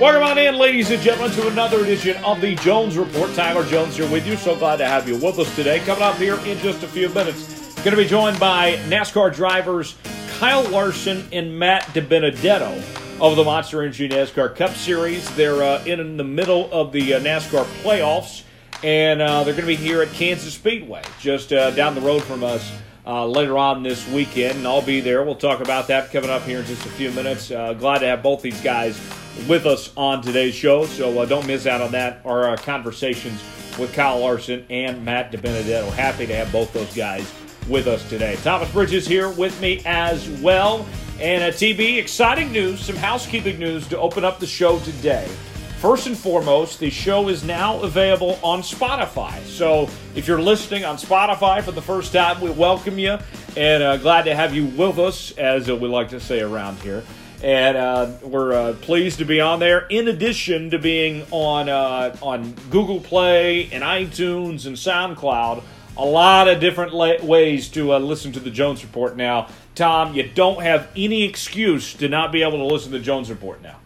[0.00, 3.34] Welcome on in, ladies and gentlemen, to another edition of the Jones Report.
[3.34, 4.34] Tyler Jones here with you.
[4.34, 5.80] So glad to have you with us today.
[5.80, 9.96] Coming up here in just a few minutes, going to be joined by NASCAR drivers
[10.38, 15.30] Kyle Larson and Matt DiBenedetto of the Monster Energy NASCAR Cup Series.
[15.36, 18.44] They're uh, in the middle of the uh, NASCAR playoffs,
[18.82, 22.22] and uh, they're going to be here at Kansas Speedway, just uh, down the road
[22.22, 22.72] from us.
[23.06, 25.24] Uh, later on this weekend, and I'll be there.
[25.24, 27.50] We'll talk about that coming up here in just a few minutes.
[27.50, 29.00] Uh, glad to have both these guys
[29.48, 32.20] with us on today's show, so don't miss out on that.
[32.24, 33.42] Our conversations
[33.78, 35.90] with Kyle Larson and Matt DiBenedetto.
[35.92, 37.32] Happy to have both those guys
[37.68, 38.36] with us today.
[38.42, 40.86] Thomas Bridges here with me as well.
[41.20, 45.28] And at TB, exciting news, some housekeeping news to open up the show today.
[45.78, 49.42] First and foremost, the show is now available on Spotify.
[49.44, 53.18] So if you're listening on Spotify for the first time, we welcome you
[53.56, 56.78] and uh, glad to have you with us, as uh, we like to say around
[56.80, 57.02] here.
[57.42, 59.86] And uh, we're uh, pleased to be on there.
[59.88, 65.62] In addition to being on uh, on Google Play and iTunes and SoundCloud,
[65.96, 69.48] a lot of different la- ways to uh, listen to the Jones Report now.
[69.74, 73.30] Tom, you don't have any excuse to not be able to listen to the Jones
[73.30, 73.76] Report now.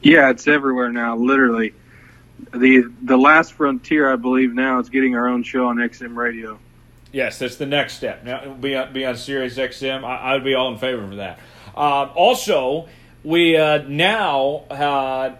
[0.00, 1.16] Yeah, it's everywhere now.
[1.16, 1.74] Literally,
[2.54, 6.58] the the last frontier, I believe, now is getting our own show on XM Radio.
[7.12, 8.24] Yes, that's the next step.
[8.24, 10.04] Now be on, be on Sirius XM.
[10.04, 11.38] I, I would be all in favor of that.
[11.76, 12.88] Uh, also,
[13.24, 15.34] we uh, now uh,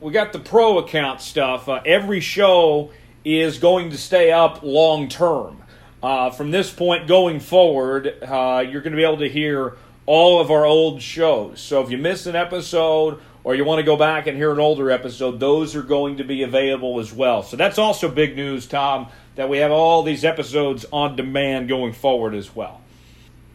[0.00, 1.68] we got the pro account stuff.
[1.68, 2.90] Uh, every show
[3.24, 5.62] is going to stay up long term.
[6.02, 10.40] Uh, from this point going forward, uh, you're going to be able to hear all
[10.40, 11.60] of our old shows.
[11.60, 14.60] So if you miss an episode or you want to go back and hear an
[14.60, 17.42] older episode, those are going to be available as well.
[17.42, 21.94] So that's also big news, Tom, that we have all these episodes on demand going
[21.94, 22.82] forward as well.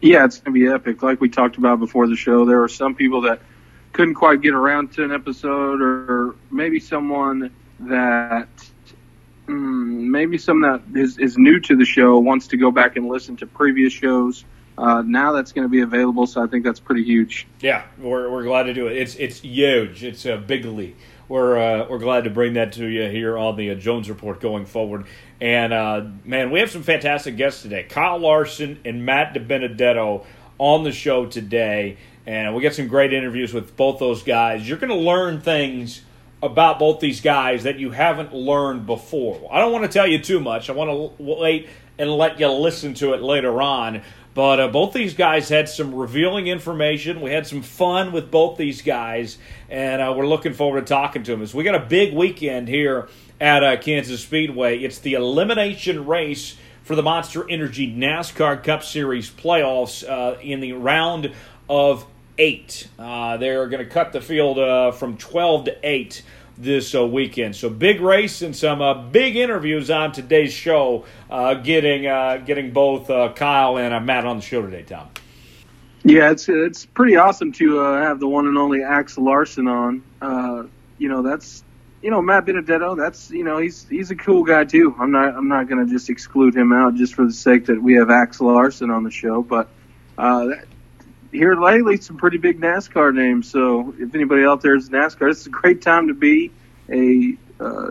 [0.00, 1.02] Yeah, it's going to be epic.
[1.02, 3.40] Like we talked about before the show, there are some people that
[3.92, 8.48] couldn't quite get around to an episode, or maybe someone that
[9.46, 13.08] mm, maybe someone that is, is new to the show wants to go back and
[13.08, 14.44] listen to previous shows.
[14.78, 17.46] Uh, now that's going to be available, so I think that's pretty huge.
[17.60, 18.96] Yeah, we're, we're glad to do it.
[18.96, 20.02] It's it's huge.
[20.02, 20.96] It's a big league.
[21.30, 24.40] We're uh, we're glad to bring that to you here on the uh, Jones Report
[24.40, 25.06] going forward.
[25.40, 27.84] And uh, man, we have some fantastic guests today.
[27.84, 30.26] Kyle Larson and Matt DiBenedetto
[30.58, 34.68] on the show today, and we got some great interviews with both those guys.
[34.68, 36.02] You're going to learn things
[36.42, 39.48] about both these guys that you haven't learned before.
[39.52, 40.68] I don't want to tell you too much.
[40.68, 44.02] I want to wait and let you listen to it later on.
[44.40, 47.20] But uh, both these guys had some revealing information.
[47.20, 49.36] We had some fun with both these guys,
[49.68, 51.42] and uh, we're looking forward to talking to them.
[51.42, 54.78] As we got a big weekend here at uh, Kansas Speedway.
[54.78, 60.72] It's the elimination race for the Monster Energy NASCAR Cup Series playoffs uh, in the
[60.72, 61.34] round
[61.68, 62.06] of
[62.38, 62.88] eight.
[62.98, 66.22] Uh, they're going to cut the field uh, from 12 to 8
[66.60, 67.56] this uh, weekend.
[67.56, 71.04] So big race and some uh, big interviews on today's show.
[71.30, 75.08] Uh, getting uh, getting both uh, Kyle and uh, Matt on the show today, Tom.
[76.04, 80.02] Yeah, it's it's pretty awesome to have the one and only Axel Larson on.
[80.98, 81.64] you know, that's
[82.02, 82.94] you know Matt Benedetto.
[82.94, 84.94] That's you know he's he's a cool guy too.
[84.98, 87.82] I'm not I'm not going to just exclude him out just for the sake that
[87.82, 89.68] we have Axel Larson on the show, but.
[90.16, 90.66] That,
[91.32, 93.50] here lately some pretty big NASCAR names.
[93.50, 96.50] So if anybody out there is NASCAR, this is a great time to be
[96.88, 97.90] a uh,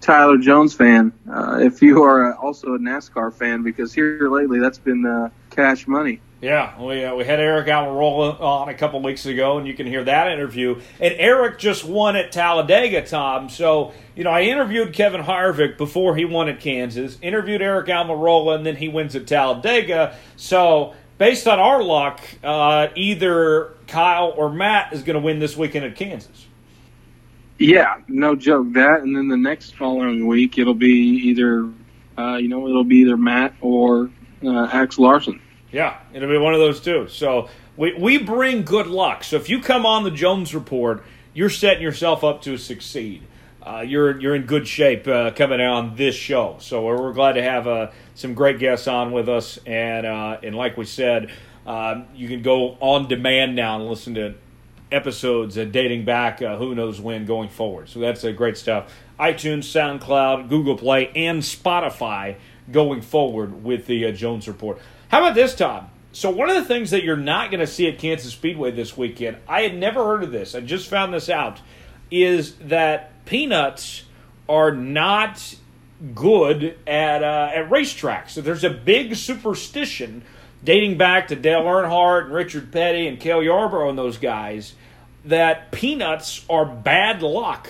[0.00, 1.12] Tyler Jones fan.
[1.30, 5.86] Uh, if you are also a NASCAR fan, because here lately that's been uh, cash
[5.86, 6.20] money.
[6.40, 9.86] Yeah, we, uh, we had Aric Almirola on a couple weeks ago, and you can
[9.86, 10.80] hear that interview.
[10.98, 13.50] And Aric just won at Talladega, Tom.
[13.50, 18.56] So, you know, I interviewed Kevin Harvick before he won at Kansas, interviewed Aric Almirola,
[18.56, 20.16] and then he wins at Talladega.
[20.36, 25.54] So, based on our luck, uh, either Kyle or Matt is going to win this
[25.54, 26.46] weekend at Kansas.
[27.58, 28.72] Yeah, no joke.
[28.72, 31.68] That, and then the next following week, it'll be either,
[32.16, 34.08] uh, you know, it'll be either Matt or
[34.42, 35.42] uh, Axel Larson.
[35.70, 37.06] Yeah, it'll be one of those two.
[37.08, 39.22] So we, we bring good luck.
[39.22, 43.22] So if you come on the Jones Report, you're setting yourself up to succeed.
[43.62, 46.56] Uh, you're you're in good shape uh, coming on this show.
[46.60, 50.38] So we're, we're glad to have uh, some great guests on with us, and uh,
[50.42, 51.30] and like we said,
[51.66, 54.34] um, you can go on demand now and listen to
[54.90, 57.88] episodes uh, dating back uh, who knows when going forward.
[57.88, 58.92] So that's great stuff.
[59.18, 62.36] iTunes, SoundCloud, Google Play, and Spotify
[62.72, 64.78] going forward with the Jones Report.
[65.08, 65.90] How about this, Tom?
[66.12, 68.96] So one of the things that you're not going to see at Kansas Speedway this
[68.96, 70.54] weekend, I had never heard of this.
[70.54, 71.60] I just found this out,
[72.10, 74.02] is that peanuts
[74.48, 75.54] are not
[76.16, 78.30] good at uh, at racetracks.
[78.30, 80.22] So there's a big superstition
[80.64, 84.74] dating back to Dale Earnhardt and Richard Petty and Cale Yarborough and those guys
[85.24, 87.68] that peanuts are bad luck.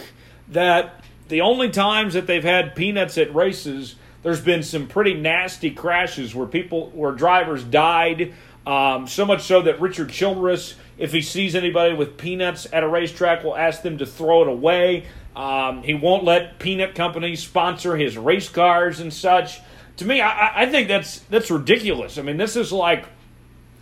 [0.48, 5.70] That the only times that they've had peanuts at races, there's been some pretty nasty
[5.72, 8.32] crashes where people, where drivers died.
[8.66, 12.88] Um, so much so that Richard Childress, if he sees anybody with peanuts at a
[12.88, 15.06] racetrack, will ask them to throw it away.
[15.40, 19.58] Um, he won't let peanut companies sponsor his race cars and such.
[19.96, 22.18] To me, I, I think that's that's ridiculous.
[22.18, 23.06] I mean, this is like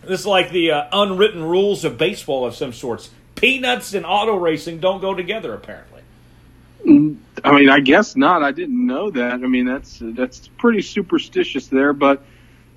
[0.01, 3.09] this is like the uh, unwritten rules of baseball of some sorts.
[3.35, 6.01] Peanuts and auto racing don't go together, apparently.
[7.43, 8.41] I mean, I guess not.
[8.41, 9.33] I didn't know that.
[9.33, 11.91] I mean, that's that's pretty superstitious there.
[11.91, 12.23] But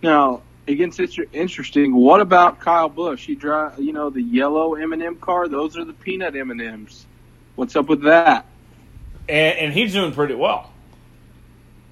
[0.03, 1.95] now, again, it's interesting.
[1.95, 3.27] What about Kyle Busch?
[3.27, 5.47] He drive, you know, the yellow M&M car.
[5.47, 7.07] Those are the peanut M&Ms.
[7.55, 8.47] What's up with that?
[9.29, 10.73] And, and he's doing pretty well.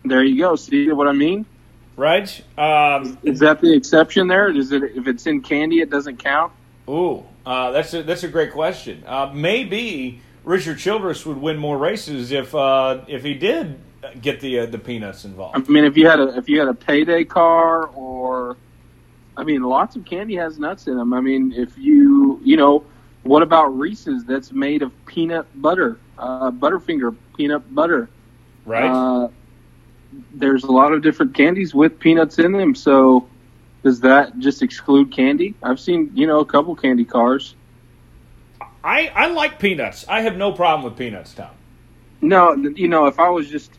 [0.04, 0.56] There you go.
[0.56, 1.46] See what I mean?
[1.96, 2.42] Right?
[2.56, 4.48] Um, Is that the exception there?
[4.48, 6.52] Is it if it's in candy, it doesn't count?
[6.88, 9.04] Ooh, uh, that's a, that's a great question.
[9.06, 13.78] Uh, maybe Richard Childress would win more races if uh, if he did
[14.22, 15.56] get the uh, the peanuts involved.
[15.56, 18.56] I mean, if you had a if you had a payday car, or
[19.36, 21.12] I mean, lots of candy has nuts in them.
[21.12, 22.84] I mean, if you you know,
[23.22, 28.08] what about Reese's that's made of peanut butter, uh, Butterfinger peanut butter,
[28.64, 28.90] right?
[28.90, 29.28] Uh,
[30.32, 32.74] there's a lot of different candies with peanuts in them.
[32.74, 33.28] So
[33.82, 35.54] does that just exclude candy?
[35.62, 37.54] I've seen you know a couple candy cars.
[38.82, 40.06] I I like peanuts.
[40.08, 41.50] I have no problem with peanuts, Tom.
[42.22, 43.72] No, you know, if I was just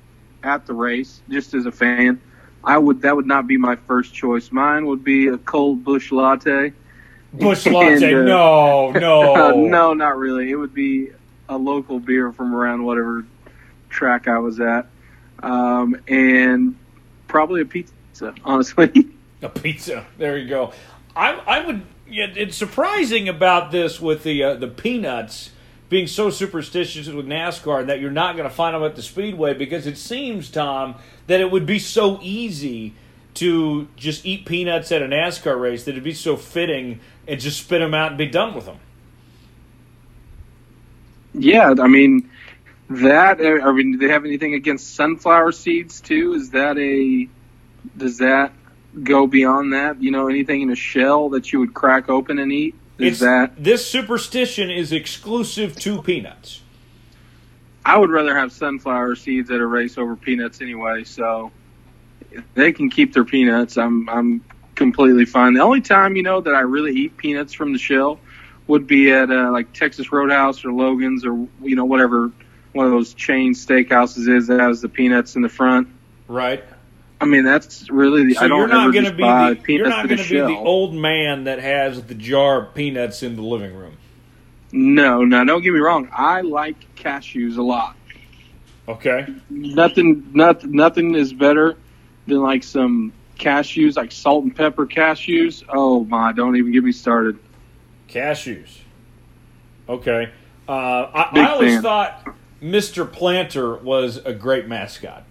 [0.43, 2.19] at the race, just as a fan,
[2.63, 4.51] I would that would not be my first choice.
[4.51, 6.73] Mine would be a cold Busch latte.
[7.33, 8.13] Busch latte?
[8.13, 10.51] And, uh, no, no, no, not really.
[10.51, 11.09] It would be
[11.49, 13.25] a local beer from around whatever
[13.89, 14.87] track I was at,
[15.43, 16.75] um, and
[17.27, 18.33] probably a pizza.
[18.43, 19.09] Honestly,
[19.41, 20.05] a pizza.
[20.17, 20.73] There you go.
[21.15, 21.83] I I would.
[22.13, 25.51] It's surprising about this with the uh, the peanuts
[25.91, 29.53] being so superstitious with NASCAR that you're not going to find them at the speedway
[29.53, 30.95] because it seems, Tom,
[31.27, 32.93] that it would be so easy
[33.33, 37.59] to just eat peanuts at a NASCAR race that it'd be so fitting and just
[37.59, 38.77] spit them out and be done with them.
[41.33, 42.29] Yeah, I mean
[42.89, 43.39] that.
[43.39, 46.33] I mean, do they have anything against sunflower seeds too?
[46.33, 47.27] Is that a
[47.97, 48.53] does that
[49.01, 50.01] go beyond that?
[50.01, 52.75] You know, anything in a shell that you would crack open and eat?
[52.97, 56.61] Is It's, that this superstition is exclusive to peanuts.
[57.83, 61.03] I would rather have sunflower seeds at a race over peanuts anyway.
[61.03, 61.51] So
[62.53, 63.77] they can keep their peanuts.
[63.77, 64.43] I'm I'm
[64.81, 65.53] completely fine.
[65.53, 68.19] The only time you know that I really eat peanuts from the shell
[68.67, 72.31] would be at uh, like Texas Roadhouse or Logan's or you know whatever
[72.73, 75.87] one of those chain steakhouses is that has the peanuts in the front.
[76.27, 76.63] Right.
[77.19, 79.53] I mean that's really the So I don't you're not going to just be buy
[79.53, 82.63] the, you're not in going the to be the old man that has the jar
[82.63, 83.97] of peanuts in the living room.
[84.71, 86.09] No, no, don't get me wrong.
[86.11, 87.95] I like cashews a lot.
[88.87, 89.27] Okay.
[89.49, 91.77] nothing not, nothing is better
[92.25, 96.91] than like some cashews like salt and pepper cashews oh my don't even get me
[96.91, 97.37] started
[98.07, 98.77] Cashews.
[99.87, 100.29] Okay.
[100.67, 101.81] Uh, I, I always fan.
[101.81, 102.25] thought
[102.61, 103.09] Mr.
[103.09, 105.23] Planter was a great mascot.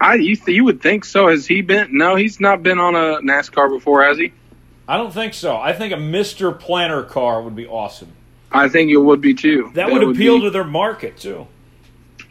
[0.00, 2.94] i you, th- you would think so has he been no he's not been on
[2.94, 4.32] a nascar before has he
[4.86, 5.56] I don't think so.
[5.56, 6.56] I think a Mr.
[6.58, 8.12] Planter car would be awesome.
[8.52, 11.46] i think it would be too That, would appeal be- to their market too.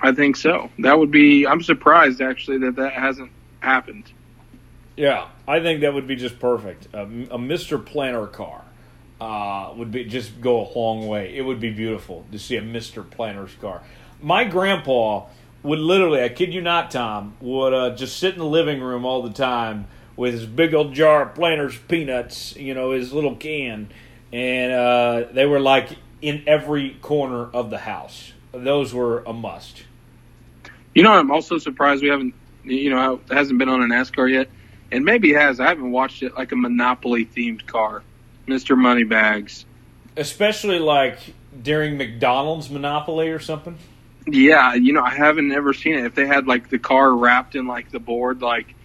[0.01, 4.05] i think so that would be i'm surprised actually that that hasn't happened
[4.95, 6.87] Yeah, I think that would be just perfect.
[6.93, 7.83] A, a Mr.
[7.83, 8.63] Planter car
[9.19, 11.35] uh, would be just go a long way.
[11.35, 13.09] It would be beautiful to see a Mr.
[13.09, 13.81] Planter's car.
[14.21, 15.25] My grandpa
[15.63, 19.05] would literally, I kid you not, Tom, would uh, just sit in the living room
[19.05, 23.35] all the time with his big old jar of Planter's peanuts, you know, his little
[23.35, 23.89] can,
[24.31, 28.33] and uh, they were like in every corner of the house.
[28.53, 29.83] Those were a must.
[30.93, 32.33] you know i'm also surprised we haven't
[32.63, 34.49] you know it hasn't been on a nascar yet
[34.93, 38.03] and maybe has i haven't watched it like a monopoly themed car
[38.47, 39.65] mr moneybags
[40.15, 41.17] Especially like
[41.61, 43.77] during McDonald's Monopoly or something.
[44.27, 46.05] Yeah, you know, I haven't ever seen it.
[46.05, 48.75] If they had like the car wrapped in like the board, like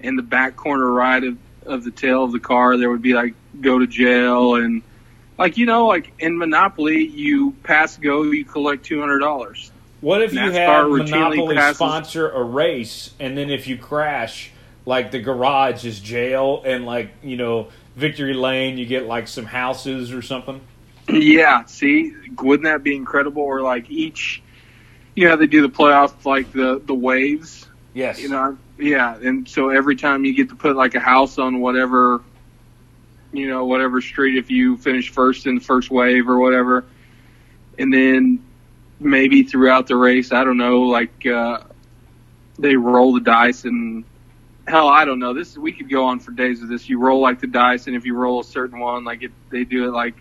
[0.00, 3.14] in the back corner right of, of the tail of the car, there would be
[3.14, 4.82] like go to jail and
[5.38, 9.70] like you know, like in Monopoly, you pass go, you collect two hundred dollars.
[10.00, 13.78] What if you NASCAR had routinely Monopoly passes- sponsor a race, and then if you
[13.78, 14.50] crash,
[14.84, 19.44] like the garage is jail, and like you know Victory Lane, you get like some
[19.44, 20.60] houses or something.
[21.08, 23.42] Yeah, see, wouldn't that be incredible?
[23.42, 24.42] Or like each,
[25.14, 27.68] you know, they do the playoff like the the waves.
[27.94, 31.38] Yes, You know, yeah, and so every time you get to put like a house
[31.38, 32.22] on whatever,
[33.32, 36.84] you know, whatever street, if you finish first in the first wave or whatever,
[37.78, 38.42] and then
[38.98, 41.60] maybe throughout the race, I don't know, like uh,
[42.58, 44.04] they roll the dice and
[44.66, 45.34] hell, I don't know.
[45.34, 46.88] This we could go on for days with this.
[46.88, 49.64] You roll like the dice, and if you roll a certain one, like it, they
[49.64, 50.14] do it like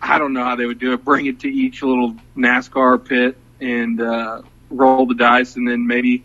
[0.00, 1.04] I don't know how they would do it.
[1.04, 6.24] Bring it to each little NASCAR pit and uh, roll the dice, and then maybe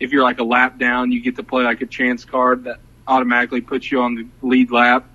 [0.00, 2.80] if you're like a lap down, you get to play like a chance card that
[3.06, 5.08] automatically puts you on the lead lap.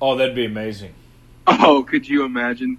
[0.00, 0.94] Oh, that'd be amazing.
[1.44, 2.78] Oh, could you imagine?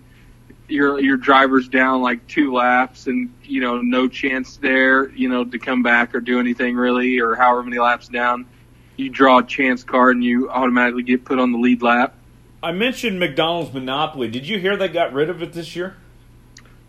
[0.74, 5.46] Your your driver's down like two laps, and you know no chance there, you know,
[5.46, 8.48] to come back or do anything really, or however many laps down.
[8.96, 12.16] You draw a chance card, and you automatically get put on the lead lap.
[12.64, 14.30] I mentioned McDonald's Monopoly.
[14.30, 15.96] Did you hear they got rid of it this year?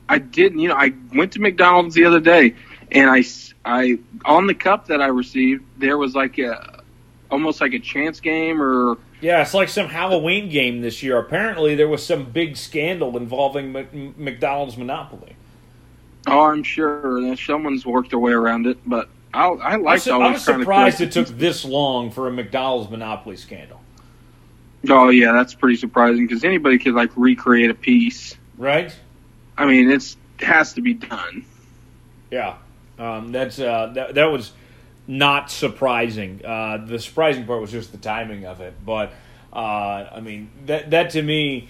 [0.08, 0.60] I didn't.
[0.60, 2.54] You know, I went to McDonald's the other day,
[2.90, 3.24] and I,
[3.64, 6.82] I on the cup that I received, there was like a
[7.30, 11.16] almost like a chance game or yeah, it's like some Halloween game this year.
[11.16, 15.34] Apparently, there was some big scandal involving M- McDonald's Monopoly.
[16.26, 20.06] Oh, I'm sure that someone's worked their way around it, but I, I like.
[20.06, 23.80] I was surprised it took this long for a McDonald's Monopoly scandal.
[24.90, 28.94] Oh yeah, that's pretty surprising because anybody could like recreate a piece, right?
[29.56, 31.46] I mean, it's it has to be done.
[32.30, 32.56] Yeah,
[32.98, 34.52] um, that's uh, that that was
[35.06, 36.40] not surprising.
[36.44, 38.74] Uh, the surprising part was just the timing of it.
[38.84, 39.12] But
[39.52, 41.68] uh, I mean, that that to me,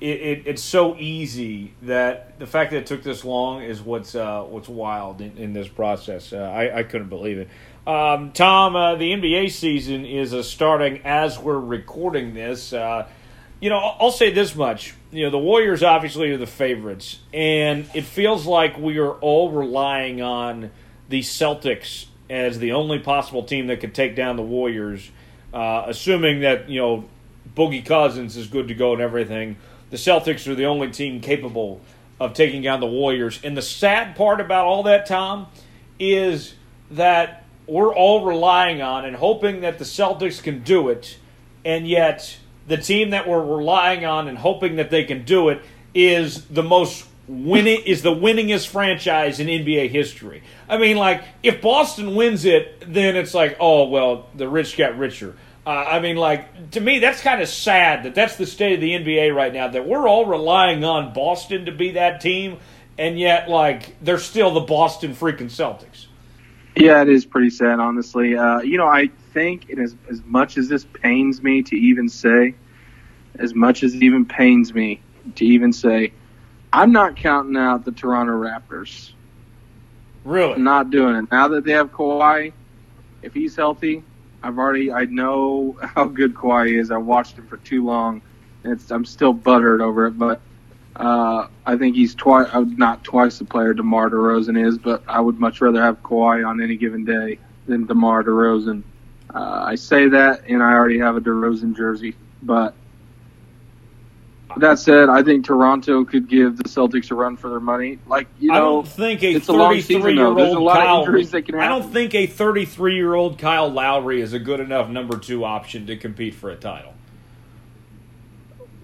[0.00, 4.14] it, it, it's so easy that the fact that it took this long is what's
[4.14, 6.32] uh, what's wild in, in this process.
[6.32, 7.48] Uh, I, I couldn't believe it.
[7.86, 12.72] Um, Tom, uh, the NBA season is uh, starting as we're recording this.
[12.72, 14.94] you know, I'll say this much.
[15.10, 19.50] You know, the Warriors obviously are the favorites, and it feels like we are all
[19.50, 20.70] relying on
[21.08, 25.10] the Celtics as the only possible team that could take down the Warriors,
[25.52, 27.04] uh, assuming that you know
[27.54, 29.56] Boogie Cousins is good to go and everything.
[29.90, 31.80] The Celtics are the only team capable
[32.20, 33.40] of taking down the Warriors.
[33.42, 35.48] And the sad part about all that, Tom,
[35.98, 36.54] is
[36.92, 41.18] that we're all relying on and hoping that the Celtics can do it,
[41.64, 45.60] and yet the team that we're relying on and hoping that they can do it
[45.92, 50.42] is the most winning is the winningest franchise in NBA history.
[50.70, 54.96] I mean, like if Boston wins it, then it's like, oh well, the rich got
[54.96, 55.34] richer.
[55.66, 58.80] Uh, I mean, like to me, that's kind of sad that that's the state of
[58.80, 59.68] the NBA right now.
[59.68, 62.58] That we're all relying on Boston to be that team,
[62.96, 66.06] and yet like they're still the Boston freaking Celtics.
[66.76, 68.36] Yeah, it is pretty sad, honestly.
[68.36, 72.54] Uh, you know, I think, as as much as this pains me to even say,
[73.38, 75.02] as much as it even pains me
[75.34, 76.12] to even say,
[76.72, 79.12] I'm not counting out the Toronto Raptors.
[80.24, 80.60] Really?
[80.60, 81.30] Not doing it.
[81.30, 82.52] Now that they have Kawhi,
[83.22, 84.02] if he's healthy,
[84.42, 86.90] I've already I know how good Kawhi is.
[86.90, 88.22] I watched him for too long.
[88.62, 90.40] And I'm still buttered over it, but
[90.96, 95.18] uh, I think he's twice uh, not twice the player DeMar DeRozan is, but I
[95.20, 98.82] would much rather have Kawhi on any given day than DeMar DeRozan.
[99.32, 102.74] Uh, I say that, and I already have a DeRozan jersey, but
[104.56, 107.98] that said, I think Toronto could give the Celtics a run for their money.
[108.06, 111.08] Like you know, I don't think a 33 year old Kyle.
[111.08, 115.44] I don't think a 33 year old Kyle Lowry is a good enough number two
[115.44, 116.94] option to compete for a title.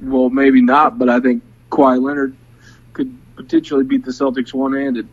[0.00, 2.37] Well, maybe not, but I think Kawhi Leonard
[2.92, 5.08] could potentially beat the Celtics one handed,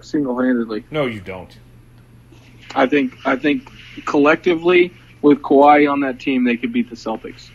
[0.00, 0.84] single handedly.
[0.90, 1.56] No, you don't.
[2.74, 3.70] I think I think
[4.04, 7.50] collectively with Kawhi on that team, they could beat the Celtics.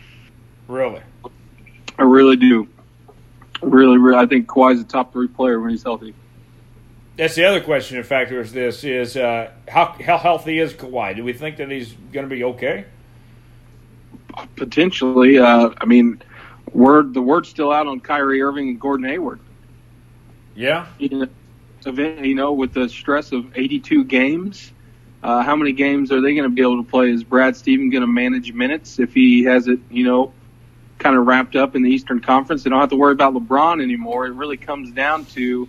[0.67, 1.01] Really.
[2.01, 2.67] I really do.
[3.61, 6.15] Really, really, I think Kawhi's a top three player when he's healthy.
[7.15, 7.97] That's the other question.
[7.97, 11.15] In fact, is this is uh, how how healthy is Kawhi?
[11.15, 12.85] Do we think that he's going to be okay?
[14.55, 15.37] Potentially.
[15.37, 16.23] Uh, I mean,
[16.73, 19.39] word the word's still out on Kyrie Irving and Gordon Hayward.
[20.55, 20.87] Yeah.
[20.97, 21.27] You
[22.33, 24.71] know, with the stress of 82 games,
[25.21, 27.11] uh, how many games are they going to be able to play?
[27.11, 30.33] Is Brad Steven going to manage minutes if he has it, you know,
[31.01, 32.63] kind of wrapped up in the Eastern Conference.
[32.63, 34.27] They don't have to worry about LeBron anymore.
[34.27, 35.67] It really comes down to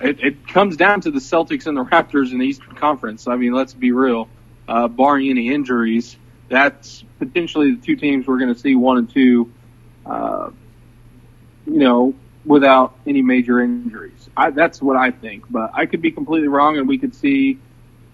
[0.00, 3.28] it, it comes down to the Celtics and the Raptors in the Eastern Conference.
[3.28, 4.28] I mean, let's be real.
[4.66, 6.16] Uh, barring any injuries,
[6.48, 9.52] that's potentially the two teams we're going to see one and two.
[10.04, 10.50] Uh,
[11.66, 12.14] you know,
[12.44, 14.28] without any major injuries.
[14.36, 17.58] I, that's what I think, but I could be completely wrong, and we could see,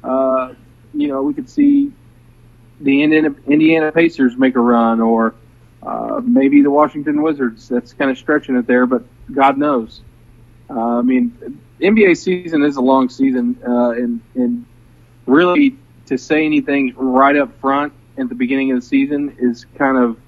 [0.05, 0.55] uh,
[0.95, 1.93] you know, we could see
[2.81, 5.35] the Indiana, Indiana Pacers make a run, or
[5.83, 7.69] uh, maybe the Washington Wizards.
[7.69, 10.03] That's kind of stretching it there, but God knows.
[10.69, 14.67] Uh, I mean, NBA season is a long season, uh, and and
[15.27, 19.97] really to say anything right up front at the beginning of the season is kind
[19.97, 20.19] of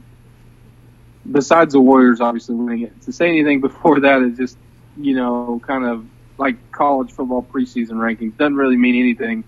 [1.31, 3.03] besides the Warriors obviously winning it.
[3.03, 4.57] To say anything before that is just
[4.97, 6.07] you know, kind of
[6.39, 8.37] like college football preseason rankings.
[8.37, 9.45] Doesn't really mean anything.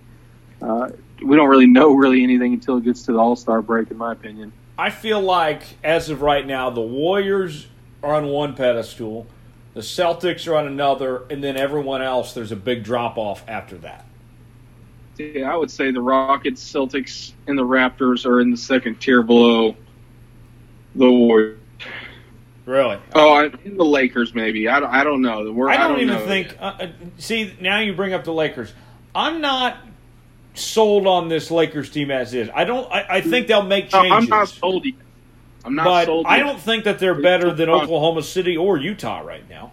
[0.63, 0.91] Uh,
[1.23, 3.97] we don't really know really anything until it gets to the All Star break, in
[3.97, 4.53] my opinion.
[4.77, 7.69] I feel like as of right now, the Warriors
[8.03, 9.27] are on one pedestal,
[9.73, 13.77] the Celtics are on another, and then everyone else there's a big drop off after
[13.79, 14.05] that.
[15.17, 19.23] Yeah, I would say the Rockets, Celtics, and the Raptors are in the second tier
[19.23, 19.77] below
[20.95, 21.59] the Warriors.
[22.67, 22.99] Really?
[23.15, 24.69] Oh, in the Lakers maybe.
[24.69, 25.53] I don't, I don't know.
[25.53, 26.57] We're, I, don't I don't even think.
[26.59, 26.89] Uh, uh,
[27.19, 28.73] see, now you bring up the Lakers.
[29.15, 29.77] I'm not
[30.55, 32.49] sold on this Lakers team as is.
[32.55, 32.91] I don't.
[32.91, 34.11] I, I think they'll make changes.
[34.11, 34.95] No, I'm not sold yet.
[35.65, 36.27] I'm not but sold.
[36.27, 39.73] I don't think that they're better than Oklahoma City or Utah right now.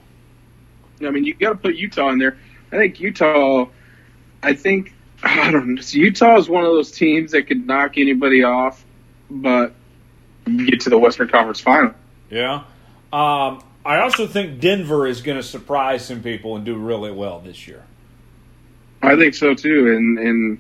[1.01, 2.37] I mean, you got to put Utah in there.
[2.71, 3.67] I think Utah.
[4.43, 5.81] I think I don't know.
[5.85, 8.83] Utah is one of those teams that could knock anybody off,
[9.29, 9.73] but
[10.45, 11.93] get to the Western Conference Final.
[12.29, 12.63] Yeah.
[13.13, 17.39] Um, I also think Denver is going to surprise some people and do really well
[17.39, 17.83] this year.
[19.01, 20.59] I think so too, and and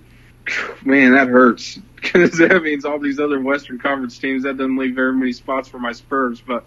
[0.83, 4.95] man, that hurts because that means all these other Western Conference teams that doesn't leave
[4.95, 6.41] very many spots for my Spurs.
[6.41, 6.65] But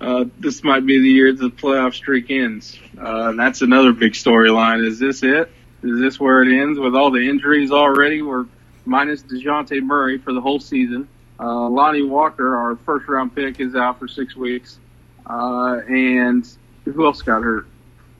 [0.00, 4.84] uh, this might be the year the playoff streak ends, uh, that's another big storyline.
[4.86, 5.50] Is this it?
[5.82, 8.22] Is this where it ends with all the injuries already?
[8.22, 8.46] We're
[8.84, 11.08] minus Dejounte Murray for the whole season.
[11.40, 14.78] Uh, Lonnie Walker, our first round pick, is out for six weeks.
[15.26, 16.48] Uh, and
[16.84, 17.66] who else got hurt?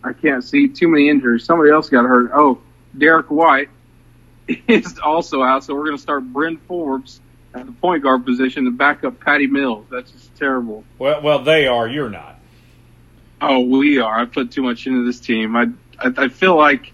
[0.04, 1.44] I can't see too many injuries.
[1.44, 2.30] Somebody else got hurt.
[2.34, 2.60] Oh,
[2.98, 3.68] Derrick White
[4.68, 5.64] is also out.
[5.64, 7.20] So we're going to start Bryn Forbes
[7.54, 9.86] at the point guard position to back up Patty Mills.
[9.90, 10.84] That's just terrible.
[10.98, 11.88] Well, well, they are.
[11.88, 12.38] You're not.
[13.40, 14.20] Oh, we are.
[14.20, 15.56] I put too much into this team.
[15.56, 15.66] I,
[15.98, 16.92] I, I feel like,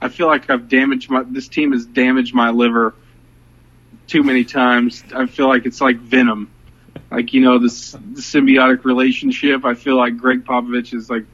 [0.00, 1.22] I feel like I've damaged my.
[1.24, 2.94] This team has damaged my liver
[4.06, 5.04] too many times.
[5.14, 6.50] I feel like it's like venom
[7.10, 9.64] like you know this the symbiotic relationship.
[9.64, 11.24] I feel like Gregg Popovich has like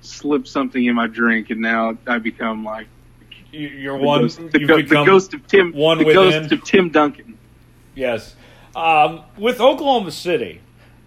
[0.00, 2.86] slipped something in my drink, and now I become like
[3.54, 4.22] you're one.
[4.22, 5.72] Ghost, the, go, the, ghost of Tim.
[5.72, 6.42] One the within.
[6.42, 7.38] ghost of Tim Duncan.
[7.94, 8.34] Yes,
[8.74, 10.60] um, with Oklahoma City,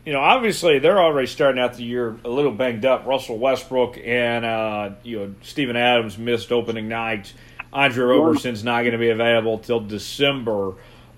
[0.06, 3.06] you know, obviously they're already starting out the year a little banged up.
[3.06, 7.34] Russell Westbrook and uh, you know Steven Adams missed opening night.
[7.74, 10.74] Andre Roberson's not going to be available till December.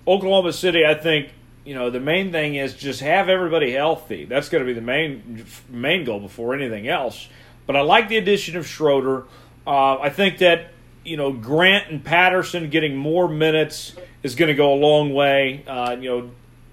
[0.07, 1.29] Oklahoma City, I think,
[1.63, 4.25] you know, the main thing is just have everybody healthy.
[4.25, 7.27] That's going to be the main main goal before anything else.
[7.67, 9.25] But I like the addition of Schroeder.
[9.67, 10.71] Uh, I think that
[11.03, 15.63] you know Grant and Patterson getting more minutes is going to go a long way.
[15.67, 16.31] Uh, you know,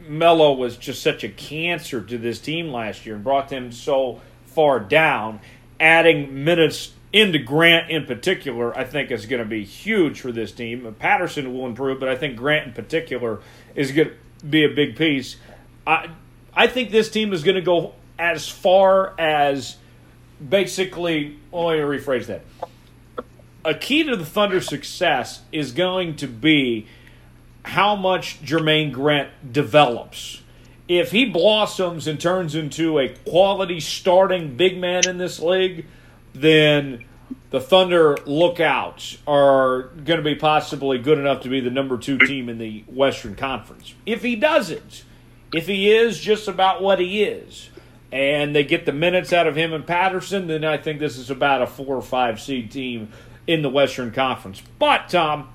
[0.08, 4.20] Melo was just such a cancer to this team last year and brought them so
[4.46, 5.40] far down.
[5.78, 10.52] Adding minutes into Grant in particular, I think is going to be huge for this
[10.52, 10.94] team.
[10.98, 13.40] Patterson will improve, but I think Grant in particular
[13.74, 15.36] is going to be a big piece.
[15.86, 16.10] I
[16.54, 19.76] I think this team is going to go as far as
[20.46, 21.38] basically.
[21.50, 22.42] Well, let me rephrase that.
[23.66, 26.86] A key to the Thunder's success is going to be
[27.64, 30.40] how much Jerami Grant develops.
[30.86, 35.84] If he blossoms and turns into a quality starting big man in this league,
[36.32, 37.04] then
[37.50, 42.18] the Thunder lookouts are going to be possibly good enough to be the number two
[42.18, 43.96] team in the Western Conference.
[44.06, 45.02] If he doesn't,
[45.52, 47.70] if he is just about what he is,
[48.12, 51.30] and they get the minutes out of him and Patterson, then I think this is
[51.30, 53.12] about a four or five seed team
[53.46, 54.62] in the Western Conference.
[54.78, 55.48] But, Tom,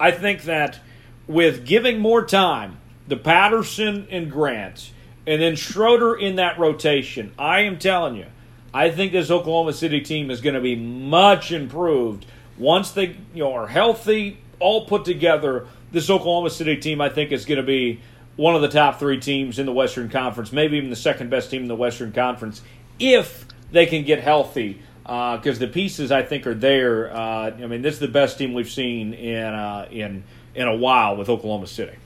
[0.00, 0.80] I think that
[1.26, 4.92] with giving more time, the Patterson and Grant,
[5.26, 8.26] and then Schroeder in that rotation, I am telling you,
[8.72, 12.26] I think this Oklahoma City team is going to be much improved
[12.58, 15.66] once they you know are healthy, all put together.
[15.90, 18.00] This Oklahoma City team, I think, is going to be
[18.36, 21.50] one of the top three teams in the Western Conference, maybe even the second best
[21.50, 22.62] team in the Western Conference,
[22.98, 24.80] if they can get healthy.
[25.08, 27.10] Because uh, the pieces, I think, are there.
[27.10, 30.22] Uh, I mean, this is the best team we've seen in uh, in
[30.54, 31.96] in a while with Oklahoma City.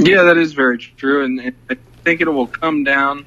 [0.00, 3.26] Yeah, that is very true, and I think it will come down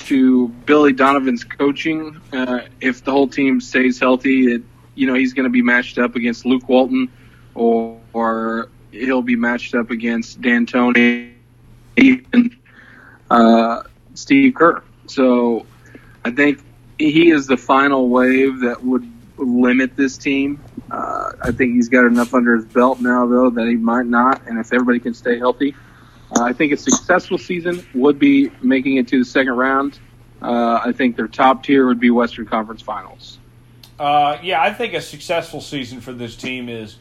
[0.00, 2.20] to Billy Donovan's coaching.
[2.30, 4.62] Uh, if the whole team stays healthy, it,
[4.94, 7.10] you know he's going to be matched up against Luke Walton,
[7.54, 11.32] or, or he'll be matched up against D'Antoni
[11.96, 12.54] and
[13.30, 14.82] uh, Steve Kerr.
[15.06, 15.64] So
[16.22, 16.60] I think
[16.98, 20.62] he is the final wave that would limit this team.
[20.90, 24.46] Uh, I think he's got enough under his belt now, though, that he might not.
[24.46, 25.74] And if everybody can stay healthy,
[26.36, 29.98] uh, I think a successful season would be making it to the second round.
[30.40, 33.38] Uh, I think their top tier would be Western Conference Finals.
[33.98, 36.96] Uh, yeah, I think a successful season for this team is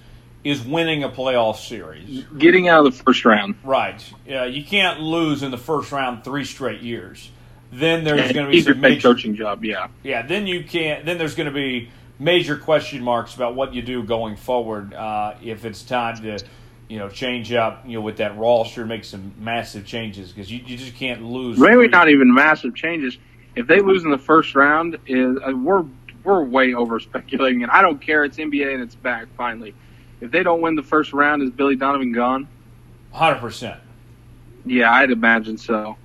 [0.45, 3.55] is winning a playoff series, getting out of the first round.
[3.63, 4.01] Right.
[4.27, 7.31] Yeah, you can't lose in the first round three straight years.
[7.79, 9.63] Then there's going to be some major, coaching job.
[9.63, 9.87] Yeah.
[10.03, 10.25] yeah.
[10.25, 11.05] Then you can't.
[11.05, 15.35] Then there's going to be major question marks about what you do going forward uh,
[15.43, 16.39] if it's time to,
[16.87, 20.59] you know, change up, you know, with that roster, make some massive changes because you,
[20.65, 21.57] you just can't lose.
[21.57, 23.17] Maybe not even massive changes.
[23.55, 25.85] If they lose in the first round, is uh, we're
[26.23, 28.23] we're way over speculating, and I don't care.
[28.23, 29.73] It's NBA and it's back finally.
[30.21, 32.47] If they don't win the first round, is Billy Donovan gone?
[33.11, 33.79] hundred percent.
[34.65, 35.95] Yeah, I'd imagine so.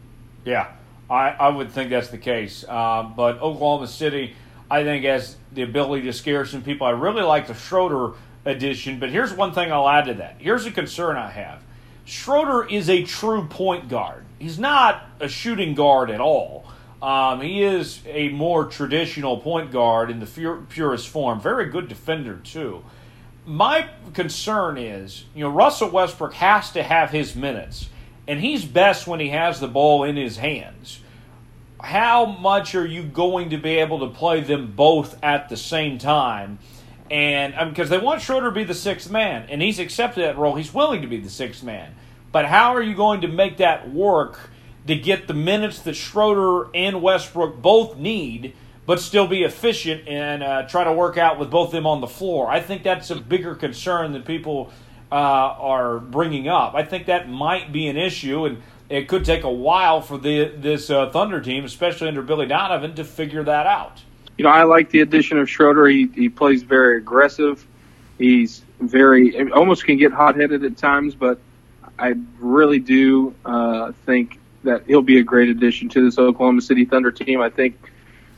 [0.45, 0.73] Yeah,
[1.11, 2.65] I, I would think that's the case.
[2.69, 4.37] Uh, but Oklahoma City,
[4.71, 6.87] I think, has the ability to scare some people.
[6.87, 8.13] I really like the Schroeder
[8.45, 10.37] addition, but here's one thing I'll add to that.
[10.39, 11.63] Here's a concern I have.
[12.05, 14.25] Schroeder is a true point guard.
[14.39, 16.65] He's not a shooting guard at all.
[17.03, 21.41] Um, he is a more traditional point guard in the pure, purest form.
[21.41, 22.85] Very good defender, too.
[23.47, 27.89] My concern is, you know, Russell Westbrook has to have his minutes,
[28.31, 31.01] and he's best when he has the ball in his hands.
[31.81, 35.99] How much are you going to be able to play them both at the same
[35.99, 36.61] time?
[37.11, 40.55] And because they want Schroeder to be the sixth man, and he's accepted that role,
[40.55, 41.93] he's willing to be the sixth man.
[42.31, 44.51] But how are you going to make that work
[44.87, 48.55] to get the minutes that Schroeder and Westbrook both need,
[48.87, 52.01] but still be efficient and uh, try to work out with both of them on
[52.01, 52.49] the floor?
[52.49, 54.71] I think that's a bigger concern than people
[55.13, 56.75] uh, are bringing up.
[56.75, 60.53] I think that might be an issue, and it could take a while for the
[60.57, 64.03] this uh, Thunder team, especially under Billy Donovan, to figure that out.
[64.39, 65.87] You know, I like the addition of Schroeder.
[65.87, 67.67] He he plays very aggressive.
[68.19, 71.39] He's very almost can get hot headed at times, but
[71.99, 76.85] I really do uh, think that he'll be a great addition to this Oklahoma City
[76.85, 77.41] Thunder team.
[77.41, 77.77] I think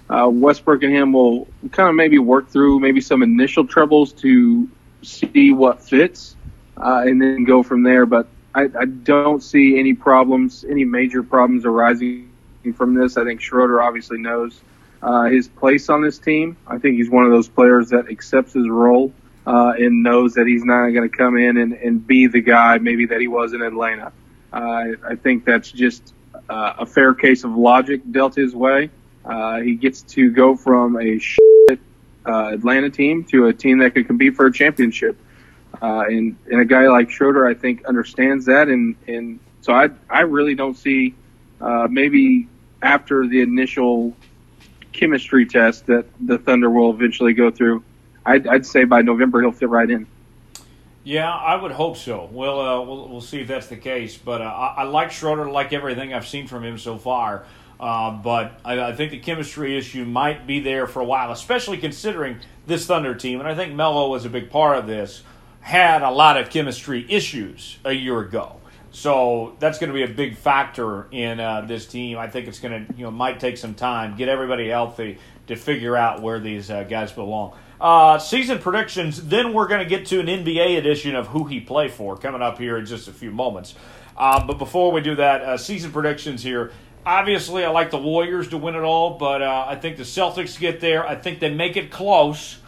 [0.09, 4.69] uh, Westbrook and him will kind of maybe work through maybe some initial troubles to
[5.03, 6.37] see what fits,
[6.77, 8.07] uh, and then go from there.
[8.07, 12.31] But I, I don't see any problems, any major problems arising
[12.75, 13.17] from this.
[13.17, 14.61] I think Schroeder obviously knows
[15.03, 16.57] uh, his place on this team.
[16.67, 19.13] I think he's one of those players that accepts his role
[19.47, 22.79] uh, and knows that he's not going to come in and, and be the guy
[22.79, 24.13] maybe that he was in Atlanta.
[24.53, 26.15] Uh, I, I think that's just
[26.49, 28.91] uh, a fair case of logic dealt his way.
[29.25, 31.81] Uh, he gets to go from a shit,
[32.25, 35.19] Atlanta team to a team that could compete for a championship.
[35.81, 38.69] Uh, and, and a guy like Schroeder, I think, understands that.
[38.69, 41.15] And, and so I, I really don't see
[41.61, 42.49] uh, maybe
[42.83, 44.15] after the initial
[44.93, 47.83] chemistry test that the Thunder will eventually go through.
[48.27, 50.07] I'd, I'd say by November he'll fit right in.
[51.05, 52.29] Yeah, I would hope so.
[52.31, 54.17] We'll uh, we'll, we'll see if that's the case.
[54.17, 57.45] But uh, I, I like Schroeder, like everything I've seen from him so far.
[57.81, 61.79] Uh, but I, I think the chemistry issue might be there for a while, especially
[61.79, 63.41] considering this Thunder team.
[63.41, 65.25] And I think Melo was a big part of this.
[65.63, 70.15] Had a lot of chemistry issues a year ago, so that's going to be a
[70.15, 72.19] big factor in uh, this team.
[72.19, 75.57] I think it's going to you know might take some time get everybody healthy to
[75.57, 77.57] figure out where these uh, guys belong.
[77.81, 79.27] Uh, season predictions.
[79.27, 82.43] Then we're going to get to an NBA edition of who he play for coming
[82.43, 83.75] up here in just a few moments.
[84.17, 86.71] Uh, but before we do that, uh, season predictions here.
[87.05, 90.59] Obviously, I like the Warriors to win it all, but uh, I think the Celtics
[90.59, 91.05] get there.
[91.05, 92.59] I think they make it close.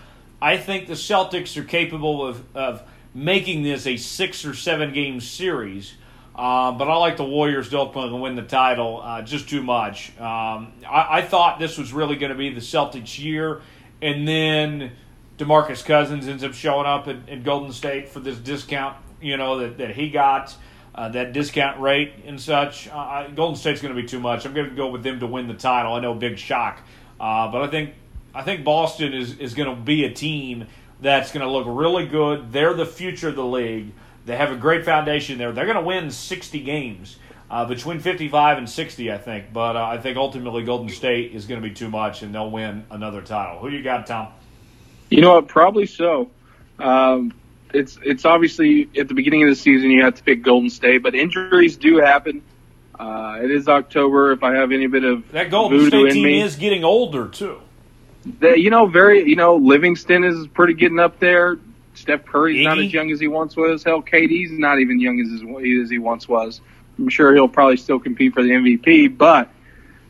[0.44, 2.83] I think the Celtics are capable of, of
[3.14, 5.94] making this a six or seven game series.
[6.35, 10.11] Uh, but I like the Warriors to ultimately win the title uh, just too much.
[10.18, 13.62] Um, I, I thought this was really going to be the Celtics' year,
[14.02, 14.92] and then
[15.38, 19.61] DeMarcus Cousins ends up showing up in, at Golden State for this discount, you know,
[19.61, 20.54] that, that he got,
[20.94, 22.87] uh, that discount rate and such.
[22.88, 24.44] Uh, Golden State's going to be too much.
[24.44, 25.94] I'm going to go with them to win the title.
[25.94, 26.83] I know, big shock,
[27.18, 27.94] uh, but I think
[28.35, 30.66] I think Boston is is going to be a team
[31.01, 32.53] that's going to look really good.
[32.53, 33.92] They're the future of the league.
[34.27, 35.53] They have a great foundation there.
[35.53, 37.18] They're going to win 60 games.
[37.51, 39.53] Uh, between 55 and 60, I think.
[39.53, 42.51] But uh, I think ultimately Golden State is going to be too much, and they'll
[42.51, 43.61] win another title.
[43.61, 44.29] Who you got, Tom?
[45.11, 45.47] You know what?
[45.47, 46.31] Probably so.
[46.79, 47.35] Um,
[47.73, 51.03] it's it's obviously at the beginning of the season you have to pick Golden State,
[51.03, 52.42] but injuries do happen.
[52.99, 54.33] Uh, it is October.
[54.33, 57.61] If I have any bit of That Golden State team me, is getting older too.
[58.24, 61.58] The, you know, very you know, Livingston is pretty getting up there.
[61.94, 63.84] Steph Curry's not as young as he once was.
[63.84, 65.28] Hell, KD's not even young as
[65.82, 66.60] as he once was.
[66.98, 69.50] I'm sure he'll probably still compete for the MVP, but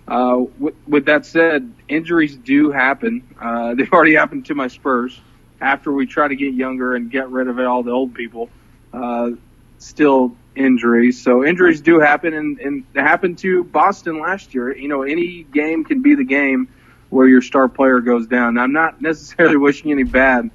[0.07, 3.23] uh, with, with that said, injuries do happen.
[3.41, 5.21] Uh, they've already happened to my Spurs.
[5.61, 8.51] After we try to get younger and get rid of all the old people,
[8.93, 9.31] uh,
[9.79, 11.23] still injuries.
[11.23, 14.77] So injuries do happen, and, and it happened to Boston last year.
[14.77, 16.69] You know, any game can be the game
[17.15, 18.55] where your star player goes down.
[18.55, 20.51] Now, I'm not necessarily wishing any bad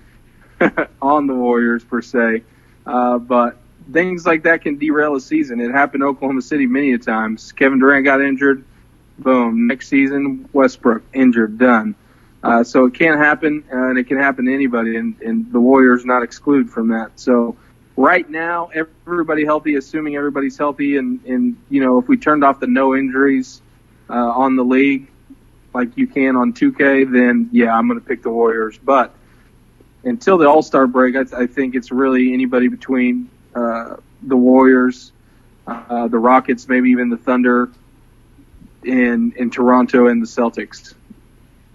[1.01, 2.43] on the Warriors per se,
[2.85, 3.57] uh, but
[3.91, 5.61] things like that can derail a season.
[5.61, 7.53] It happened in Oklahoma City many a times.
[7.53, 8.65] Kevin Durant got injured.
[9.17, 11.95] boom, next season Westbrook injured, done.
[12.43, 16.03] Uh, so it can happen, and it can happen to anybody, and, and the Warriors
[16.05, 17.19] not exclude from that.
[17.19, 17.55] So
[17.95, 22.59] right now, everybody healthy, assuming everybody's healthy, and, and you know if we turned off
[22.59, 23.61] the no injuries
[24.09, 25.07] uh, on the league,
[25.73, 28.77] like you can on 2K, then yeah, I'm going to pick the Warriors.
[28.77, 29.13] But
[30.03, 34.38] until the All Star break, I, th- I, think it's really anybody between uh, the
[34.38, 35.12] Warriors,
[35.67, 37.69] uh, the Rockets, maybe even the Thunder,
[38.84, 40.93] in in Toronto and the Celtics.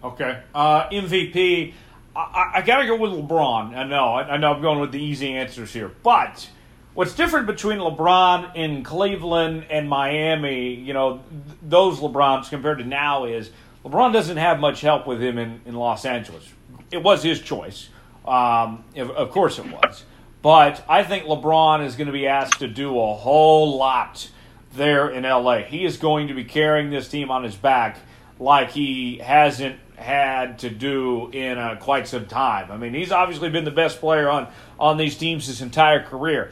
[0.03, 0.43] Okay.
[0.55, 1.73] Uh, MVP.
[2.17, 3.75] I, I got to go with LeBron.
[3.75, 4.15] I know.
[4.15, 5.91] I, know I'm going with the easy answers here.
[6.03, 6.49] But
[6.93, 12.85] what's different between LeBron in Cleveland and Miami, you know, th- those LeBrons compared to
[12.85, 13.51] now is
[13.85, 16.51] LeBron doesn't have much help with him in, in Los Angeles.
[16.91, 17.89] It was his choice.
[18.25, 20.05] Um, of, course it was.
[20.41, 24.31] But I think LeBron is going to be asked to do a whole lot
[24.73, 25.59] there in LA.
[25.59, 27.99] He is going to be carrying this team on his back
[28.39, 32.71] like he hasn't had to do in uh, quite some time.
[32.71, 36.51] I mean, he's obviously been the best player on on these teams his entire career,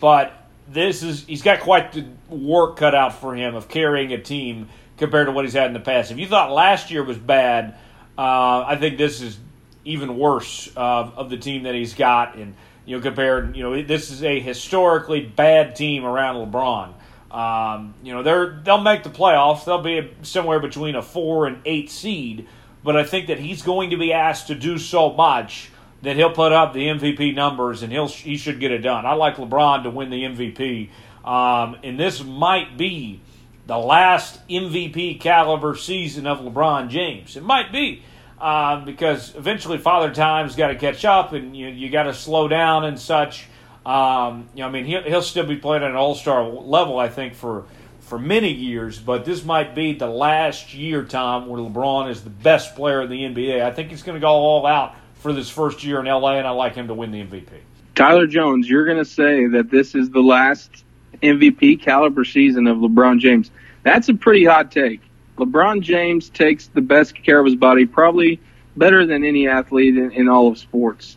[0.00, 0.32] but
[0.68, 4.68] this is he's got quite the work cut out for him of carrying a team
[4.98, 6.10] compared to what he's had in the past.
[6.10, 7.76] If you thought last year was bad,
[8.16, 9.38] uh, I think this is
[9.84, 13.82] even worse uh, of the team that he's got, and you know, compared, you know,
[13.82, 16.92] this is a historically bad team around LeBron.
[17.30, 19.64] Um, you know, they're they'll make the playoffs.
[19.64, 22.46] They'll be somewhere between a four and eight seed
[22.82, 25.70] but I think that he's going to be asked to do so much
[26.02, 29.04] that he'll put up the MVP numbers and he'll he should get it done.
[29.04, 30.88] I like LeBron to win the MVP,
[31.24, 33.20] um, and this might be
[33.68, 37.36] the last MVP caliber season of LeBron James.
[37.36, 38.02] It might be.
[38.40, 42.48] Uh, because eventually Father Time's got to catch up, and you you got to slow
[42.48, 43.46] down and such.
[43.84, 46.98] Um, you know, I mean, he'll, he'll still be playing at an All Star level,
[46.98, 47.64] I think, for
[48.00, 52.30] for many years, but this might be the last year, Tom, where LeBron is the
[52.30, 53.60] best player in the NBA.
[53.60, 56.46] I think he's going to go all out for this first year in LA, and
[56.46, 57.50] I like him to win the MVP.
[57.94, 60.84] Tyler Jones, you're going to say that this is the last
[61.22, 63.50] MVP caliber season of LeBron James.
[63.82, 65.00] That's a pretty hot take.
[65.36, 68.40] LeBron James takes the best care of his body, probably
[68.76, 71.16] better than any athlete in, in all of sports.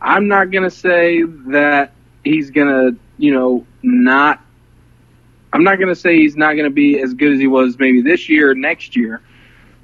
[0.00, 4.40] I'm not going to say that he's going to, you know, not
[5.56, 7.78] I'm not going to say he's not going to be as good as he was
[7.78, 9.22] maybe this year or next year,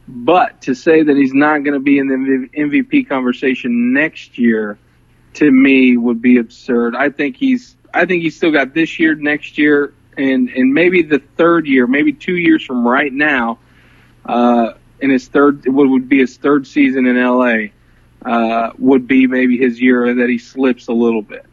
[0.07, 4.77] but to say that he's not going to be in the MVP conversation next year,
[5.33, 6.95] to me, would be absurd.
[6.95, 11.03] I think he's, I think he's still got this year, next year, and and maybe
[11.03, 13.59] the third year, maybe two years from right now,
[14.27, 17.69] uh, in his third, what would be his third season in LA,
[18.25, 21.45] uh, would be maybe his year that he slips a little bit.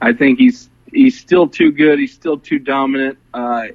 [0.00, 1.98] I think he's he's still too good.
[1.98, 3.18] He's still too dominant.
[3.32, 3.68] Uh,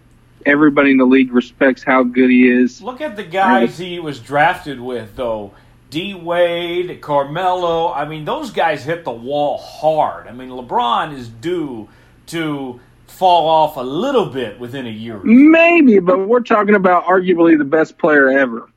[0.45, 2.81] everybody in the league respects how good he is.
[2.81, 5.53] Look at the guys he was drafted with, though.
[5.89, 7.91] D Wade, Carmelo.
[7.91, 10.27] I mean, those guys hit the wall hard.
[10.27, 11.89] I mean, LeBron is due
[12.29, 15.19] to fall off a little bit within a year.
[15.23, 18.69] Maybe, but we're talking about arguably the best player ever.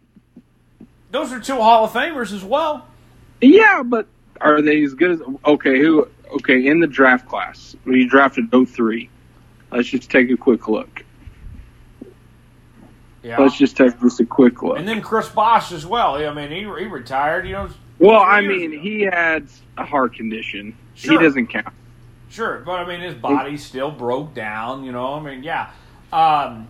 [1.10, 2.86] Those are two Hall of Famers as well.
[3.40, 4.06] Yeah, but
[4.40, 5.78] are they as good as okay?
[5.78, 9.08] Who okay, in the draft class, when you drafted 03,
[9.70, 11.04] let's just take a quick look.
[13.22, 13.38] Yeah.
[13.38, 14.78] Let's just take just a quick look.
[14.78, 16.16] And then Chris Bosh as well.
[16.16, 17.68] I mean, he, he retired, you know.
[17.98, 18.82] Well, I mean, ago.
[18.82, 19.46] he had
[19.78, 20.76] a heart condition.
[20.94, 21.20] Sure.
[21.20, 21.72] He doesn't count.
[22.32, 25.12] Sure, but I mean, his body still broke down, you know.
[25.12, 25.70] I mean, yeah.
[26.10, 26.66] Um,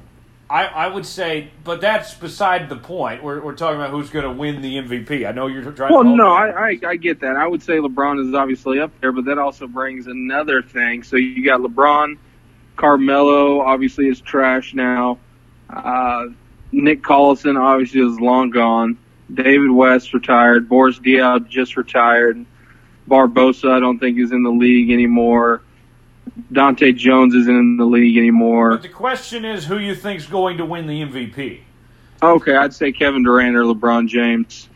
[0.51, 3.23] I, I would say, but that's beside the point.
[3.23, 5.25] We're, we're talking about who's going to win the MVP.
[5.27, 5.91] I know you're trying.
[5.91, 5.95] To.
[5.95, 7.37] Well, no, I, I, I get that.
[7.37, 11.05] I would say LeBron is obviously up there, but that also brings another thing.
[11.05, 12.19] So you got LeBron,
[12.75, 15.21] Carmelo, obviously is trash now.
[15.71, 16.27] Uh,
[16.73, 18.99] Nick Collison obviously is long gone.
[19.33, 20.69] David West retired.
[20.69, 22.45] Boris Diaw just retired.
[23.09, 25.63] Barbosa, I don't think is in the league anymore.
[26.53, 28.71] Dahntay Jones isn't in the league anymore.
[28.71, 31.61] But the question is, who you think's going to win the MVP?
[32.23, 34.69] Okay, I'd say Kevin Durant or LeBron James.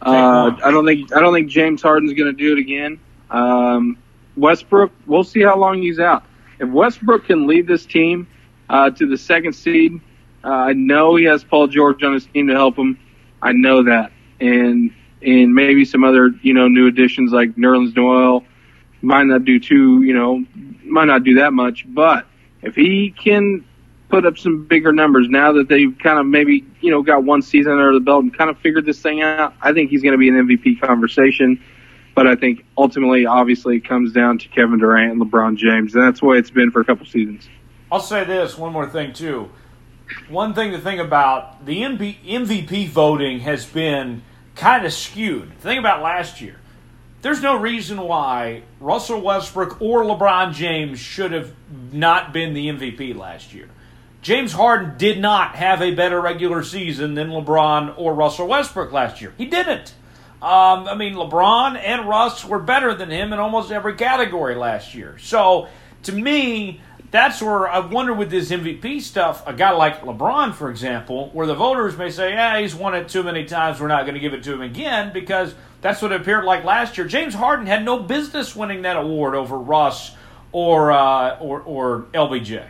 [0.00, 3.00] Uh, I don't think I don't think James Harden's going to do it again.
[3.30, 3.98] Um,
[4.36, 6.24] Westbrook, we'll see how long he's out.
[6.58, 8.26] If Westbrook can lead this team
[8.68, 10.00] uh, to the second seed,
[10.44, 12.98] uh, I know he has Paul George on his team to help him.
[13.42, 14.92] I know that, and
[15.24, 18.44] and maybe some other you know new additions like Nerlens Noel
[19.02, 20.44] might not do too you know
[20.84, 22.26] might not do that much, but
[22.62, 23.64] if he can
[24.08, 27.42] put up some bigger numbers now that they've kind of maybe you know got one
[27.42, 30.12] season under the belt and kind of figured this thing out, I think he's going
[30.12, 31.62] to be an MVP conversation.
[32.14, 36.04] But I think ultimately, obviously, it comes down to Kevin Durant and LeBron James, and
[36.04, 37.48] that's way it's been for a couple seasons.
[37.90, 39.50] I'll say this one more thing too.
[40.28, 44.22] one thing to think about the MVP voting has been
[44.54, 45.58] kind of skewed.
[45.60, 46.56] Think about last year.
[47.22, 51.52] There's no reason why Russell Westbrook or LeBron James should have
[51.92, 53.68] not been the MVP last year.
[54.20, 59.20] James Harden did not have a better regular season than LeBron or Russell Westbrook last
[59.20, 59.32] year.
[59.36, 59.94] He didn't.
[60.42, 64.94] Um, I mean, LeBron and Russ were better than him in almost every category last
[64.94, 65.16] year.
[65.18, 65.68] So,
[66.02, 66.82] to me,
[67.14, 71.46] that's where I wonder with this MVP stuff, a guy like LeBron, for example, where
[71.46, 74.20] the voters may say, yeah, he's won it too many times, we're not going to
[74.20, 77.06] give it to him again, because that's what it appeared like last year.
[77.06, 80.10] James Harden had no business winning that award over Russ
[80.50, 82.66] or uh, or, or LBJ.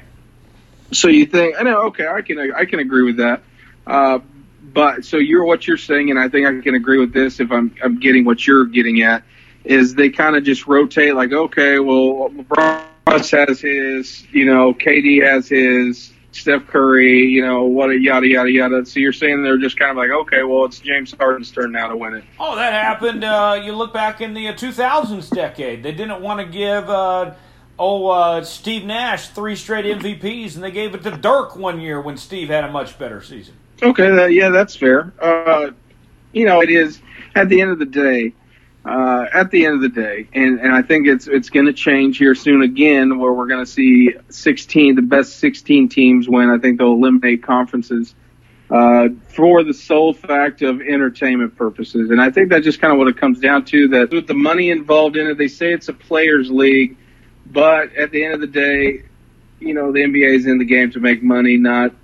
[0.93, 1.57] So you think?
[1.59, 1.85] I know.
[1.85, 3.43] Okay, I can I can agree with that.
[3.87, 4.19] Uh,
[4.75, 7.51] but so you're what you're saying, and I think I can agree with this if
[7.51, 9.23] I'm I'm getting what you're getting at.
[9.65, 15.23] Is they kind of just rotate like, okay, well, LeBron has his, you know, KD
[15.25, 18.85] has his, Steph Curry, you know, what a yada yada yada.
[18.85, 21.89] So you're saying they're just kind of like, okay, well, it's James Harden's turn now
[21.89, 22.25] to win it.
[22.41, 23.23] Oh, that happened.
[23.23, 25.83] Uh, you look back in the 2000s uh, decade.
[25.83, 26.91] They didn't want to give.
[26.91, 27.35] Uh,
[27.79, 32.01] oh, uh, Steve Nash three straight MVPs, and they gave it to Dirk one year
[32.01, 33.55] when Steve had a much better season.
[33.83, 35.13] Okay, that, yeah, that's fair.
[35.21, 35.71] Uh,
[36.33, 37.01] you know, it is
[37.37, 38.35] at the end of the day.
[38.85, 41.73] Uh, at the end of the day, and, and I think it's it's going to
[41.73, 46.51] change here soon again, where we're going to see 16, the best 16 teams win.
[46.51, 48.15] I think they'll eliminate conferences
[48.71, 52.99] uh, for the sole fact of entertainment purposes, and I think that's just kind of
[52.99, 53.89] what it comes down to.
[53.89, 56.99] That with the money involved in it, they say it's a players' league,
[57.47, 59.03] but at the end of the day,
[59.61, 61.95] you know the NBA is in the game to make money, not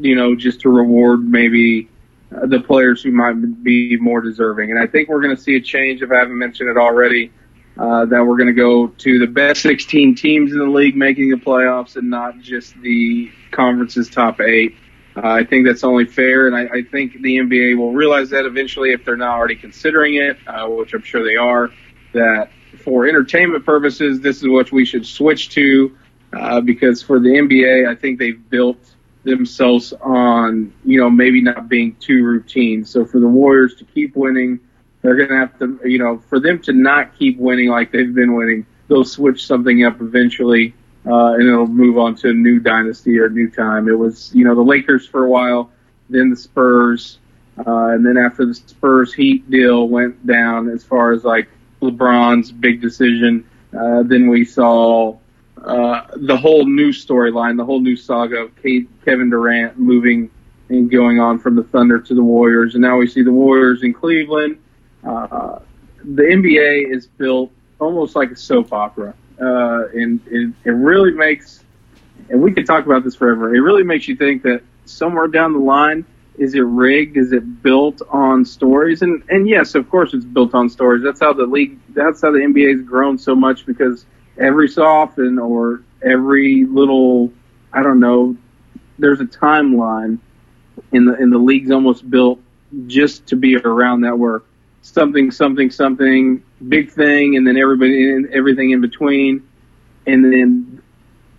[0.00, 1.88] you know just to reward maybe
[2.30, 4.70] the players who might be more deserving.
[4.70, 7.32] And I think we're going to see a change, if I haven't mentioned it already,
[7.78, 11.30] uh, that we're going to go to the best 16 teams in the league making
[11.30, 14.74] the playoffs and not just the conference's top eight.
[15.16, 18.44] Uh, I think that's only fair, and I, I think the NBA will realize that
[18.44, 21.70] eventually if they're not already considering it, uh, which I'm sure they are,
[22.12, 22.50] that
[22.84, 25.96] for entertainment purposes, this is what we should switch to.
[26.32, 28.78] Uh, because for the NBA, I think they've built
[29.28, 32.84] themselves on, you know, maybe not being too routine.
[32.84, 34.60] So for the Warriors to keep winning,
[35.02, 38.14] they're going to have to, you know, for them to not keep winning like they've
[38.14, 40.74] been winning, they'll switch something up eventually,
[41.06, 43.88] uh, and it'll move on to a new dynasty or a new time.
[43.88, 45.70] It was, you know, the Lakers for a while,
[46.10, 47.18] then the Spurs,
[47.58, 51.48] uh, and then after the Spurs Heat deal went down as far as like
[51.80, 55.16] LeBron's big decision, uh, then we saw
[55.64, 60.30] uh, the whole new storyline, the whole new saga of Kevin Durant moving
[60.68, 63.82] and going on from the Thunder to the Warriors, and now we see the Warriors
[63.82, 64.58] in Cleveland.
[65.02, 65.60] Uh,
[66.04, 71.64] the NBA is built almost like a soap opera, uh, and it, it really makes,
[72.28, 73.54] and we could talk about this forever.
[73.54, 76.04] It really makes you think that somewhere down the line,
[76.36, 77.16] is it rigged?
[77.16, 79.02] Is it built on stories?
[79.02, 81.02] And and yes, of course, it's built on stories.
[81.02, 81.78] That's how the league.
[81.94, 84.06] That's how the NBA has grown so much because
[84.38, 87.32] every so often or every little,
[87.72, 88.36] I don't know,
[88.98, 90.18] there's a timeline
[90.92, 92.40] in the in the league's almost built
[92.86, 94.42] just to be around that where
[94.82, 99.46] something something something big thing and then everybody and everything in between
[100.06, 100.82] and then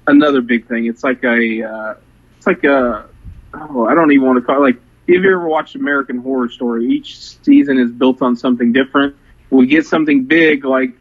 [0.07, 0.85] another big thing.
[0.85, 1.95] It's like a uh,
[2.37, 3.07] it's like a
[3.53, 6.49] oh I don't even want to call it like if you ever watched American Horror
[6.49, 9.15] Story each season is built on something different.
[9.49, 10.93] We get something big like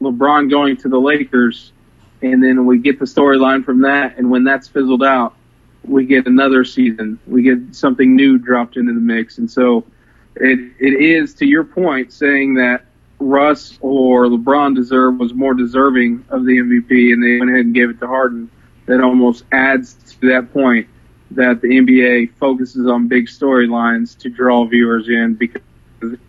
[0.00, 1.72] LeBron going to the Lakers,
[2.22, 4.18] and then we get the storyline from that.
[4.18, 5.34] And when that's fizzled out,
[5.84, 7.18] we get another season.
[7.26, 9.38] We get something new dropped into the mix.
[9.38, 9.84] And so
[10.36, 12.84] it it is to your point saying that
[13.18, 17.74] Russ or LeBron deserve was more deserving of the MVP, and they went ahead and
[17.74, 18.50] gave it to Harden.
[18.86, 20.86] That almost adds to that point
[21.30, 25.62] that the NBA focuses on big storylines to draw viewers in because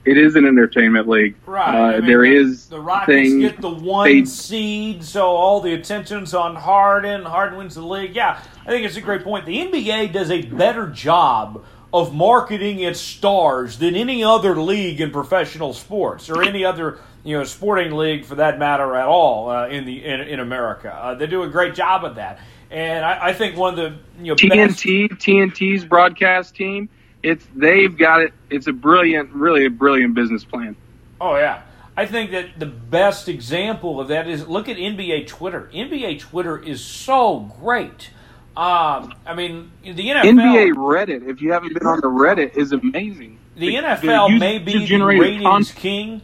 [0.05, 1.35] it is an entertainment league.
[1.45, 1.75] Right.
[1.75, 5.61] Uh, I mean, there the, is the Rockets get the one they, seed, so all
[5.61, 7.23] the attention's on Harden.
[7.23, 8.15] Harden wins the league.
[8.15, 9.45] Yeah, I think it's a great point.
[9.45, 11.63] The NBA does a better job
[11.93, 17.37] of marketing its stars than any other league in professional sports or any other you
[17.37, 20.93] know sporting league for that matter at all uh, in the in, in America.
[20.93, 24.23] Uh, they do a great job of that, and I, I think one of the
[24.23, 26.89] you know TNT best, TNT's broadcast team
[27.25, 28.33] it's they've got it.
[28.49, 30.75] It's a brilliant, really a brilliant business plan.
[31.19, 31.63] Oh yeah.
[31.97, 35.69] I think that the best example of that is look at NBA Twitter.
[35.73, 38.11] NBA Twitter is so great.
[38.55, 41.27] Um, I mean, the NFL NBA Reddit.
[41.27, 43.39] If you haven't been on the Reddit, is amazing.
[43.55, 45.75] The NFL may be the ratings content.
[45.77, 46.21] king.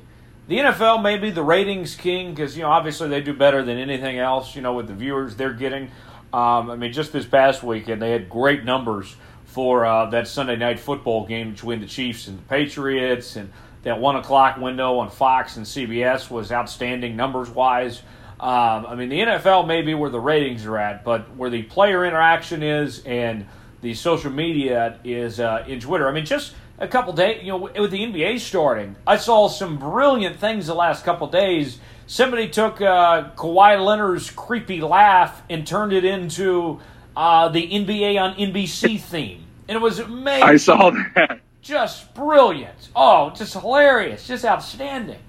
[0.48, 3.78] The NFL may be the ratings king because you know obviously they do better than
[3.78, 4.56] anything else.
[4.56, 5.90] You know with the viewers they're getting.
[6.34, 9.16] Um, I mean, just this past weekend they had great numbers
[9.52, 13.52] for uh, that Sunday night football game between the Chiefs and the Patriots, and
[13.84, 18.00] that one o'clock window on Fox and CBS was outstanding numbers wise.
[18.40, 21.64] Um, I mean, the NFL may be where the ratings are at, but where the
[21.64, 23.46] player interaction is and
[23.82, 26.08] the social media is uh, in Twitter.
[26.08, 29.78] I mean, just a couple days, you know, with the NBA starting, I saw some
[29.78, 31.80] brilliant things the last couple days.
[32.08, 36.80] Somebody took uh, Kawhi Leonard's creepy laugh and turned it into
[37.16, 39.41] uh, the NBA on NBC theme,
[39.72, 40.44] and it was amazing.
[40.44, 41.40] I saw that.
[41.62, 42.90] Just brilliant.
[42.94, 44.28] Oh, just hilarious.
[44.28, 45.22] Just outstanding.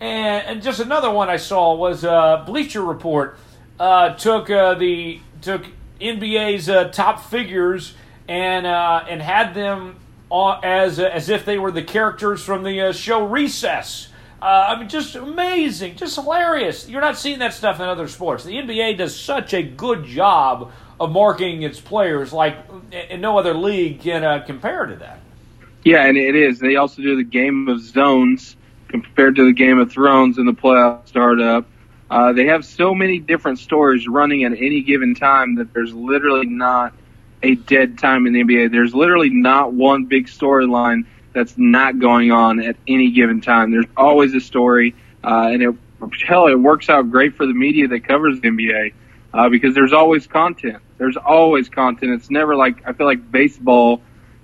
[0.00, 3.36] And, and just another one I saw was uh, Bleacher Report
[3.78, 5.66] uh, took uh, the took
[6.00, 7.92] NBA's uh, top figures
[8.26, 9.96] and uh, and had them
[10.32, 14.08] as as if they were the characters from the uh, show Recess.
[14.40, 16.88] I mean, just amazing, just hilarious.
[16.88, 18.44] You're not seeing that stuff in other sports.
[18.44, 22.56] The NBA does such a good job of marketing its players, like
[22.92, 25.20] in no other league can compare to that.
[25.82, 26.58] Yeah, and it is.
[26.58, 28.56] They also do the game of zones
[28.88, 31.64] compared to the Game of Thrones and the playoff startup.
[32.10, 36.46] Uh, they have so many different stories running at any given time that there's literally
[36.46, 36.92] not
[37.42, 38.70] a dead time in the NBA.
[38.70, 43.70] There's literally not one big storyline that's not going on at any given time.
[43.70, 44.94] There's always a story,
[45.24, 45.74] uh, and it
[46.26, 48.92] hell, it works out great for the media that covers the NBA
[49.32, 50.82] uh, because there's always content.
[51.00, 52.12] There's always content.
[52.12, 54.02] It's never like I feel like baseball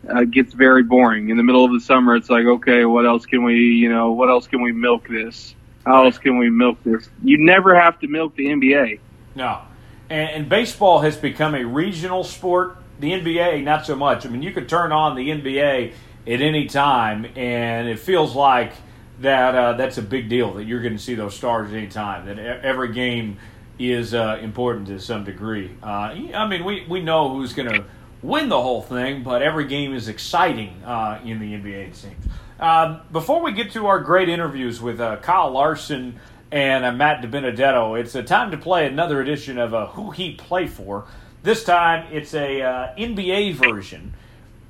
[0.09, 1.29] uh, gets very boring.
[1.29, 4.13] In the middle of the summer, it's like, okay, what else can we, you know,
[4.13, 5.55] what else can we milk this?
[5.85, 7.11] How else can we milk this?
[7.23, 9.01] You never have to milk the NBA.
[9.35, 9.61] No.
[10.09, 12.79] And, and baseball has become a regional sport.
[13.01, 14.25] The NBA, not so much.
[14.25, 15.93] I mean, you could turn on the NBA
[16.27, 18.73] at any time, and it feels like
[19.21, 21.89] that uh, that's a big deal that you're going to see those stars at any
[21.89, 22.25] time.
[22.25, 23.37] That every game
[23.79, 25.71] is uh, important to some degree.
[25.83, 27.85] Uh, I mean, we, we know who's going to
[28.23, 32.25] win the whole thing, but every game is exciting uh, in the NBA, it seems.
[32.59, 36.19] Um, before we get to our great interviews with uh, Kyle Larson
[36.51, 40.33] and uh, Matt DiBenedetto, it's a time to play another edition of uh, Who He
[40.33, 41.05] Play For.
[41.43, 44.15] This time, it's a NBA version.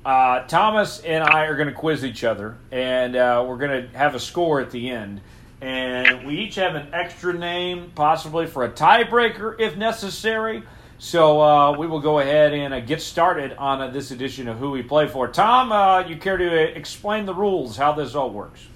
[0.05, 4.19] Thomas and I are going to quiz each other, and we're going to have a
[4.19, 5.21] score at the end.
[5.61, 10.63] And we each have an extra name, possibly for a tiebreaker if necessary.
[10.99, 14.57] So uh, we will go ahead and uh, get started on uh, this edition of
[14.57, 15.27] Who We Play For.
[15.27, 18.67] Tom, uh, you care to uh, explain the rules, how this all works?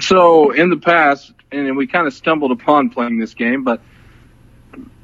[0.00, 3.80] So in the past, and we kind of stumbled upon playing this game, but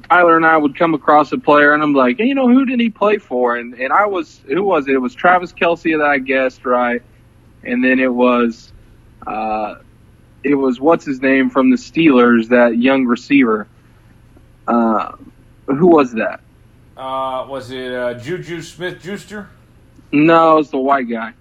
[0.09, 2.65] Tyler and I would come across a player, and I'm like, hey, you know, who
[2.65, 3.55] did he play for?
[3.55, 4.93] And and I was, who was it?
[4.93, 7.01] It was Travis Kelce that I guessed right,
[7.63, 8.71] and then it was,
[9.25, 9.75] uh,
[10.43, 13.67] it was what's his name from the Steelers, that young receiver.
[14.67, 15.13] Uh,
[15.65, 16.41] who was that?
[16.95, 19.49] Uh, was it uh, Juju Smith Schuster?
[20.11, 21.33] No, it's the white guy.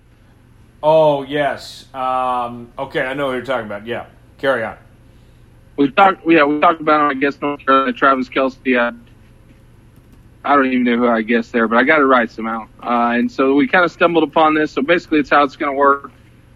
[0.82, 1.86] Oh yes.
[1.94, 3.86] Um, okay, I know what you're talking about.
[3.86, 4.06] Yeah,
[4.38, 4.76] carry on.
[5.76, 6.26] We talked.
[6.26, 7.16] Yeah, we talked about him.
[7.16, 8.78] I guess North Carolina, Travis Kelce.
[8.78, 8.92] I,
[10.44, 12.66] I don't even know who I guessed there, but I got it right somehow.
[12.82, 14.72] Uh, and so we kind of stumbled upon this.
[14.72, 16.10] So basically, it's how it's going to work.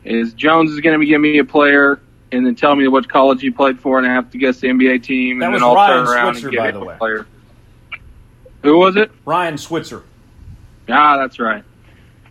[0.04, 2.00] Is Jones is going to be giving me a player
[2.32, 4.68] and then tell me what college you played for, and I have to guess the
[4.68, 6.84] NBA team, that and then I'll Ryan turn around Switzer, and give by the a
[6.84, 6.96] way.
[6.98, 7.26] player.
[8.62, 9.10] Who was it?
[9.24, 10.02] Ryan Switzer.
[10.88, 11.62] Ah, that's right.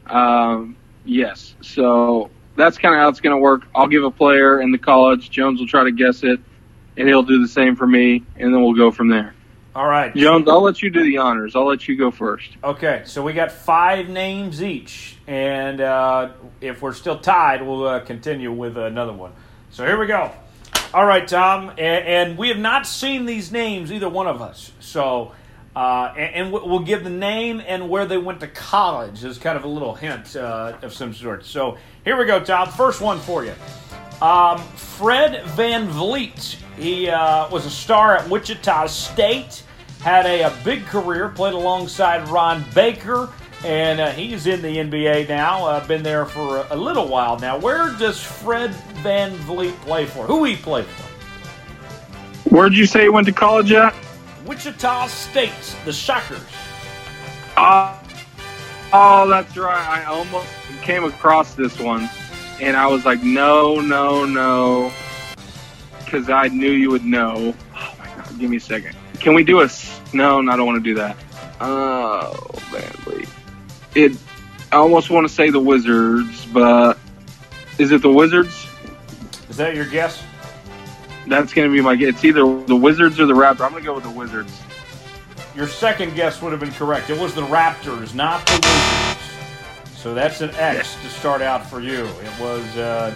[0.07, 0.75] Um,
[1.05, 1.55] yes.
[1.61, 3.63] So that's kind of how it's going to work.
[3.73, 5.29] I'll give a player in the college.
[5.29, 6.39] Jones will try to guess it,
[6.97, 9.33] and he'll do the same for me, and then we'll go from there.
[9.75, 10.15] All right.
[10.15, 11.53] Jones, I'll let you do the honors.
[11.53, 12.49] I'll let you go first.
[12.63, 16.31] Okay, so we got five names each, and uh,
[16.61, 19.33] if we're still tied, we'll uh, continue with another one.
[19.75, 20.31] So here we go.
[20.93, 24.71] All right, Tom, and, and we have not seen these names, either one of us.
[24.79, 25.33] So,
[25.75, 29.57] uh, and, and we'll give the name and where they went to college as kind
[29.57, 31.43] of a little hint uh, of some sort.
[31.43, 32.69] So here we go, Tom.
[32.69, 33.53] First one for you.
[34.21, 36.55] Um, Fred VanVleet.
[36.77, 39.61] He uh, was a star at Wichita State,
[39.99, 43.29] had a, a big career, played alongside Ron Baker,
[43.65, 45.65] and uh, he's in the NBA now.
[45.65, 47.57] Uh, been there for a, a, little while now.
[47.57, 50.25] Where does Fred VanVleet play for?
[50.25, 51.03] Who he play for?
[52.55, 53.95] Where'd you say he went to college at?
[54.45, 56.39] Wichita State, the Shockers.
[57.57, 57.97] Uh,
[58.93, 59.87] oh, that's right.
[59.87, 60.47] I almost
[60.83, 62.07] came across this one,
[62.61, 64.93] and I was like, no, no, no,
[66.03, 67.55] because I knew you would know.
[67.75, 68.95] Oh my god, give me a second.
[69.19, 69.69] Can we do a?
[70.13, 71.17] No, no I don't want to do that.
[71.59, 73.25] Oh, badly.
[73.95, 74.17] It.
[74.71, 76.97] I almost want to say the Wizards, but
[77.77, 78.67] is it the Wizards?
[79.49, 80.21] Is that your guess?
[81.27, 82.09] That's going to be my guess.
[82.09, 83.61] It's either the Wizards or the Raptors.
[83.61, 84.61] I'm going to go with the Wizards.
[85.55, 87.09] Your second guess would have been correct.
[87.09, 89.95] It was the Raptors, not the Wizards.
[89.95, 92.05] So that's an X to start out for you.
[92.05, 93.15] It was uh,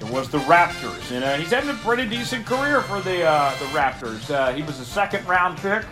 [0.00, 3.50] it was the Raptors, and uh, he's having a pretty decent career for the uh,
[3.58, 4.30] the Raptors.
[4.30, 5.84] Uh, he was a second round pick,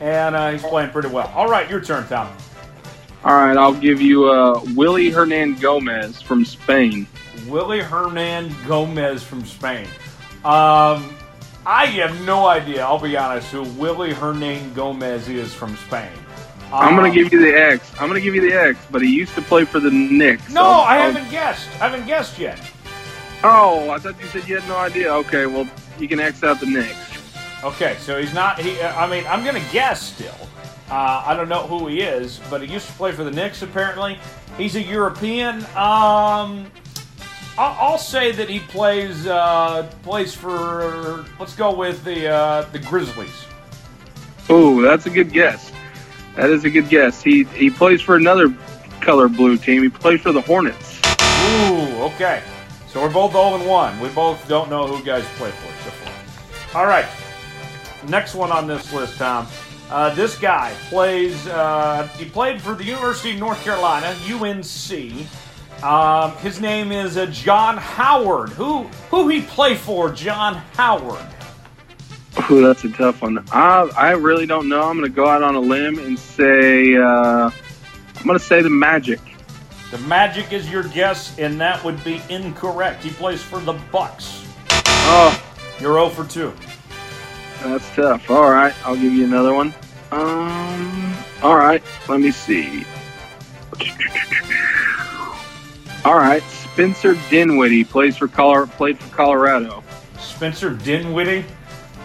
[0.00, 1.30] and uh, he's playing pretty well.
[1.34, 2.34] All right, your turn, Tom.
[3.24, 7.06] All right, I'll give you uh, Willy Hernangomez from Spain.
[7.46, 9.86] Willie Hernan Gomez from Spain.
[10.44, 11.14] Um,
[11.66, 12.84] I have no idea.
[12.84, 13.50] I'll be honest.
[13.50, 16.10] Who Willy Hernangomez is from Spain?
[16.72, 17.90] I'm gonna Um, give you the X.
[17.98, 20.50] I'm gonna give you the X, but he used to play for the Knicks.
[20.50, 21.68] No, I'll- I I'll- haven't guessed.
[21.80, 22.60] I haven't guessed yet.
[23.42, 25.12] Oh, I thought you said you had no idea.
[25.14, 25.66] Okay, well
[25.98, 26.96] you can X out the Knicks.
[27.62, 28.58] Okay, so he's not.
[28.60, 28.78] He.
[28.80, 30.34] uh, I mean, I'm gonna guess still.
[30.90, 33.62] Uh, I don't know who he is, but he used to play for the Knicks.
[33.62, 34.18] Apparently,
[34.58, 35.64] he's a European.
[35.76, 36.70] Um,
[37.56, 41.24] I'll, I'll say that he plays uh, plays for.
[41.40, 43.46] Let's go with the uh, the Grizzlies.
[44.48, 45.72] Oh, that's a good guess.
[46.36, 47.22] That is a good guess.
[47.22, 48.54] He he plays for another
[49.00, 49.82] color blue team.
[49.82, 51.00] He plays for the Hornets.
[51.44, 52.42] Ooh, okay.
[52.88, 54.00] So we're both 0 and 1.
[54.00, 56.80] We both don't know who guys play for so far.
[56.80, 57.06] All right.
[58.08, 59.46] Next one on this list, Tom.
[59.94, 61.46] Uh, this guy plays.
[61.46, 65.84] Uh, he played for the University of North Carolina, UNC.
[65.84, 68.48] Um, his name is uh, John Howard.
[68.48, 70.10] Who who he play for?
[70.10, 71.24] John Howard.
[72.50, 73.44] Ooh, that's a tough one.
[73.52, 74.82] I I really don't know.
[74.82, 77.48] I'm gonna go out on a limb and say uh,
[78.16, 79.20] I'm gonna say the Magic.
[79.92, 83.04] The Magic is your guess, and that would be incorrect.
[83.04, 84.44] He plays for the Bucks.
[85.06, 85.40] Oh,
[85.78, 86.52] You're 0 for 2.
[87.62, 88.28] that's tough.
[88.28, 89.72] All right, I'll give you another one.
[90.14, 92.84] Um, all right, let me see.
[96.04, 99.82] All right, Spencer Dinwiddie plays for Color played for Colorado.
[100.18, 101.44] Spencer Dinwiddie.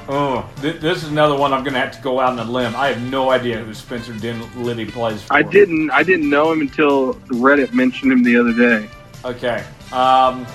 [0.08, 2.50] Oh, th- this is another one I'm going to have to go out on a
[2.50, 2.76] limb.
[2.76, 5.34] I have no idea who Spencer Dinwiddie plays for.
[5.34, 8.90] I didn't I didn't know him until Reddit mentioned him the other day.
[9.24, 9.64] Okay.
[9.92, 10.48] Um,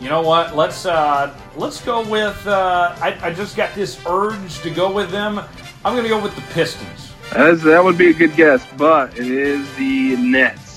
[0.00, 0.56] you know what?
[0.56, 2.46] Let's uh, let's go with.
[2.46, 5.40] Uh, I, I just got this urge to go with them.
[5.86, 7.12] I'm going to go with the Pistons.
[7.30, 10.74] That, would be a good guess, but it is the Nets.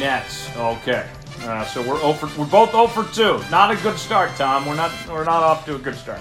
[0.00, 0.50] Nets.
[0.56, 1.08] Okay.
[1.42, 3.40] Uh, so we're 0 for, we're both 0 for 2.
[3.52, 4.66] Not a good start, Tom.
[4.66, 6.20] We're not we're not off to a good start.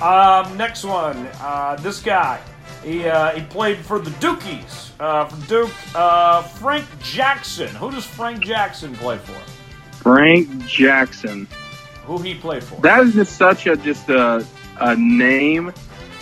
[0.00, 1.28] Um, next one.
[1.40, 2.40] Uh, this guy.
[2.84, 4.92] He, uh, he played for the Dukies.
[5.00, 5.96] Uh, for Duke.
[5.96, 7.74] Uh, Frank Jackson.
[7.74, 9.32] Who does Frank Jackson play for?
[9.96, 11.48] Frank Jackson.
[12.04, 12.80] Who he played for?
[12.82, 14.46] That is just such a just a
[14.80, 15.72] a name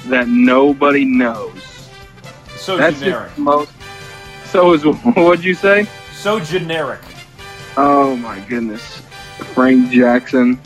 [0.09, 1.63] that nobody knows.
[2.57, 3.37] so That's generic.
[3.39, 3.73] most.
[4.47, 4.85] So is
[5.17, 5.87] what'd you say?
[6.13, 7.01] So generic.
[7.77, 9.01] Oh my goodness,
[9.55, 10.57] Frank Jackson.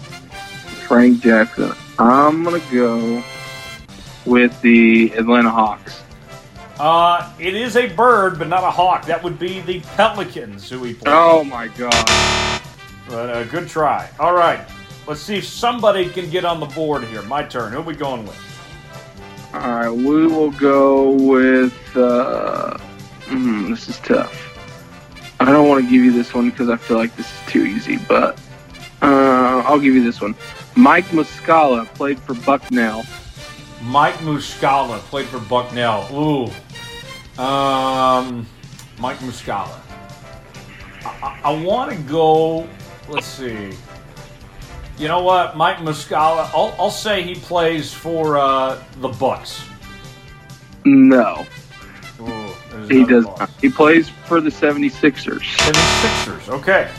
[0.87, 1.73] Frank Jackson.
[1.99, 3.23] I'm gonna go
[4.27, 6.03] with the Atlanta Hawks.
[6.79, 9.05] Uh, it is a bird, but not a hawk.
[9.05, 11.05] That would be the Pelicans who we plays.
[11.15, 11.93] Oh my god.
[13.09, 14.09] But uh, good try.
[14.19, 14.61] All right.
[15.07, 17.23] Let's see if somebody can get on the board here.
[17.23, 17.73] My turn.
[17.73, 18.39] Who are we going with?
[19.53, 21.75] All right, we will go with.
[21.97, 22.79] Uh,
[23.27, 24.47] mm, this is tough.
[25.41, 27.65] I don't want to give you this one because I feel like this is too
[27.65, 28.39] easy, but
[29.03, 30.37] uh, I'll give you this one.
[30.77, 33.05] Mike Muscala played for Bucknell.
[33.83, 36.07] Mike Muscala played for Bucknell.
[36.13, 37.43] Ooh.
[37.43, 38.47] Um,
[38.99, 39.81] Mike Muscala.
[41.05, 42.69] I, I want to go.
[43.09, 43.73] Let's see.
[45.01, 46.51] You know what, Mike Muscala.
[46.53, 49.65] I'll, I'll say he plays for uh, the Bucks.
[50.85, 51.47] No,
[52.21, 52.49] Ooh,
[52.87, 53.49] he does not.
[53.63, 55.41] He plays for the 76ers.
[55.41, 56.49] 76ers.
[56.51, 56.91] Okay.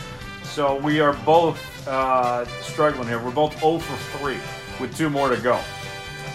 [0.42, 3.22] So we are both uh, struggling here.
[3.22, 4.36] We're both 0 for 3
[4.80, 5.60] with two more to go.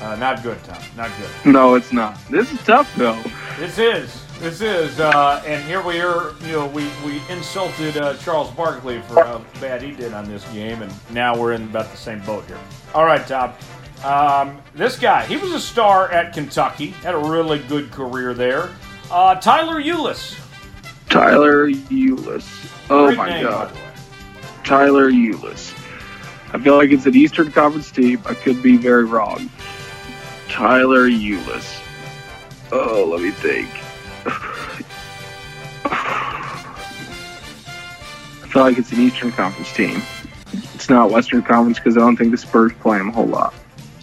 [0.02, 0.82] Uh, not good, Tom.
[0.96, 1.52] Not good.
[1.52, 2.18] No, it's not.
[2.30, 3.22] This is tough, though.
[3.60, 4.24] This is.
[4.40, 5.00] This is.
[5.00, 6.34] Uh, and here we are.
[6.42, 10.48] You know, we, we insulted uh, Charles Barkley for how bad he did on this
[10.52, 12.60] game, and now we're in about the same boat here.
[12.94, 13.54] All right, Tom.
[14.04, 18.70] Um, this guy, he was a star at Kentucky, had a really good career there.
[19.10, 20.40] Uh, Tyler Ulis.
[21.10, 22.72] Tyler Ulis.
[22.92, 23.76] Oh Great my name, God.
[24.64, 25.74] Tyler Ulis.
[26.54, 28.22] I feel like it's an Eastern Conference team.
[28.26, 29.50] I could be very wrong.
[30.48, 31.82] Tyler Ulis.
[32.72, 33.68] Oh, let me think.
[35.86, 35.92] I
[38.50, 40.02] feel like it's an Eastern Conference team.
[40.74, 43.54] It's not Western Conference because I don't think the Spurs play them a whole lot.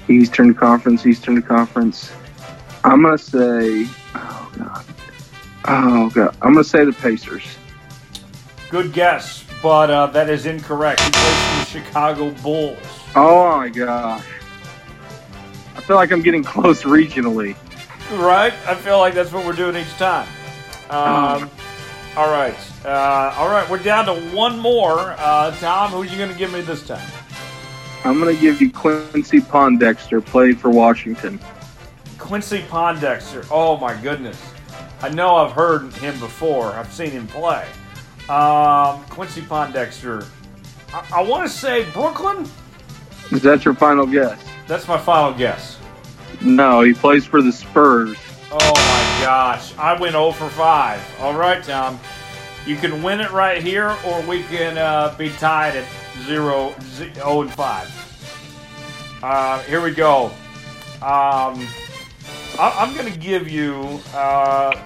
[0.08, 2.12] Eastern Conference, Eastern Conference.
[2.84, 4.84] I'm gonna say, oh god,
[5.66, 7.44] oh god, I'm gonna say the Pacers.
[8.70, 11.00] Good guess, but uh, that is incorrect.
[11.00, 12.78] He plays for the Chicago Bulls.
[13.16, 14.24] Oh my gosh.
[15.76, 17.56] I feel like I'm getting close regionally.
[18.18, 18.52] Right?
[18.66, 20.28] I feel like that's what we're doing each time.
[20.90, 21.50] Um,
[22.16, 22.56] All right.
[22.84, 23.68] Uh, all right.
[23.68, 25.14] We're down to one more.
[25.18, 27.10] Uh, Tom, who are you going to give me this time?
[28.04, 31.40] I'm going to give you Quincy Pondexter, played for Washington.
[32.18, 33.46] Quincy Pondexter.
[33.50, 34.40] Oh, my goodness.
[35.00, 37.66] I know I've heard him before, I've seen him play.
[38.28, 40.26] Um, Quincy Pondexter.
[40.92, 42.48] I, I want to say Brooklyn.
[43.32, 44.40] Is that your final guess?
[44.68, 45.78] That's my final guess.
[46.42, 48.16] No, he plays for the Spurs.
[48.50, 49.76] Oh my gosh.
[49.76, 51.20] I went 0 for 5.
[51.20, 51.98] All right, Tom.
[52.66, 55.86] You can win it right here, or we can uh, be tied at
[56.24, 59.20] 0, 0 and 5.
[59.22, 60.26] Uh, here we go.
[61.02, 61.66] Um,
[62.58, 64.80] I, am going to give you uh,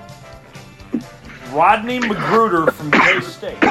[1.53, 3.63] Rodney McGruder from K State.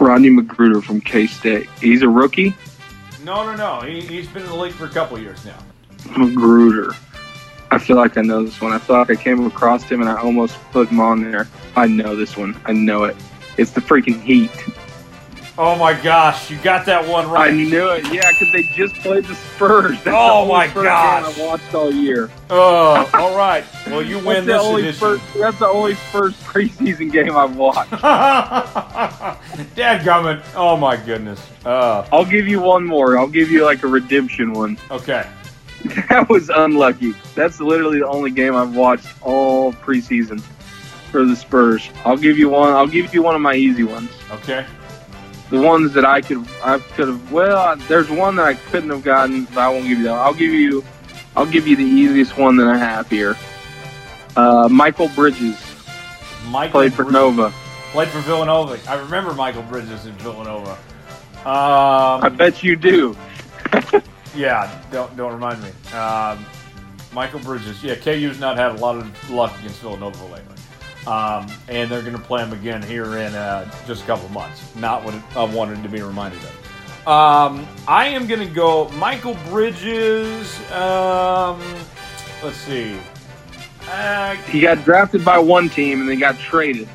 [0.00, 1.68] Rodney McGruder from K State.
[1.80, 2.54] He's a rookie?
[3.24, 3.86] No, no, no.
[3.86, 5.58] He, he's been in the league for a couple years now.
[6.10, 6.96] McGruder.
[7.70, 8.72] I feel like I know this one.
[8.72, 11.48] I feel like I came across him and I almost put him on there.
[11.74, 12.58] I know this one.
[12.64, 13.16] I know it.
[13.58, 14.50] It's the freaking Heat.
[15.58, 17.50] Oh my gosh, you got that one right.
[17.50, 18.12] I knew it.
[18.12, 19.92] Yeah, because they just played the Spurs.
[20.04, 22.30] That's oh the my gosh, I watched all year.
[22.50, 23.64] Oh, all right.
[23.86, 24.92] Well, you win this edition.
[24.92, 27.90] First, that's the only first preseason game I've watched.
[29.74, 30.44] Dad gummit.
[30.54, 31.40] Oh my goodness.
[31.64, 33.16] Uh, I'll give you one more.
[33.16, 34.76] I'll give you like a redemption one.
[34.90, 35.26] Okay.
[36.08, 37.14] That was unlucky.
[37.34, 40.40] That's literally the only game I've watched all preseason
[41.10, 41.88] for the Spurs.
[42.04, 42.72] I'll give you one.
[42.72, 44.10] I'll give you one of my easy ones.
[44.30, 44.66] Okay
[45.50, 47.32] the ones that I could I could have.
[47.32, 50.14] Well, there's one that I couldn't have gotten, but I won't give you that.
[50.14, 50.84] I'll give you
[51.36, 53.36] I'll give you the easiest one that I have here.
[54.36, 55.60] Uh, Michael Bridges.
[56.48, 57.52] Michael played for Nova.
[57.92, 58.78] Played for Villanova.
[58.88, 60.72] I remember Michael Bridges in Villanova.
[61.44, 63.16] Um, I bet you do.
[64.36, 65.70] yeah, don't don't remind me.
[65.92, 66.44] Um,
[67.12, 67.82] Michael Bridges.
[67.82, 70.56] Yeah, KU's not had a lot of luck against Villanova lately.
[71.06, 74.74] Um, and they're going to play them again here in uh, just a couple months.
[74.74, 77.08] Not what I wanted to be reminded of.
[77.08, 80.58] Um, I am going to go Michael Bridges.
[80.72, 81.60] Um,
[82.42, 82.98] let's see.
[83.88, 86.88] Uh, he got drafted by one team and then got traded.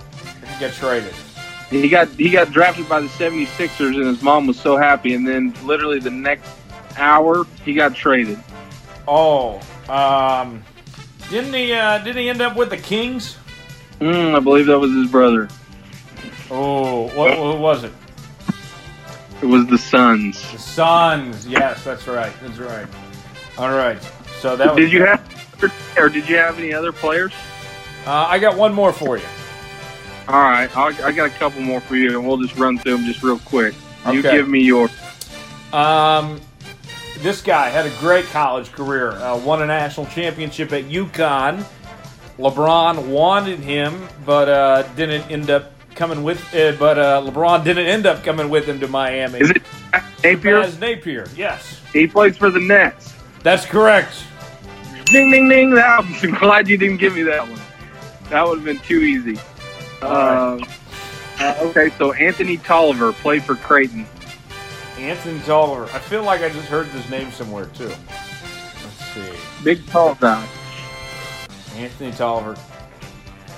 [0.54, 1.14] He got traded.
[1.70, 5.26] He got he got drafted by the 76ers and his mom was so happy and
[5.26, 6.50] then literally the next
[7.02, 8.40] hour he got traded.
[9.08, 10.64] Oh, um,
[11.30, 13.38] didn't he uh, didn't he end up with the Kings?
[14.00, 15.50] Mm, I believe that was his brother.
[16.50, 17.94] Oh, what, what was it?
[19.42, 20.52] It was the Suns.
[20.52, 21.48] The Suns.
[21.48, 22.34] Yes, that's right.
[22.42, 22.88] That's right.
[23.58, 23.98] All right.
[24.40, 25.22] So that was did you have,
[25.98, 27.34] or did you have any other players?
[28.06, 29.26] Uh, I got one more for you.
[30.28, 32.98] All right, I'll, I got a couple more for you, and we'll just run through
[32.98, 33.76] them just real quick.
[34.06, 34.16] Okay.
[34.16, 34.90] You give me your.
[35.74, 36.40] Um,
[37.22, 39.12] this guy had a great college career.
[39.12, 41.64] Uh, won a national championship at UConn.
[42.38, 46.42] LeBron wanted him, but uh, didn't end up coming with.
[46.54, 49.40] Uh, but uh, LeBron didn't end up coming with him to Miami.
[49.40, 49.62] Is it
[50.24, 50.60] Napier?
[50.60, 51.80] As Napier, yes.
[51.94, 53.14] He plays for the Nets.
[53.44, 54.24] That's correct.
[55.06, 55.78] Ding ding ding!
[55.78, 57.60] I'm glad you didn't give me that one.
[58.30, 59.38] That would have been too easy.
[60.02, 60.58] Uh,
[61.40, 64.08] uh, okay, so Anthony Tolliver played for Creighton.
[65.02, 65.86] Anthony Tolliver.
[65.96, 67.88] I feel like I just heard this name somewhere too.
[67.88, 69.34] Let's see.
[69.64, 70.48] Big tall guy.
[71.76, 72.56] Anthony Tolliver.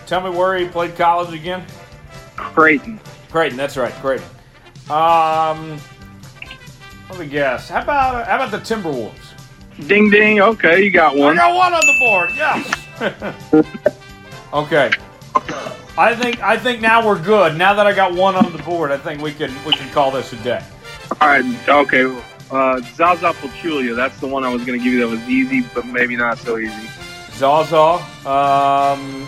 [0.05, 1.65] Tell me where he played college again.
[2.37, 2.99] Creighton.
[3.29, 4.25] Creighton, that's right, Creighton.
[4.89, 5.79] Um,
[7.09, 7.69] let me guess.
[7.69, 9.87] How about how about the Timberwolves?
[9.87, 10.39] Ding ding.
[10.39, 11.37] Okay, you got one.
[11.37, 12.29] I got one on the board.
[12.35, 13.65] Yes.
[14.53, 14.91] okay.
[15.97, 17.57] I think I think now we're good.
[17.57, 20.11] Now that I got one on the board, I think we can we can call
[20.11, 20.63] this a day.
[21.21, 21.69] All right.
[21.69, 22.05] Okay.
[22.51, 23.95] Uh, Zaza Pachulia.
[23.95, 24.99] That's the one I was going to give you.
[24.99, 26.89] That was easy, but maybe not so easy.
[27.31, 28.03] Zaza.
[28.29, 29.27] Um,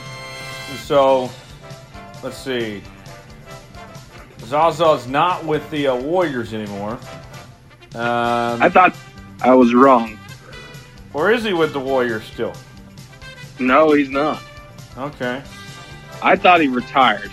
[0.78, 1.30] so,
[2.24, 2.82] let's see.
[4.42, 7.00] Zaza's not with the uh, Warriors anymore.
[7.96, 8.96] Um, I thought
[9.42, 10.20] I was wrong.
[11.14, 12.54] Or is he with the Warriors still?
[13.58, 14.42] No, he's not.
[14.98, 15.42] Okay.
[16.22, 17.32] I thought he retired.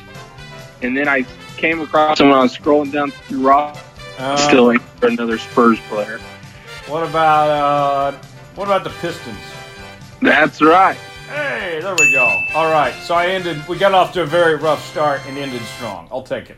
[0.83, 1.25] And then I
[1.57, 3.79] came across him when I was scrolling down through Raw.
[4.23, 6.21] Uh, still another Spurs player.
[6.87, 8.19] What about uh,
[8.55, 9.37] what about the Pistons?
[10.21, 10.97] That's right.
[11.29, 12.29] Hey, there we go.
[12.55, 13.67] All right, so I ended.
[13.67, 16.07] We got off to a very rough start and ended strong.
[16.13, 16.57] I'll take it.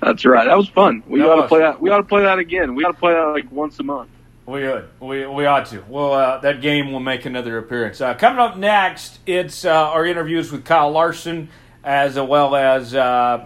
[0.00, 0.44] That's right.
[0.46, 1.04] That was fun.
[1.06, 1.44] We that ought was.
[1.44, 1.80] to play that.
[1.80, 2.74] We ought to play that again.
[2.74, 4.10] We ought to play that like once a month.
[4.46, 4.88] We would.
[4.98, 5.84] We, we ought to.
[5.88, 8.00] Well, uh, that game will make another appearance.
[8.00, 11.48] Uh, coming up next, it's uh, our interviews with Kyle Larson
[11.84, 13.44] as well as uh,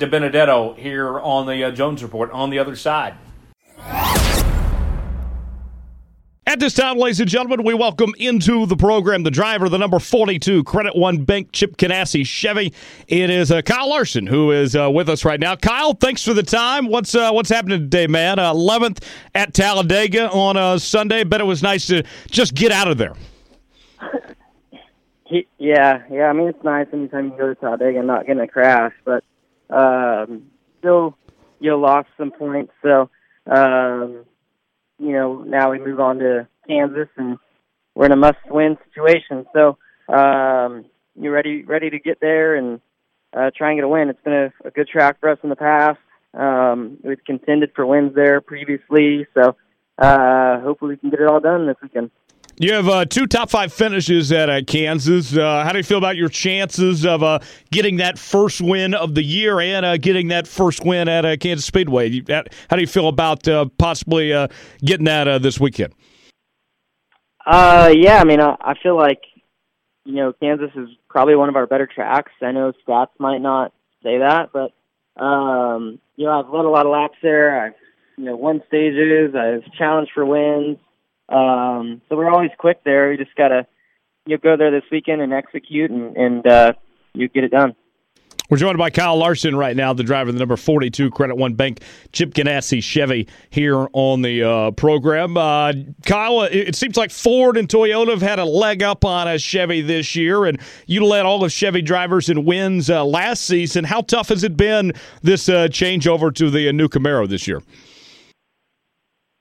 [0.00, 3.14] Matt DiBenedetto here on the uh, Jones Report on the other side.
[6.46, 10.00] At this time, ladies and gentlemen, we welcome into the program the driver, the number
[10.00, 12.72] 42 Credit One Bank Chip Ganassi Chevy.
[13.06, 15.54] It is uh, Kyle Larson who is uh, with us right now.
[15.54, 16.88] Kyle, thanks for the time.
[16.88, 18.40] What's uh, what's happening today, man?
[18.40, 21.22] Uh, 11th at Talladega on a Sunday.
[21.22, 23.14] Bet it was nice to just get out of there.
[25.58, 26.24] Yeah, yeah.
[26.24, 29.22] I mean, it's nice anytime you go to Talladega and not getting a crash, but
[29.70, 30.46] um,
[30.78, 31.16] still,
[31.60, 32.72] you know, lost some points.
[32.82, 33.10] So,
[33.46, 34.24] um,
[34.98, 37.38] you know, now we move on to Kansas, and
[37.94, 39.46] we're in a must-win situation.
[39.52, 39.78] So,
[40.12, 42.80] um, you're ready, ready to get there and
[43.32, 44.08] uh, try and get a win.
[44.08, 45.98] It's been a, a good track for us in the past.
[46.34, 49.56] Um, we've contended for wins there previously, so
[49.98, 52.10] uh, hopefully we can get it all done this weekend.
[52.60, 55.34] You have uh, two top five finishes at uh, Kansas.
[55.34, 57.38] Uh, how do you feel about your chances of uh,
[57.70, 61.38] getting that first win of the year and uh, getting that first win at uh,
[61.38, 62.20] Kansas Speedway?
[62.28, 63.48] How do you feel about
[63.78, 64.46] possibly
[64.84, 65.94] getting that this weekend?
[67.46, 69.22] Yeah, I mean, I, I feel like
[70.04, 72.32] you know Kansas is probably one of our better tracks.
[72.42, 74.74] I know stats might not say that, but
[75.18, 77.58] um, you know I've led a lot of laps there.
[77.58, 77.74] I've
[78.18, 79.34] you know won stages.
[79.34, 80.76] I've challenged for wins.
[81.30, 83.10] Um, so we're always quick there.
[83.10, 83.66] We just gotta
[84.26, 86.72] you go there this weekend and execute, and, and uh,
[87.14, 87.74] you get it done.
[88.50, 91.54] We're joined by Kyle Larson right now, the driver of the number 42 Credit One
[91.54, 95.36] Bank Chip Ganassi Chevy here on the uh, program.
[95.36, 95.72] Uh,
[96.04, 99.82] Kyle, it, seems like Ford and Toyota have had a leg up on a Chevy
[99.82, 103.84] this year, and you led all of Chevy drivers in wins uh, last season.
[103.84, 107.62] How tough has it been this uh, changeover to the uh, new Camaro this year?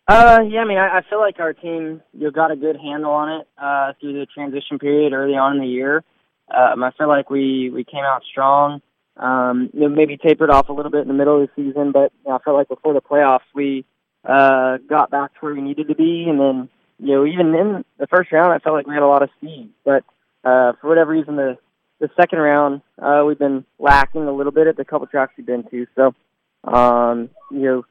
[0.10, 3.12] Uh, yeah, I mean, I, I feel like our team you got a good handle
[3.12, 6.03] on it uh, through the transition period early on in the year.
[6.49, 8.82] Um, I feel like we we came out strong.
[9.18, 11.91] Um, you know, maybe tapered off a little bit in the middle of the season,
[11.91, 13.86] but you know, I felt like before the playoffs we
[14.28, 17.86] uh, got back to where we needed to be, and then you know even in
[17.99, 20.03] the first round I felt like we had a lot of speed, but
[20.43, 21.60] uh, for whatever reason the
[21.99, 25.45] the second round uh, we've been lacking a little bit at the couple tracks we've
[25.45, 25.86] been to.
[25.95, 26.16] So
[26.64, 27.86] um, you know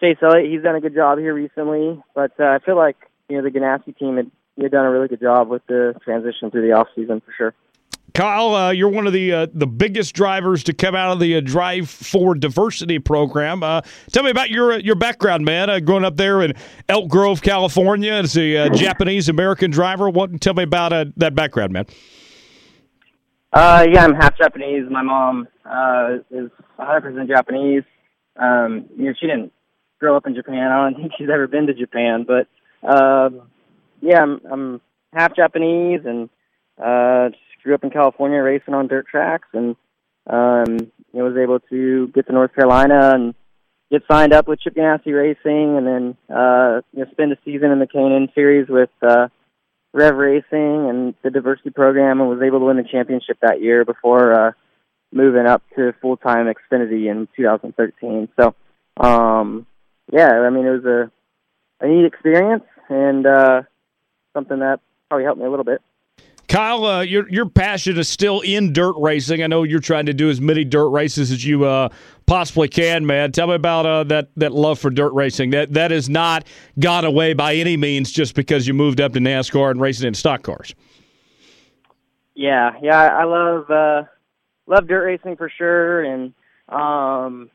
[0.00, 2.96] Chase Elliott, he's done a good job here recently, but uh, I feel like
[3.28, 4.30] you know the Ganassi team had,
[4.60, 7.54] had done a really good job with the transition through the off season for sure.
[8.14, 11.36] Kyle, uh, you're one of the uh, the biggest drivers to come out of the
[11.36, 13.62] uh, Drive for Diversity program.
[13.62, 13.82] Uh,
[14.12, 15.68] tell me about your uh, your background, man.
[15.68, 16.54] Uh, growing up there in
[16.88, 20.08] Elk Grove, California, as a Japanese American driver.
[20.08, 20.40] What?
[20.40, 21.86] Tell me about that background, man.
[23.54, 24.84] yeah, I'm half Japanese.
[24.90, 25.46] My mom
[26.30, 27.82] is 100% Japanese.
[28.36, 29.52] Um, you know, she didn't
[29.98, 30.70] grow up in Japan.
[30.70, 32.46] I don't think she's ever been to Japan, but
[32.86, 33.42] um,
[34.00, 34.80] yeah, I'm, I'm
[35.12, 36.28] half Japanese and
[36.82, 39.76] uh, just grew up in California racing on dirt tracks, and
[40.28, 40.78] um,
[41.12, 43.34] you know, was able to get to North Carolina and
[43.90, 47.70] get signed up with Chip Ganassi Racing, and then uh, you know, spend a season
[47.70, 49.28] in the K&N Series with uh,
[49.92, 53.84] Rev Racing and the diversity program, and was able to win the championship that year
[53.84, 54.52] before uh,
[55.12, 58.28] moving up to full time Xfinity in 2013.
[58.38, 58.54] So.
[59.00, 59.66] Um,
[60.12, 61.10] yeah, I mean, it was a,
[61.84, 63.62] a neat experience and uh,
[64.32, 65.80] something that probably helped me a little bit.
[66.48, 69.42] Kyle, uh, your your passion is still in dirt racing.
[69.42, 71.90] I know you're trying to do as many dirt races as you uh,
[72.24, 73.32] possibly can, man.
[73.32, 75.50] Tell me about uh, that that love for dirt racing.
[75.50, 76.46] That that has not
[76.78, 80.14] gone away by any means just because you moved up to NASCAR and racing in
[80.14, 80.74] stock cars.
[82.34, 84.02] Yeah, yeah, I love uh,
[84.66, 86.32] love dirt racing for sure, and
[86.70, 87.50] um,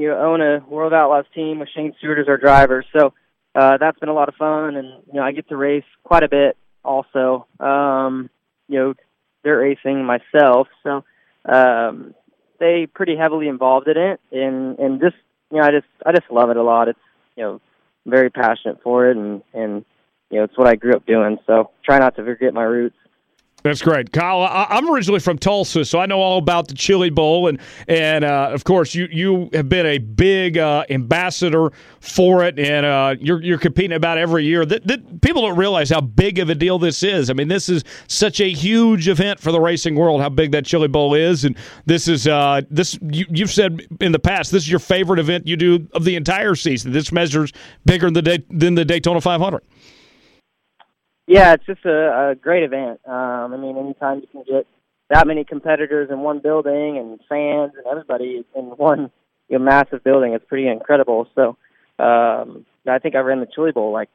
[0.00, 2.82] you own a World Outlaws team with Shane Stewart as our driver.
[2.96, 3.12] So
[3.54, 6.22] uh, that's been a lot of fun, and you know, I get to race quite
[6.22, 7.46] a bit also.
[7.60, 8.30] Um,
[8.66, 8.94] you know,
[9.44, 11.04] dirt racing myself, so
[11.44, 12.14] um,
[12.56, 15.16] stay pretty heavily involved in it, and and just
[15.50, 16.88] you know, I just I just love it a lot.
[16.88, 16.98] It's
[17.36, 17.60] you know,
[18.06, 19.84] very passionate for it, and and
[20.30, 21.38] you know, it's what I grew up doing.
[21.46, 22.96] So try not to forget my roots.
[23.62, 24.40] That's great, Kyle.
[24.40, 27.58] I, am originally from Tulsa, so I know all about the Chili Bowl, and
[27.88, 32.86] and uh, of course you you have been a big uh, ambassador for it, and
[32.86, 34.64] uh, you're you're competing about every year.
[34.64, 37.28] That, that people don't realize how big of a deal this is.
[37.28, 40.22] I mean, this is such a huge event for the racing world.
[40.22, 41.54] How big that Chili Bowl is, and
[41.84, 44.52] this is uh, this you, you've said in the past.
[44.52, 46.92] This is your favorite event you do of the entire season.
[46.92, 47.52] This measures
[47.84, 49.62] bigger than the than the Daytona 500.
[51.30, 53.00] Yeah, it's just a, a great event.
[53.06, 54.66] Um, I mean, anytime you can get
[55.10, 59.12] that many competitors in one building and fans and everybody in one
[59.48, 61.28] you know, massive building, it's pretty incredible.
[61.36, 61.50] So
[62.04, 64.08] um, I think I ran the Chili Bowl like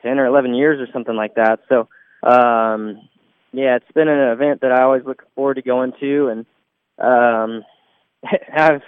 [0.00, 1.60] ten or eleven years or something like that.
[1.68, 1.88] So
[2.26, 3.06] um,
[3.52, 6.46] yeah, it's been an event that I always look forward to going to, and
[6.98, 7.64] um,
[8.56, 8.80] I've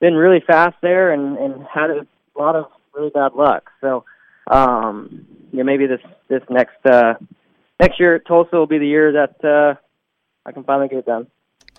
[0.00, 2.06] been really fast there and, and had a
[2.38, 3.72] lot of really bad luck.
[3.80, 4.04] So
[4.46, 5.26] um,
[5.56, 7.14] you know, maybe this this next uh,
[7.80, 9.74] next year Tulsa will be the year that uh,
[10.44, 11.28] I can finally get it done.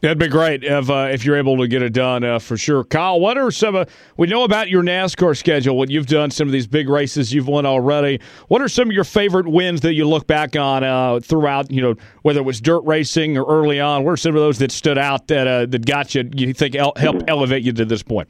[0.01, 2.83] That'd be great if uh, if you're able to get it done uh, for sure.
[2.83, 5.77] Kyle, what are some of we know about your NASCAR schedule?
[5.77, 8.19] What you've done, some of these big races you've won already.
[8.47, 11.71] What are some of your favorite wins that you look back on uh, throughout?
[11.71, 14.03] You know, whether it was dirt racing or early on.
[14.03, 16.29] What are some of those that stood out that uh, that got you?
[16.33, 18.29] You think el- helped elevate you to this point?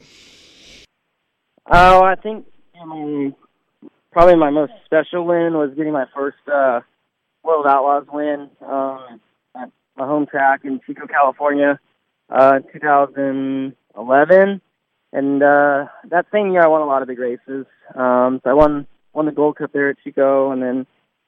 [1.70, 2.46] Oh, I think
[2.82, 3.36] I mean
[4.18, 6.80] probably my most special win was getting my first uh,
[7.44, 8.50] World Outlaws win.
[8.66, 9.22] Um,
[9.56, 11.80] at my home track in Chico, California,
[12.28, 14.62] uh, 2011.
[15.14, 17.68] And uh, that same year, I won a lot of big races.
[17.94, 20.88] Um, so I won won the Gold Cup there at Chico, and then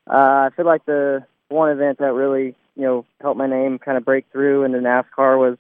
[0.10, 4.00] uh, I feel like the one event that really you know helped my name kind
[4.00, 5.58] of break through into NASCAR was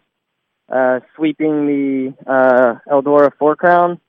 [0.68, 4.02] uh, sweeping the uh, Eldora Four Crown,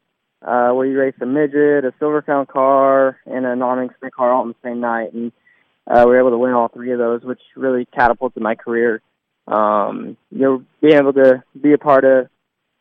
[0.42, 4.32] uh, where you race a midget, a Silver Crown car, and a non sprint car
[4.32, 5.12] all on the same night.
[5.12, 5.32] And
[5.86, 9.02] uh, we were able to win all three of those, which really catapulted my career.
[9.46, 12.28] Um, you know, being able to be a part of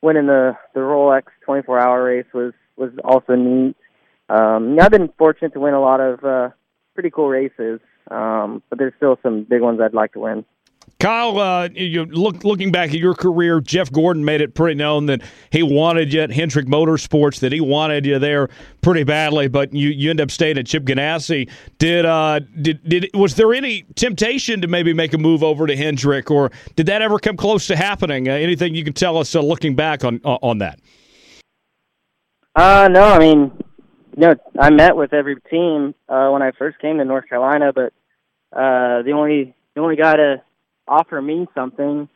[0.01, 3.75] winning the the Rolex 24 hour race was was also neat.
[4.29, 6.49] Um, I've been fortunate to win a lot of uh,
[6.93, 7.79] pretty cool races,
[8.11, 10.45] um, but there's still some big ones I'd like to win.
[10.99, 15.05] Kyle, uh, you look looking back at your career, Jeff Gordon made it pretty known
[15.05, 18.49] that he wanted you at Hendrick Motorsports, that he wanted you there
[18.81, 21.49] pretty badly, but you, you end up staying at Chip Ganassi.
[21.77, 25.75] Did uh did did was there any temptation to maybe make a move over to
[25.75, 28.27] Hendrick, or did that ever come close to happening?
[28.27, 30.81] Uh, anything you can tell us uh, looking back on uh, on that?
[32.57, 33.53] Uh, no, I mean,
[34.17, 37.71] you know, I met with every team uh, when I first came to North Carolina,
[37.71, 37.93] but
[38.51, 40.41] uh, the only the only guy to
[40.89, 42.09] offer me something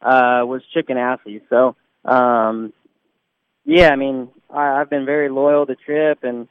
[0.00, 1.40] uh, was Chip Ganassi.
[1.48, 2.72] So, um,
[3.64, 6.48] yeah, I mean, I, I've been very loyal to Chip and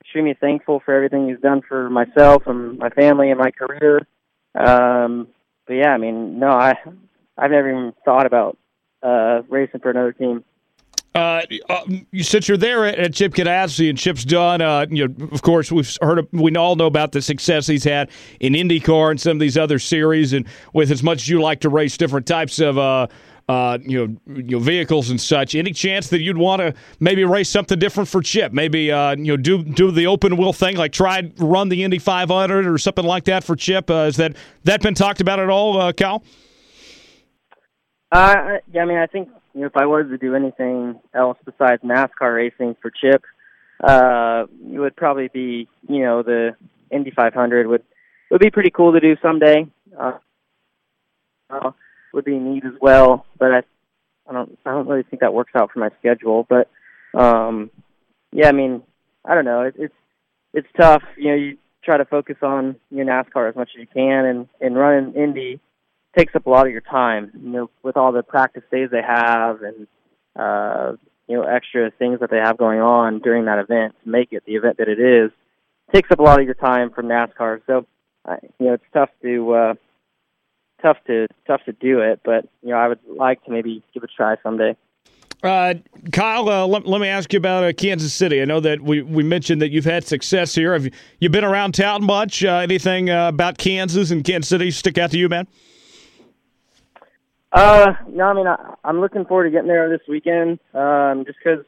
[0.00, 4.06] extremely thankful for everything he's done for myself and my family and my career.
[4.54, 5.28] Um,
[5.66, 6.74] but yeah, I mean, no, I
[7.38, 8.58] I've never even thought about
[9.02, 10.44] uh, racing for another team.
[11.12, 11.84] Uh, uh,
[12.20, 15.98] since you're there at Chip Ganassi and Chip's done, uh, you know, of course, we've
[16.00, 19.40] heard, of, we all know about the success he's had in IndyCar and some of
[19.40, 22.78] these other series, and with as much as you like to race different types of,
[22.78, 23.08] uh,
[23.48, 25.56] uh, you know, you know, vehicles and such.
[25.56, 28.52] Any chance that you'd want to maybe race something different for Chip?
[28.52, 31.98] Maybe, uh, you know, do do the open wheel thing, like try run the Indy
[31.98, 33.88] 500 or something like that for Chip.
[33.88, 36.22] Has that that been talked about at all, Cal?
[38.12, 41.38] Uh, yeah, I mean, I think you know, if I was to do anything else
[41.44, 43.22] besides NASCAR racing for Chip,
[43.82, 46.56] uh, it would probably be, you know, the
[46.90, 47.82] Indy 500 would
[48.30, 49.66] would be pretty cool to do someday.
[49.98, 50.18] Uh,
[52.12, 53.62] would be neat as well, but I,
[54.28, 56.46] I don't, I don't really think that works out for my schedule.
[56.48, 56.68] But,
[57.14, 57.70] um,
[58.32, 58.82] yeah, I mean,
[59.24, 59.62] I don't know.
[59.62, 59.94] It, it's
[60.52, 61.02] it's tough.
[61.16, 64.48] You know, you try to focus on your NASCAR as much as you can, and
[64.60, 65.60] and running Indy
[66.16, 67.30] takes up a lot of your time.
[67.42, 69.86] You know, with all the practice days they have and
[70.36, 70.96] uh,
[71.26, 74.44] you know extra things that they have going on during that event to make it
[74.46, 75.30] the event that it is,
[75.94, 77.60] takes up a lot of your time from NASCAR.
[77.66, 77.86] So,
[78.24, 79.74] uh, you know, it's tough to uh,
[80.82, 82.20] tough to tough to do it.
[82.24, 84.76] But you know, I would like to maybe give it a try someday.
[85.42, 85.74] Uh,
[86.12, 88.42] Kyle, uh, let, let, me ask you about uh, Kansas City.
[88.42, 90.74] I know that we, we mentioned that you've had success here.
[90.74, 92.44] Have you, you been around town much?
[92.44, 95.46] Uh, anything uh, about Kansas and Kansas City stick out to you, man?
[97.52, 100.60] Uh, no, I mean I, I'm looking forward to getting there this weekend.
[100.72, 101.64] Um, just because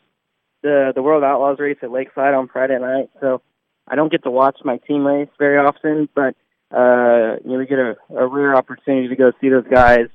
[0.63, 3.43] the the World Outlaws race at Lakeside on Friday night, so
[3.89, 6.09] I don't get to watch my team race very often.
[6.15, 6.37] But
[6.71, 10.07] uh, you know, we get a, a rare opportunity to go see those guys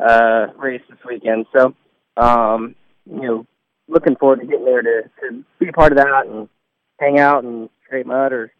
[0.00, 1.46] uh, race this weekend.
[1.56, 1.74] So,
[2.16, 3.46] um, you know,
[3.88, 6.48] looking forward to getting there to to be a part of that and
[6.98, 8.52] hang out and scrape mud or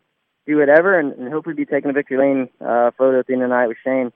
[0.46, 3.42] do whatever, and, and hopefully be taking a victory lane uh, photo at the end
[3.42, 4.12] of the night with Shane.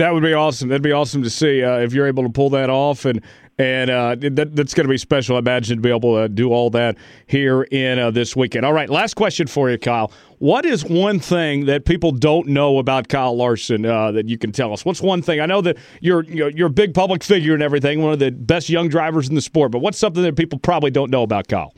[0.00, 0.70] That would be awesome.
[0.70, 3.20] That'd be awesome to see uh, if you're able to pull that off, and
[3.58, 5.36] and uh, that, that's going to be special.
[5.36, 6.96] I imagine to be able to do all that
[7.26, 8.64] here in uh, this weekend.
[8.64, 10.10] All right, last question for you, Kyle.
[10.38, 14.52] What is one thing that people don't know about Kyle Larson uh, that you can
[14.52, 14.86] tell us?
[14.86, 15.38] What's one thing?
[15.38, 18.70] I know that you're you're, a big public figure and everything, one of the best
[18.70, 19.70] young drivers in the sport.
[19.70, 21.74] But what's something that people probably don't know about Kyle?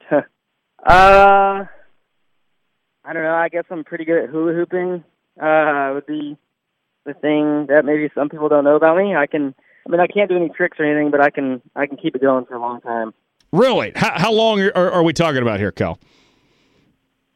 [0.10, 0.22] uh,
[0.86, 1.66] I
[3.12, 3.34] don't know.
[3.34, 5.04] I guess I'm pretty good at hula hooping.
[5.38, 6.38] Uh, would be
[7.06, 9.14] the thing that maybe some people don't know about me.
[9.14, 9.54] I can,
[9.86, 12.14] I mean, I can't do any tricks or anything, but I can, I can keep
[12.14, 13.14] it going for a long time.
[13.52, 13.92] Really?
[13.94, 15.98] How, how long are, are we talking about here, Cal?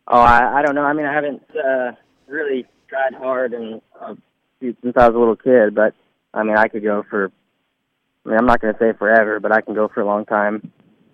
[0.09, 0.83] Oh, I, I don't know.
[0.83, 1.93] I mean, I haven't uh,
[2.27, 4.15] really tried hard and uh,
[4.61, 5.95] since I was a little kid, but
[6.35, 7.31] I mean, I could go for.
[8.27, 10.27] I mean, I'm not going to say forever, but I can go for a long
[10.27, 10.73] time.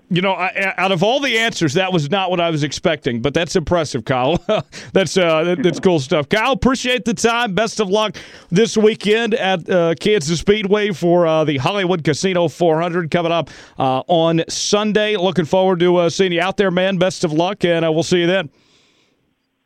[0.09, 3.21] You know, I, out of all the answers, that was not what I was expecting,
[3.21, 4.39] but that's impressive, Kyle.
[4.93, 6.29] that's uh, that's cool stuff.
[6.29, 7.55] Kyle, appreciate the time.
[7.55, 8.17] Best of luck
[8.51, 14.03] this weekend at uh, Kansas Speedway for uh, the Hollywood Casino 400 coming up uh,
[14.07, 15.17] on Sunday.
[15.17, 16.99] Looking forward to uh, seeing you out there, man.
[16.99, 18.49] Best of luck, and uh, we'll see you then.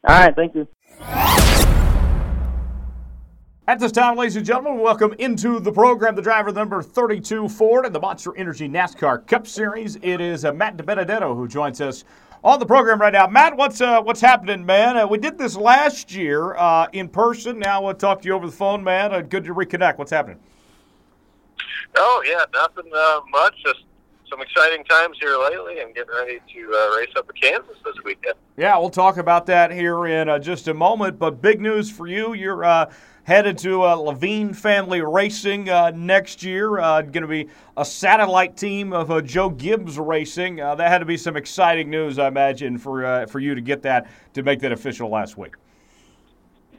[0.08, 0.66] All right, thank you.
[3.70, 7.86] At this time, ladies and gentlemen, welcome into the program the driver number 32 Ford
[7.86, 9.94] in the Monster Energy NASCAR Cup Series.
[10.02, 12.02] It is uh, Matt DiBenedetto who joins us
[12.42, 13.28] on the program right now.
[13.28, 14.96] Matt, what's uh, what's happening, man?
[14.96, 17.60] Uh, we did this last year uh, in person.
[17.60, 19.14] Now we'll talk to you over the phone, man.
[19.14, 19.98] Uh, good to reconnect.
[19.98, 20.40] What's happening?
[21.94, 23.54] Oh yeah, nothing uh, much.
[23.64, 23.84] Just
[24.28, 28.34] some exciting times here lately, and getting ready to race up at Kansas this weekend.
[28.56, 31.20] Yeah, we'll talk about that here in just a moment.
[31.20, 32.88] But big news for you, you're
[33.30, 36.80] headed to uh, Leavine Family Racing uh, next year.
[36.80, 40.60] Uh, going to be a satellite team of uh, Joe Gibbs Racing.
[40.60, 43.60] Uh, that had to be some exciting news, I imagine, for uh, for you to
[43.60, 45.54] get that to make that official last week.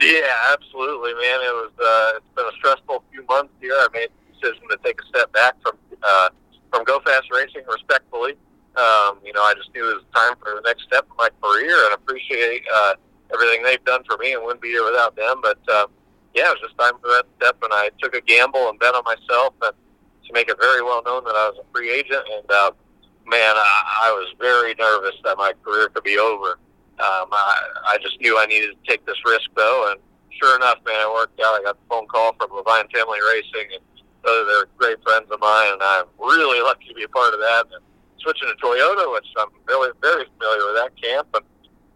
[0.02, 1.40] Yeah, absolutely, man.
[1.40, 1.72] It was.
[2.18, 3.72] it's been a stressful few months here.
[3.72, 5.78] I made the decision to take a step back from
[6.70, 8.34] from Go Fast Racing, respectfully.
[8.76, 11.30] Um, you know, I just knew it was time for the next step in my
[11.42, 12.64] career, and appreciate
[13.34, 15.40] everything they've done for me, and wouldn't be here without them.
[15.42, 15.88] But um,
[16.34, 18.96] yeah, it was just time for that step, and I took a gamble and bet
[18.96, 19.74] on myself, and
[20.26, 22.24] to make it very well known that I was a free agent.
[22.32, 22.72] And uh,
[23.28, 26.60] man, I, I was very nervous that my career could be over.
[27.00, 30.78] Um, I, I just knew I needed to take this risk, though, and sure enough,
[30.86, 31.60] man, it worked out.
[31.60, 33.84] I got the phone call from Leavine Family Racing, and
[34.24, 37.40] uh, they're great friends of mine, and I'm really lucky to be a part of
[37.40, 37.66] that.
[37.74, 37.84] And
[38.22, 41.46] switching to Toyota, which I'm really very familiar with that camp, and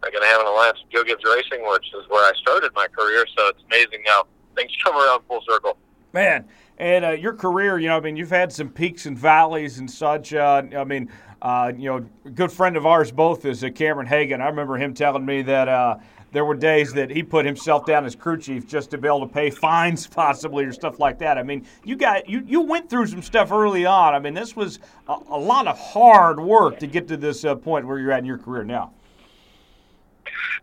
[0.06, 2.70] I'm going to have an alliance with Joe Gibbs Racing, which is where I started
[2.76, 3.26] my career.
[3.36, 5.76] So it's amazing how things come around full circle.
[6.12, 6.46] Man,
[6.78, 9.90] and uh, your career, you know, I mean, you've had some peaks and valleys and
[9.90, 10.32] such.
[10.32, 11.10] Uh, I mean,
[11.42, 14.40] uh, you know, a good friend of ours both is uh, Cameron Hagan.
[14.40, 15.96] I remember him telling me that uh,
[16.30, 19.26] there were days that he put himself down as crew chief just to be able
[19.26, 21.36] to pay fines, possibly, or stuff like that.
[21.36, 24.14] I mean, you got you you went through some stuff early on.
[24.14, 24.78] I mean, this was
[25.08, 28.20] a, a lot of hard work to get to this uh, point where you're at
[28.20, 28.92] in your career now.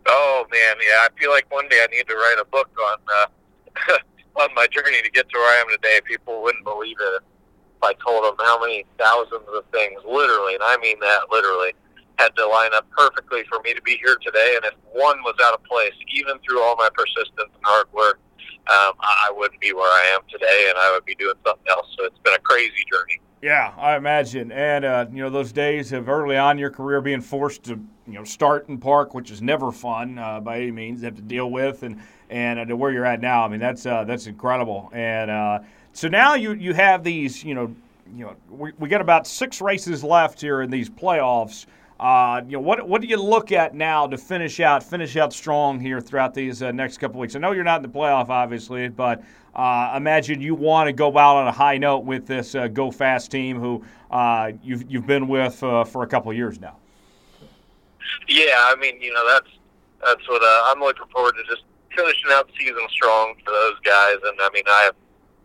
[0.06, 1.06] Oh man, yeah.
[1.06, 3.98] I feel like one day I need to write a book on uh,
[4.42, 6.00] on my journey to get to where I am today.
[6.04, 10.62] People wouldn't believe it if I told them how many thousands of things, literally, and
[10.62, 11.72] I mean that literally,
[12.18, 14.56] had to line up perfectly for me to be here today.
[14.56, 18.20] And if one was out of place, even through all my persistence and hard work,
[18.68, 21.86] um, I wouldn't be where I am today, and I would be doing something else.
[21.98, 23.20] So it's been a crazy journey.
[23.44, 27.02] Yeah, I imagine, and uh, you know those days of early on in your career
[27.02, 27.72] being forced to
[28.06, 31.02] you know start and park, which is never fun uh, by any means.
[31.02, 33.44] Have to deal with, and and uh, to where you're at now.
[33.44, 34.88] I mean, that's uh, that's incredible.
[34.94, 35.58] And uh,
[35.92, 37.76] so now you you have these, you know,
[38.16, 41.66] you know, we, we got about six races left here in these playoffs.
[42.04, 45.32] Uh, you know, what what do you look at now to finish out finish out
[45.32, 47.34] strong here throughout these uh, next couple weeks?
[47.34, 49.24] I know you're not in the playoff, obviously, but
[49.54, 52.90] uh, imagine you want to go out on a high note with this uh, Go
[52.90, 56.76] Fast team, who uh, you've you've been with uh, for a couple years now.
[58.28, 59.48] Yeah, I mean, you know, that's
[60.04, 61.64] that's what I'm looking forward to, just
[61.96, 64.16] finishing out the season strong for those guys.
[64.24, 64.96] And I mean, I have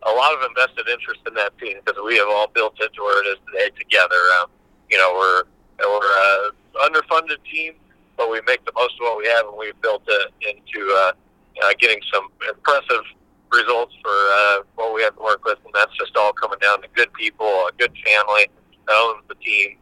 [0.02, 3.00] a lot of invested interest in that team because we have all built it to
[3.00, 4.20] where it is today together.
[4.42, 4.50] Um,
[4.90, 5.44] you know, we're
[5.86, 6.50] we're a
[6.88, 7.74] underfunded team,
[8.16, 11.12] but we make the most of what we have, and we've built it into uh,
[11.64, 13.04] uh, getting some impressive
[13.52, 16.80] results for uh, what we have to work with, and that's just all coming down
[16.82, 18.46] to good people, a good family
[18.86, 19.76] that owns the team.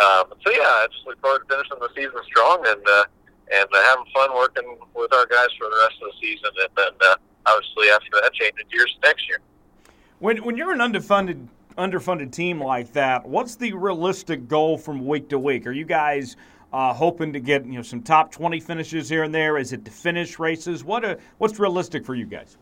[0.00, 3.04] Um, so yeah, I just look forward to finishing the season strong and uh,
[3.52, 6.70] and uh, having fun working with our guys for the rest of the season, and
[6.76, 9.40] then uh, obviously after that, changing gears next year.
[10.18, 15.28] When when you're an underfunded underfunded team like that, what's the realistic goal from week
[15.30, 15.66] to week?
[15.66, 16.36] Are you guys
[16.72, 19.58] uh, hoping to get you know some top twenty finishes here and there?
[19.58, 20.84] Is it to finish races?
[20.84, 22.56] What are, what's realistic for you guys?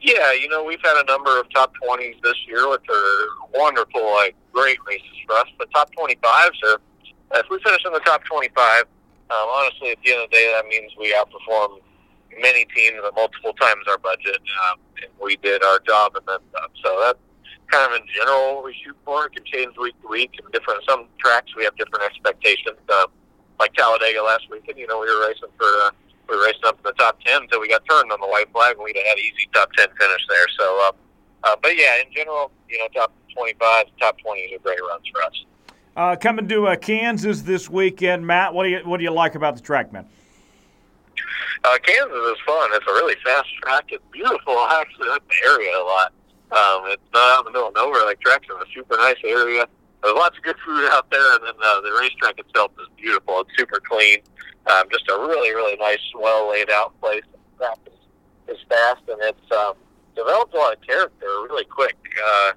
[0.00, 4.04] Yeah, you know, we've had a number of top 20s this year, which are wonderful,
[4.14, 5.46] like great races for us.
[5.58, 6.80] But top 25s are,
[7.34, 8.86] if we finish in the top 25, um,
[9.30, 11.80] honestly, at the end of the day, that means we outperform
[12.40, 14.40] many teams at multiple times our budget,
[14.70, 16.38] um, and we did our job and then.
[16.84, 17.18] So that's
[17.70, 19.26] kind of in general we shoot for.
[19.26, 22.78] It can change week to week, and different some tracks we have different expectations.
[22.88, 23.06] Um,
[23.58, 25.66] like Talladega last weekend, you know, we were racing for.
[25.66, 25.90] Uh,
[26.28, 28.50] we were racing up in the top 10 until we got turned on the white
[28.50, 30.46] flag, and we'd have had an easy top 10 finish there.
[30.58, 30.92] So, uh,
[31.44, 35.22] uh, but yeah, in general, you know, top 25, top 20s are great runs for
[35.22, 35.44] us.
[35.96, 38.52] Uh, coming to uh, Kansas this weekend, Matt.
[38.52, 40.06] What do you what do you like about the track, man?
[41.64, 42.70] Uh, Kansas is fun.
[42.74, 43.84] It's a really fast track.
[43.88, 44.52] It's beautiful.
[44.52, 46.12] I actually like the area a lot.
[46.52, 48.18] Um, it's not out in the middle of nowhere like.
[48.22, 49.66] It's a super nice area.
[50.02, 53.40] there's lots of good food out there, and then uh, the racetrack itself is beautiful.
[53.40, 54.18] It's super clean.
[54.66, 57.22] Um, just a really, really nice, well laid out place.
[57.58, 57.78] Track
[58.48, 59.74] is, fast, and it's um,
[60.14, 61.96] developed a lot of character really quick.
[62.24, 62.52] Uh,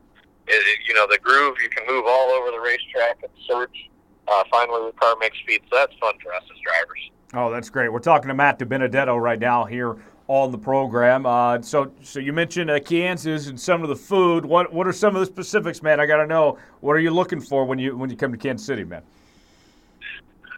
[0.48, 3.90] it, it, you know, the groove, you can move all over the racetrack and search,
[4.28, 5.62] uh, find where the car makes speed.
[5.70, 7.12] So that's fun for us as drivers.
[7.34, 7.90] Oh, that's great.
[7.90, 9.98] We're talking to Matt DiBenedetto right now here
[10.30, 11.26] on the program.
[11.26, 14.46] Uh, so, so you mentioned uh, Kansas and some of the food.
[14.46, 16.00] What what are some of the specifics, man?
[16.00, 16.58] I got to know.
[16.82, 19.02] What are you looking for when you when you come to Kansas City, man?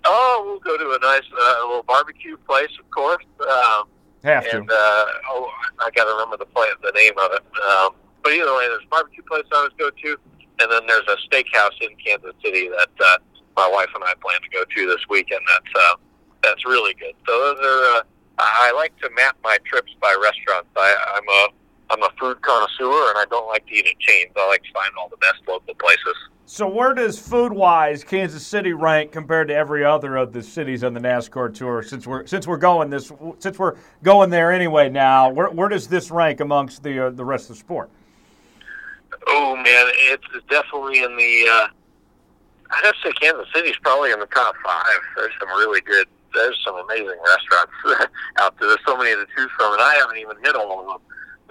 [0.03, 3.23] Oh, we'll go to a nice uh, little barbecue place, of course.
[3.39, 3.83] Um,
[4.25, 4.57] Have to.
[4.57, 5.49] and uh, oh,
[5.79, 7.43] I got to remember the place, the name of it.
[7.63, 7.91] Um,
[8.23, 10.17] but either way, there's a barbecue place I always go to,
[10.59, 13.17] and then there's a steakhouse in Kansas City that uh,
[13.55, 15.41] my wife and I plan to go to this weekend.
[15.47, 15.95] That's uh,
[16.43, 17.13] that's really good.
[17.25, 17.99] So those are.
[17.99, 18.01] Uh,
[18.41, 20.69] I like to map my trips by restaurants.
[20.75, 21.47] I, I'm a
[21.91, 24.31] I'm a food connoisseur, and I don't like to eat at chains.
[24.35, 26.15] I like to find all the best local places.
[26.45, 30.83] So where does food wise Kansas City rank compared to every other of the cities
[30.83, 31.83] on the NASCAR tour?
[31.83, 35.87] Since we're since we're going this since we're going there anyway now, where, where does
[35.87, 37.89] this rank amongst the uh, the rest of the sport?
[39.27, 41.47] Oh man, it's definitely in the.
[41.49, 41.67] Uh,
[42.71, 44.99] I'd have to say Kansas City's probably in the top five.
[45.15, 46.07] There's some really good.
[46.33, 47.73] There's some amazing restaurants
[48.39, 48.69] out there.
[48.69, 51.01] There's so many to choose from, and I haven't even hit all of them.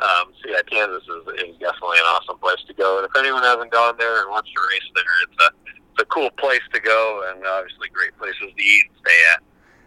[0.00, 2.98] Um, so yeah, Kansas is, is definitely an awesome place to go.
[2.98, 5.50] And if anyone hasn't gone there and wants to race there, it's a
[5.92, 9.42] it's a cool place to go, and obviously great places to eat and stay at.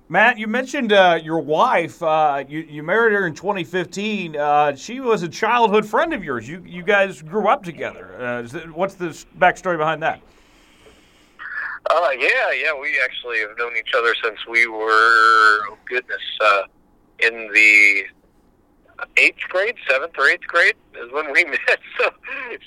[0.10, 2.04] Matt, you mentioned uh, your wife.
[2.04, 4.36] Uh, you, you married her in 2015.
[4.36, 6.48] Uh, she was a childhood friend of yours.
[6.48, 8.16] You you guys grew up together.
[8.22, 9.08] Uh, what's the
[9.40, 10.22] backstory behind that?
[11.90, 16.64] Uh, yeah, yeah, we actually have known each other since we were, oh goodness, uh,
[17.20, 18.04] in the
[19.18, 21.80] eighth grade, seventh or eighth grade is when we met.
[22.00, 22.10] So,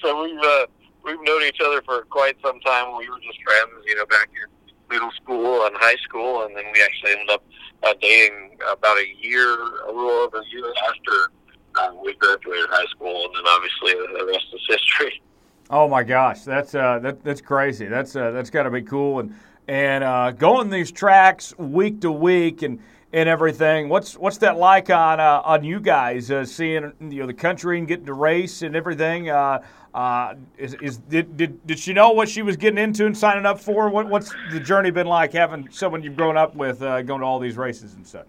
[0.03, 0.67] so we've uh,
[1.05, 2.97] we've known each other for quite some time.
[2.99, 4.51] We were just friends, you know, back in
[4.91, 7.45] middle school and high school, and then we actually ended up
[7.85, 9.55] uh, dating about a year,
[9.85, 11.33] a little over a year after
[11.77, 15.23] uh, we graduated high school, and then obviously the rest is history.
[15.69, 17.87] Oh my gosh, that's uh, that, that's crazy.
[17.87, 19.35] That's uh, that's got to be cool and
[19.69, 22.81] and uh, going these tracks week to week and
[23.13, 23.89] and everything.
[23.89, 27.79] What's what's that like on uh, on you guys uh, seeing you know the country
[27.79, 29.31] and getting to race and everything?
[29.31, 29.63] Uh,
[29.95, 33.47] uh, is, is did, did did she know what she was getting into and signing
[33.47, 33.89] up for?
[33.89, 37.27] What what's the journey been like having someone you've grown up with uh, going to
[37.27, 38.27] all these races and such?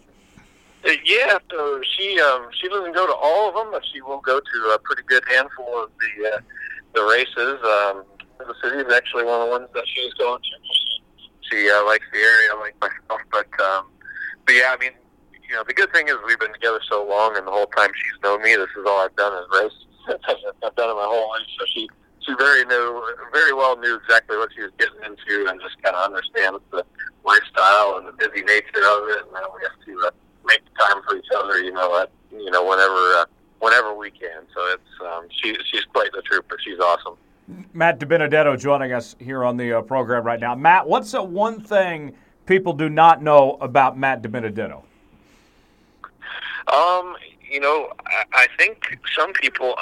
[0.86, 4.22] Uh, Yeah, so she um, she doesn't go to all of them, but she will
[4.22, 6.40] go to a pretty good handful of the uh,
[6.94, 7.58] the races.
[7.64, 8.06] Um,
[8.40, 10.56] the city is actually one of the ones that she's going to.
[11.50, 13.88] She, uh, likes the area like myself, but um,
[14.46, 14.92] but yeah, I mean,
[15.32, 17.90] you know, the good thing is we've been together so long, and the whole time
[17.96, 19.80] she's known me, this is all I've done is race.
[20.64, 24.38] I've done it my whole life, so she she very knew very well knew exactly
[24.38, 26.84] what she was getting into, and just kind of understands the
[27.24, 30.12] lifestyle and the busy nature of it, and that we have to uh,
[30.46, 33.26] make time for each other, you know, at, you know, whenever uh,
[33.60, 34.44] whenever we can.
[34.54, 36.58] So it's um, she she's quite the trooper.
[36.64, 37.16] She's awesome.
[37.74, 40.54] Matt DiBenedetto joining us here on the uh, program right now.
[40.54, 42.14] Matt, what's the one thing
[42.46, 44.84] people do not know about Matt DiBenedetto?
[46.74, 47.16] Um,
[47.50, 49.76] you know, I, I think some people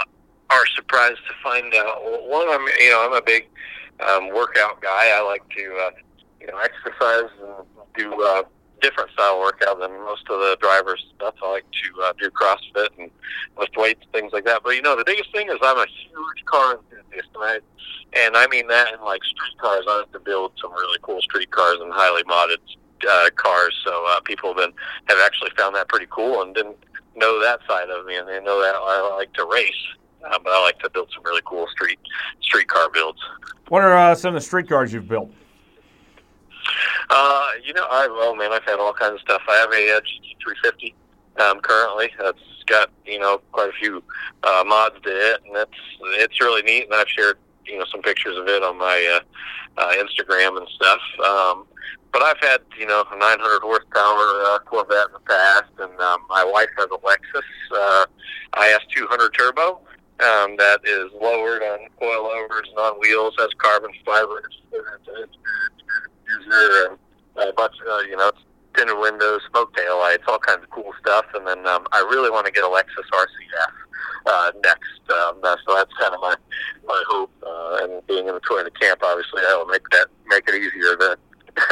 [0.49, 2.03] are surprised to find out.
[2.03, 3.47] well, One, I'm you know I'm a big
[4.07, 5.11] um, workout guy.
[5.15, 5.89] I like to uh,
[6.39, 7.65] you know exercise and
[7.97, 8.43] do uh,
[8.85, 11.03] different style workout than most of the drivers.
[11.15, 13.09] Stuff I like to uh, do CrossFit and
[13.57, 14.61] lift weights, things like that.
[14.63, 17.59] But you know, the biggest thing is I'm a huge car enthusiast, and I
[18.13, 19.85] and I mean that in like street cars.
[19.87, 22.61] I like to build some really cool street cars and highly modded
[23.09, 23.75] uh, cars.
[23.83, 24.73] So uh, people have been
[25.07, 26.77] have actually found that pretty cool and didn't
[27.15, 29.73] know that side of me, and they know that I like to race.
[30.23, 31.99] Uh, but I like to build some really cool street
[32.41, 33.19] street car builds.
[33.69, 35.31] What are uh, some of the street cars you've built?
[37.09, 39.41] Uh, you know, I well, man, I've had all kinds of stuff.
[39.47, 40.93] I have a uh, GT350
[41.41, 42.11] um, currently.
[42.19, 44.03] That's got you know quite a few
[44.43, 45.79] uh, mods to it, and it's
[46.19, 46.85] it's really neat.
[46.85, 49.19] And I've shared you know some pictures of it on my
[49.77, 51.01] uh, uh, Instagram and stuff.
[51.23, 51.65] Um,
[52.11, 56.21] but I've had you know a 900 horsepower uh, Corvette in the past, and um,
[56.29, 57.43] my wife has a Lexus
[57.75, 58.05] uh,
[58.63, 59.81] IS 200 turbo.
[60.17, 64.43] Um, that is lowered on coilovers and on wheels, has carbon fiber.
[66.27, 66.97] User,
[67.37, 68.31] uh, a bunch, uh, you know,
[68.75, 71.25] tinted windows, smoke tail lights, all kinds of cool stuff.
[71.33, 73.73] And then um, I really want to get a Lexus RCF
[74.25, 75.01] uh, next.
[75.09, 76.35] Um, uh, so that's kind of my
[76.87, 77.31] my hope.
[77.43, 80.95] Uh, and being in the Toyota camp, obviously, that will make that make it easier
[80.97, 81.17] to,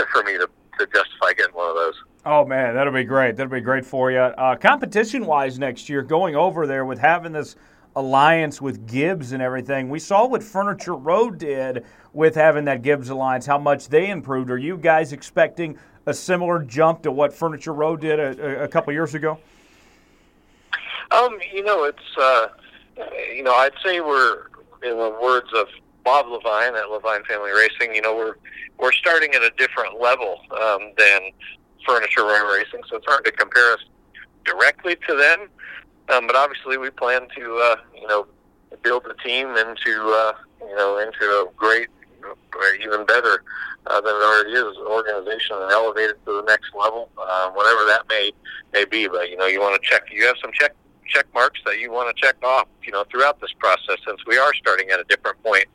[0.12, 0.50] for me to,
[0.80, 1.96] to justify getting one of those.
[2.26, 3.36] Oh man, that'll be great.
[3.36, 4.20] That'll be great for you.
[4.20, 7.56] Uh, competition wise, next year, going over there with having this
[7.96, 9.90] alliance with Gibbs and everything.
[9.90, 14.50] We saw what Furniture Row did with having that Gibbs alliance, how much they improved.
[14.50, 18.94] Are you guys expecting a similar jump to what Furniture Row did a, a couple
[18.94, 19.40] years ago?
[21.12, 22.48] Um, you know, it's uh,
[23.34, 24.48] you know, I'd say we're
[24.84, 25.68] in the words of
[26.04, 27.96] Bob Leavine at Leavine Family Racing.
[27.96, 28.36] You know, we're
[28.80, 31.32] we're starting at a different level um, than
[31.86, 33.80] Furniture Row Racing, so it's hard to compare us
[34.46, 35.50] directly to them.
[36.10, 38.28] Um, but obviously, we plan to uh, you know
[38.82, 41.90] build the team into uh, you know into a great,
[42.82, 43.44] even better
[43.88, 47.86] uh, than it already is organization and elevate it to the next level, uh, whatever
[47.86, 48.32] that may
[48.74, 49.08] may be.
[49.08, 50.04] But you know, you want to check.
[50.12, 50.76] You have some check
[51.08, 52.68] check marks that you want to check off.
[52.84, 55.66] You know, throughout this process, since we are starting at a different point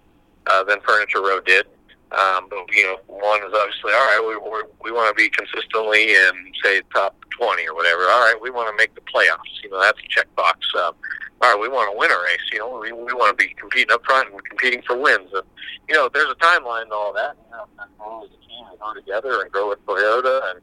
[0.47, 1.66] uh, than Furniture Row did.
[2.12, 4.22] Um, but you know, one is obviously all right.
[4.24, 8.02] We we, we want to be consistently in say top twenty or whatever.
[8.02, 9.62] All right, we want to make the playoffs.
[9.62, 10.56] You know, that's a checkbox.
[10.80, 10.94] Um,
[11.40, 12.48] all right, we want to win a race.
[12.52, 15.28] You know, we we want to be competing up front and competing for wins.
[15.35, 15.44] And
[15.89, 17.36] you know, there's a timeline to all that.
[17.44, 20.60] You know, grow as a team and go together and grow with Toyota and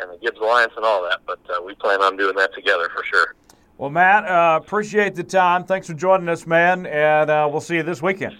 [0.00, 1.20] and the Gibbs Alliance and all that.
[1.26, 3.34] But uh, we plan on doing that together for sure.
[3.78, 5.64] Well, Matt, uh, appreciate the time.
[5.64, 8.36] Thanks for joining us, man, and uh, we'll see you this weekend.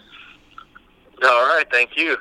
[1.23, 2.17] All right, thank you.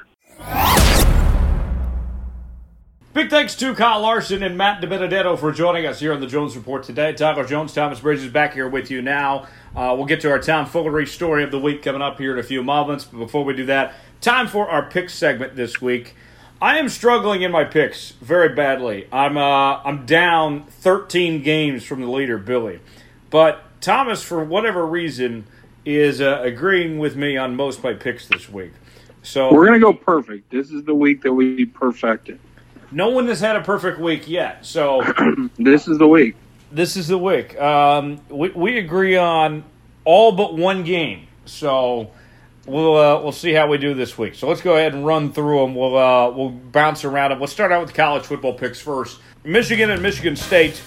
[3.14, 6.56] Big thanks to Kyle Larson and Matt DiBenedetto for joining us here on the Jones
[6.56, 7.14] Report today.
[7.14, 9.48] Tyler Jones, Thomas Bridges back here with you now.
[9.76, 12.44] Uh, we'll get to our tomfoolery story of the week coming up here in a
[12.44, 13.06] few moments.
[13.06, 16.14] But before we do that, time for our pick segment this week.
[16.62, 19.08] I am struggling in my picks very badly.
[19.12, 22.80] I'm uh, I'm down 13 games from the leader, Billy.
[23.32, 25.48] But Thomas, for whatever reason,
[25.86, 28.74] is uh, agreeing with me on most of my picks this week.
[29.28, 30.50] So we're gonna go perfect.
[30.50, 32.40] This is the week that we perfect it.
[32.92, 35.04] No one has had a perfect week yet, so
[35.58, 36.36] this is the week.
[36.72, 37.60] This is the week.
[37.60, 39.66] Um, we, we agree on
[40.06, 42.10] all but one game, so
[42.66, 44.34] we'll uh, we'll see how we do this week.
[44.34, 45.76] So let's go ahead and run through them.
[45.76, 47.40] We'll uh, we'll bounce around them.
[47.40, 49.20] We'll start out with college football picks first.
[49.44, 50.82] Michigan and Michigan State.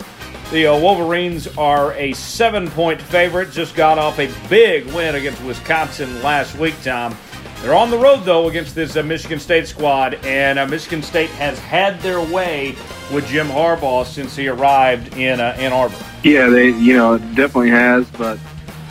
[0.51, 3.53] The uh, Wolverines are a seven point favorite.
[3.53, 7.15] Just got off a big win against Wisconsin last week, Tom.
[7.63, 11.29] They're on the road though against this uh, Michigan State squad, and uh, Michigan State
[11.31, 12.75] has had their way
[13.13, 15.97] with Jim Harbaugh since he arrived in uh, Ann Arbor.
[16.23, 18.39] Yeah, they you know it definitely has, but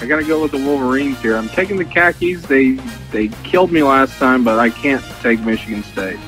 [0.02, 1.36] I got to go with the Wolverines here.
[1.36, 2.46] I'm taking the Khakis.
[2.46, 2.74] They
[3.12, 6.20] they killed me last time, but I can't take Michigan State.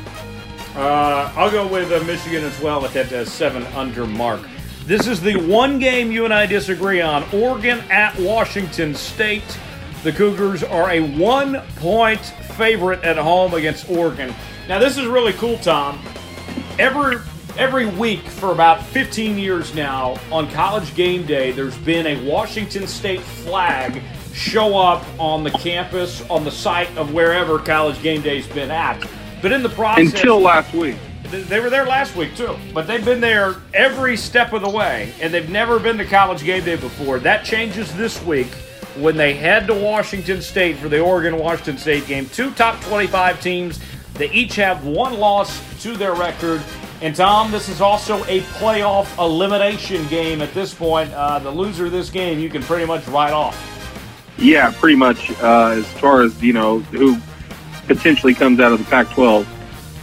[0.76, 4.42] Uh, I'll go with uh, Michigan as well at that uh, seven under mark.
[4.86, 7.24] This is the one game you and I disagree on.
[7.32, 9.44] Oregon at Washington State.
[10.04, 14.34] The Cougars are a one point favorite at home against Oregon.
[14.68, 16.04] Now, this is really cool, Tom.
[16.80, 17.18] Every,
[17.56, 22.88] every week for about 15 years now, on college game day, there's been a Washington
[22.88, 24.02] State flag
[24.34, 29.08] show up on the campus, on the site of wherever college game day's been at.
[29.40, 30.14] But in the process.
[30.14, 30.98] Until last week.
[31.30, 32.56] They were there last week, too.
[32.74, 36.44] But they've been there every step of the way, and they've never been to college
[36.44, 37.20] game day before.
[37.20, 38.52] That changes this week
[38.98, 42.28] when they head to Washington State for the Oregon Washington State game.
[42.28, 43.80] Two top 25 teams.
[44.16, 46.62] They each have one loss to their record.
[47.02, 51.12] And Tom, this is also a playoff elimination game at this point.
[51.14, 53.58] Uh, the loser of this game, you can pretty much write off.
[54.38, 55.32] Yeah, pretty much.
[55.42, 57.18] Uh, as far as you know, who
[57.88, 59.48] potentially comes out of the Pac-12,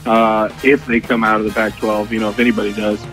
[0.07, 3.05] uh, if they come out of the Pac-12, you know, if anybody does.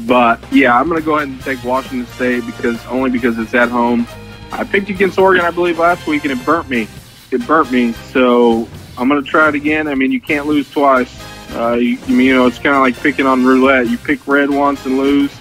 [0.00, 3.54] But yeah, I'm going to go ahead and take Washington State because only because it's
[3.54, 4.06] at home.
[4.52, 6.88] I picked against Oregon, I believe, last week, and it burnt me.
[7.30, 7.92] It burnt me.
[7.92, 9.88] So I'm going to try it again.
[9.88, 11.22] I mean, you can't lose twice.
[11.52, 13.88] Uh, you, you know, it's kind of like picking on roulette.
[13.88, 15.34] You pick red once and lose.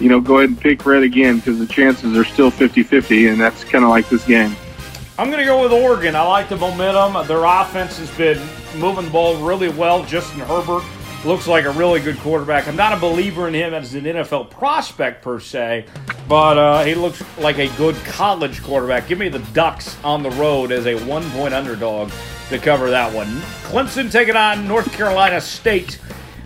[0.00, 3.40] You know, go ahead and pick red again because the chances are still 50-50, and
[3.40, 4.54] that's kind of like this game.
[5.18, 6.14] I'm going to go with Oregon.
[6.14, 7.26] I like the momentum.
[7.26, 8.38] Their offense has been
[8.78, 10.04] moving the ball really well.
[10.04, 10.84] Justin Herbert
[11.24, 12.68] looks like a really good quarterback.
[12.68, 15.86] I'm not a believer in him as an NFL prospect per se,
[16.28, 19.08] but uh, he looks like a good college quarterback.
[19.08, 22.10] Give me the Ducks on the road as a one point underdog
[22.50, 23.26] to cover that one.
[23.64, 25.98] Clemson taking on North Carolina State.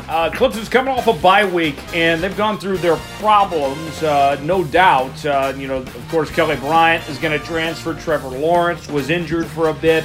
[0.08, 4.64] Uh, Clemson's coming off a bye week, and they've gone through their problems, uh, no
[4.64, 5.24] doubt.
[5.24, 7.94] Uh, you know, of course, Kelly Bryant is going to transfer.
[7.94, 10.04] Trevor Lawrence was injured for a bit.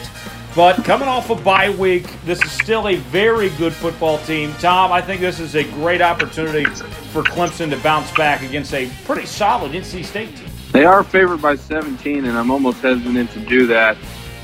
[0.57, 4.51] But coming off a bye week, this is still a very good football team.
[4.53, 8.89] Tom, I think this is a great opportunity for Clemson to bounce back against a
[9.05, 10.49] pretty solid NC State team.
[10.71, 13.97] They are favored by 17, and I'm almost hesitant to do that.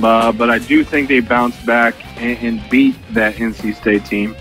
[0.03, 4.35] Uh, but I do think they bounce back and, and beat that NC State team.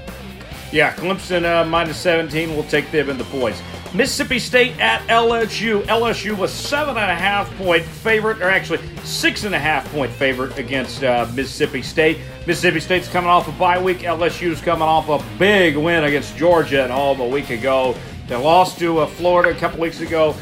[0.73, 2.51] Yeah, Clemson uh, minus 17.
[2.51, 3.62] We'll take them in the points.
[3.93, 5.82] Mississippi State at LSU.
[5.82, 10.11] LSU was seven and a half point favorite, or actually six and a half point
[10.11, 12.19] favorite against uh, Mississippi State.
[12.47, 13.99] Mississippi State's coming off a bye week.
[13.99, 17.94] LSU's coming off a big win against Georgia at home a week ago.
[18.27, 20.35] They lost to uh, Florida a couple weeks ago.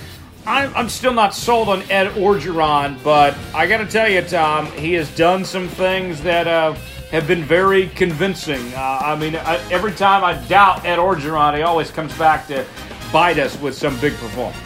[0.47, 4.66] I'm, I'm still not sold on Ed Orgeron, but I got to tell you, Tom,
[4.73, 6.77] he has done some things that uh,
[7.11, 8.73] have been very convincing.
[8.74, 12.65] Uh, I mean, I, every time I doubt Ed Orgeron, he always comes back to
[13.12, 14.57] bite us with some big performance.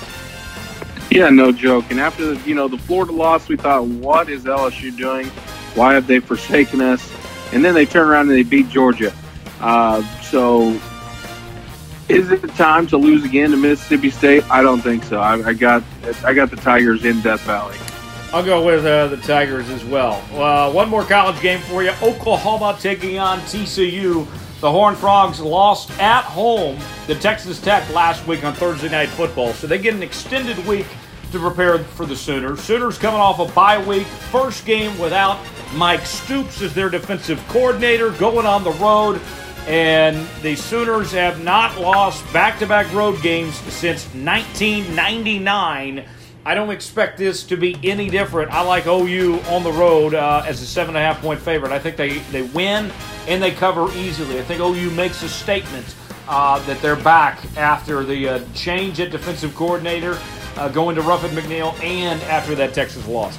[1.11, 1.87] Yeah, no joke.
[1.91, 5.27] And after the, you know the Florida loss, we thought, what is LSU doing?
[5.75, 7.11] Why have they forsaken us?
[7.53, 9.13] And then they turn around and they beat Georgia.
[9.61, 10.79] Uh, so,
[12.09, 14.45] is it time to lose again to Mississippi State?
[14.51, 15.21] I don't think so.
[15.21, 15.83] I, I got
[16.25, 17.79] I got the Tigers in Death Valley.
[18.33, 20.21] I'll go with uh, the Tigers as well.
[20.33, 21.93] Uh, one more college game for you.
[22.03, 24.27] Oklahoma taking on TCU.
[24.61, 29.53] The Horned Frogs lost at home to Texas Tech last week on Thursday Night Football,
[29.53, 30.87] so they get an extended week
[31.33, 32.61] to prepare for the Sooners.
[32.61, 35.39] Sooners coming off a bye week, first game without
[35.75, 39.21] Mike Stoops as their defensive coordinator, going on the road,
[39.67, 46.05] and the Sooners have not lost back to back road games since 1999.
[46.47, 48.51] I don't expect this to be any different.
[48.51, 51.73] I like OU on the road uh, as a seven and a half point favorite.
[51.73, 52.93] I think they, they win
[53.27, 54.39] and they cover easily.
[54.39, 55.95] I think OU makes a statement
[56.29, 60.19] uh, that they're back after the uh, change at defensive coordinator,
[60.57, 63.39] uh, going to Ruffin McNeill, and after that Texas loss.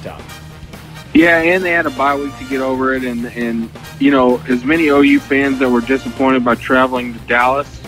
[1.14, 4.38] Yeah, and they had a bye week to get over it, and and you know
[4.48, 7.80] as many OU fans that were disappointed by traveling to Dallas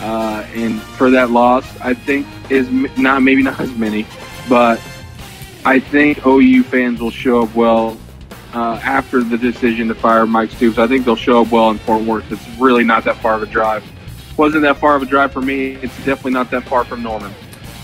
[0.00, 2.68] uh, and for that loss, I think is
[2.98, 4.06] not maybe not as many
[4.48, 4.80] but
[5.64, 7.96] I think OU fans will show up well
[8.54, 10.78] uh, after the decision to fire Mike Stoops.
[10.78, 12.30] I think they'll show up well in Fort Worth.
[12.30, 13.84] It's really not that far of a drive.
[14.36, 15.74] Wasn't that far of a drive for me.
[15.76, 17.32] It's definitely not that far from Norman.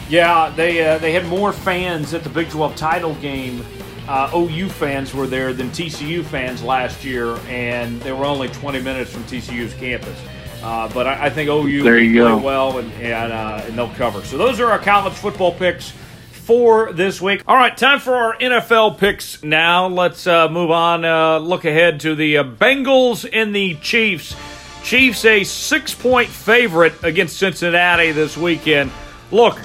[0.08, 3.64] Yeah, they uh, they had more fans at the Big 12 title game.
[4.08, 8.82] Uh, OU fans were there than TCU fans last year, and they were only 20
[8.82, 10.18] minutes from TCU's campus.
[10.62, 12.34] Uh, but I, I, think OU there you will go.
[12.36, 14.22] play well, and and, uh, and they'll cover.
[14.24, 15.92] So those are our college football picks
[16.50, 17.44] for this week.
[17.46, 19.86] All right, time for our NFL picks now.
[19.86, 21.04] Let's uh, move on.
[21.04, 24.34] Uh, look ahead to the uh, Bengals and the Chiefs.
[24.82, 28.90] Chiefs a six point favorite against Cincinnati this weekend.
[29.30, 29.60] Look,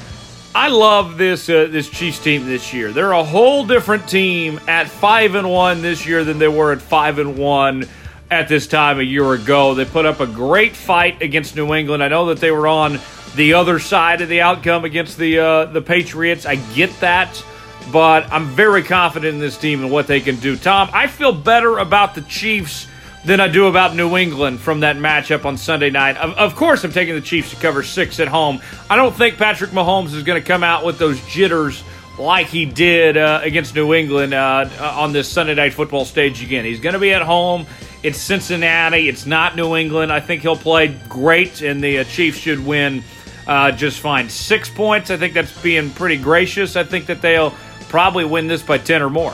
[0.53, 2.91] I love this uh, this Chiefs team this year.
[2.91, 6.83] They're a whole different team at five and one this year than they were at
[6.83, 7.89] five and one
[8.29, 9.73] at this time a year ago.
[9.73, 12.03] They put up a great fight against New England.
[12.03, 12.99] I know that they were on
[13.35, 16.45] the other side of the outcome against the uh, the Patriots.
[16.45, 17.43] I get that,
[17.91, 20.55] but I'm very confident in this team and what they can do.
[20.55, 22.87] Tom, I feel better about the Chiefs
[23.25, 26.15] than I do about New England from that matchup on Sunday night.
[26.17, 28.61] Of, of course, I'm taking the Chiefs to cover six at home.
[28.89, 31.83] I don't think Patrick Mahomes is going to come out with those jitters
[32.19, 36.63] like he did uh, against New England uh, on this Sunday night football stage again.
[36.63, 37.65] He's going to be at home.
[38.03, 39.09] It's Cincinnati.
[39.09, 40.13] It's not New England.
[40.13, 43.03] I think he'll play great, and the uh, Chiefs should win
[43.47, 44.29] uh, just fine.
[44.29, 46.75] Six points, I think that's being pretty gracious.
[46.75, 47.53] I think that they'll
[47.89, 49.33] probably win this by 10 or more.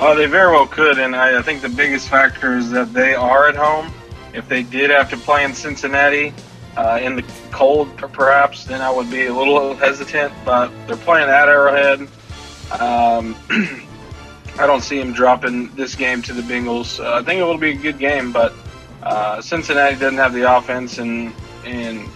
[0.00, 3.14] Oh, they very well could, and I, I think the biggest factor is that they
[3.14, 3.92] are at home.
[4.34, 6.32] If they did have to play in Cincinnati
[6.76, 10.32] uh, in the cold, perhaps, then I would be a little hesitant.
[10.44, 12.00] But they're playing at Arrowhead.
[12.80, 13.36] Um,
[14.58, 16.98] I don't see them dropping this game to the Bengals.
[16.98, 18.54] Uh, I think it will be a good game, but
[19.02, 21.32] uh, Cincinnati doesn't have the offense, and
[21.64, 22.08] and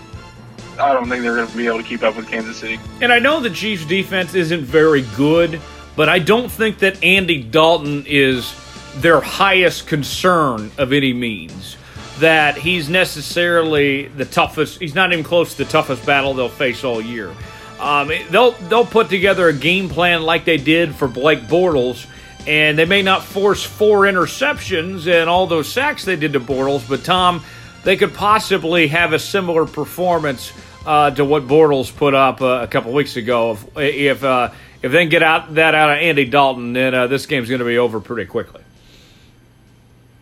[0.78, 2.78] I don't think they're going to be able to keep up with Kansas City.
[3.00, 5.60] And I know the Chiefs' defense isn't very good,
[5.94, 8.54] but I don't think that Andy Dalton is
[8.96, 11.76] their highest concern of any means.
[12.18, 14.80] That he's necessarily the toughest.
[14.80, 17.34] He's not even close to the toughest battle they'll face all year.
[17.78, 22.06] Um, they'll they'll put together a game plan like they did for Blake Bortles,
[22.46, 26.88] and they may not force four interceptions and all those sacks they did to Bortles,
[26.88, 27.44] but Tom
[27.86, 30.52] they could possibly have a similar performance
[30.84, 33.52] uh, to what Bortles put up uh, a couple weeks ago.
[33.52, 34.50] If if, uh,
[34.82, 37.60] if they can get out that out of Andy Dalton, then uh, this game's going
[37.60, 38.62] to be over pretty quickly.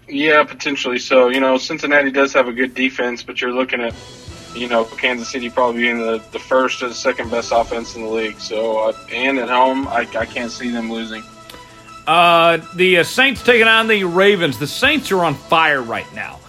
[0.06, 1.30] Yeah, potentially so.
[1.30, 3.94] You know, Cincinnati does have a good defense, but you're looking at
[4.54, 8.02] you know Kansas City probably being the, the first or the second best offense in
[8.02, 8.38] the league.
[8.40, 11.22] So uh, and at home, I, I can't see them losing.
[12.06, 14.58] Uh, the Saints taking on the Ravens.
[14.58, 16.40] The Saints are on fire right now.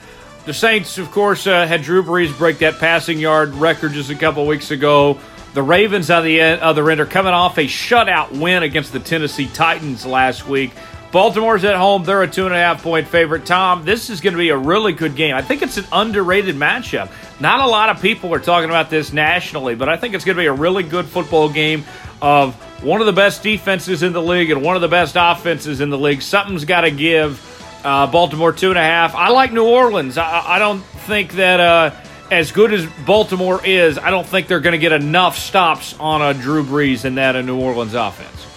[0.46, 4.16] The Saints, of course, uh, had Drew Brees break that passing yard record just a
[4.16, 5.18] couple weeks ago.
[5.56, 9.48] The Ravens, on the other end, are coming off a shutout win against the Tennessee
[9.48, 10.72] Titans last week.
[11.12, 12.04] Baltimore's at home.
[12.04, 13.48] They're a two and a half point favorite.
[13.48, 15.34] Tom, this is going to be a really good game.
[15.34, 17.10] I think it's an underrated matchup.
[17.40, 20.36] Not a lot of people are talking about this nationally, but I think it's going
[20.36, 21.86] to be a really good football game
[22.22, 22.54] of
[22.84, 25.90] one of the best defenses in the league and one of the best offenses in
[25.90, 26.22] the league.
[26.22, 27.40] Something's got to give.
[27.86, 29.14] Uh, Baltimore two and a half.
[29.14, 30.18] I like New Orleans.
[30.18, 31.92] I, I don't think that uh,
[32.32, 36.20] as good as Baltimore is, I don't think they're going to get enough stops on
[36.24, 38.48] a Drew Brees and that a New Orleans offense.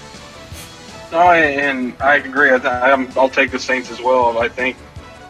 [1.13, 2.51] No, and I agree.
[2.51, 4.39] I will take the Saints as well.
[4.39, 4.79] I think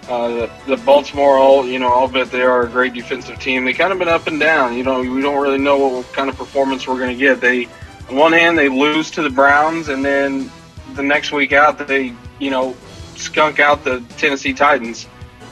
[0.08, 3.64] uh, the, the Baltimore, all you know, I'll bet they are a great defensive team,
[3.64, 4.76] they kind of been up and down.
[4.76, 7.40] You know, we don't really know what kind of performance we're going to get.
[7.40, 7.66] They,
[8.08, 10.52] on one hand, they lose to the Browns, and then
[10.94, 12.76] the next week out, they, you know,
[13.18, 15.06] skunk out the Tennessee Titans,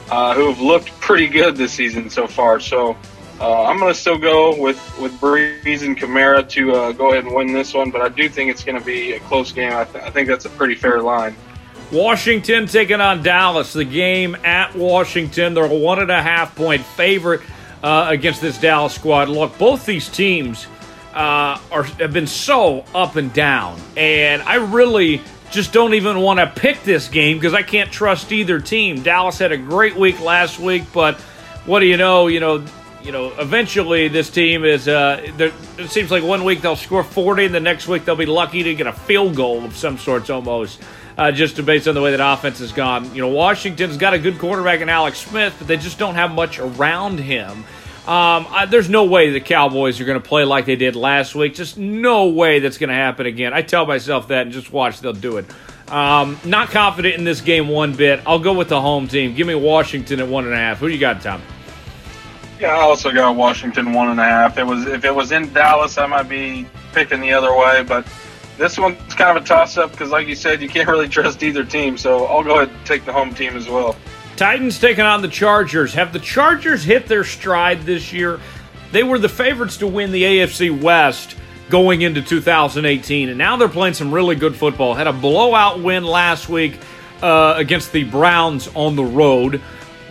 [0.09, 2.59] uh, who have looked pretty good this season so far.
[2.59, 2.97] So
[3.39, 7.25] uh, I'm going to still go with with Brees and Kamara to uh, go ahead
[7.25, 9.73] and win this one, but I do think it's going to be a close game.
[9.73, 11.35] I, th- I think that's a pretty fair line.
[11.91, 13.73] Washington taking on Dallas.
[13.73, 15.53] The game at Washington.
[15.53, 17.41] They're a one and a half point favorite
[17.83, 19.29] uh, against this Dallas squad.
[19.29, 20.67] Look, both these teams
[21.13, 25.21] uh, are have been so up and down, and I really
[25.51, 29.01] just don't even want to pick this game because I can't trust either team.
[29.01, 31.19] Dallas had a great week last week, but
[31.65, 32.27] what do you know?
[32.27, 32.65] You know
[33.07, 34.87] you know, eventually this team is.
[34.87, 35.21] Uh,
[35.77, 38.63] it seems like one week they'll score 40, and the next week they'll be lucky
[38.63, 40.81] to get a field goal of some sorts, almost,
[41.17, 43.15] uh, just based on the way that offense has gone.
[43.15, 46.31] You know, Washington's got a good quarterback in Alex Smith, but they just don't have
[46.31, 47.63] much around him.
[48.07, 51.35] Um, I, there's no way the Cowboys are going to play like they did last
[51.35, 51.55] week.
[51.55, 53.53] Just no way that's going to happen again.
[53.53, 55.45] I tell myself that and just watch, they'll do it.
[55.91, 58.21] Um, not confident in this game one bit.
[58.25, 59.35] I'll go with the home team.
[59.35, 60.77] Give me Washington at one and a half.
[60.79, 61.41] Who you got, Tom?
[62.61, 64.57] Yeah, I also got Washington one and a half.
[64.57, 68.07] It was if it was in Dallas, I might be picking the other way, but
[68.57, 71.43] this one's kind of a toss up because, like you said, you can't really trust
[71.43, 71.97] either team.
[71.97, 73.95] So I'll go ahead and take the home team as well.
[74.37, 75.95] Titans taking on the Chargers.
[75.95, 78.39] Have the Chargers hit their stride this year?
[78.91, 81.35] They were the favorites to win the AFC West
[81.69, 84.93] going into 2018, and now they're playing some really good football.
[84.93, 86.77] Had a blowout win last week
[87.23, 89.59] uh, against the Browns on the road.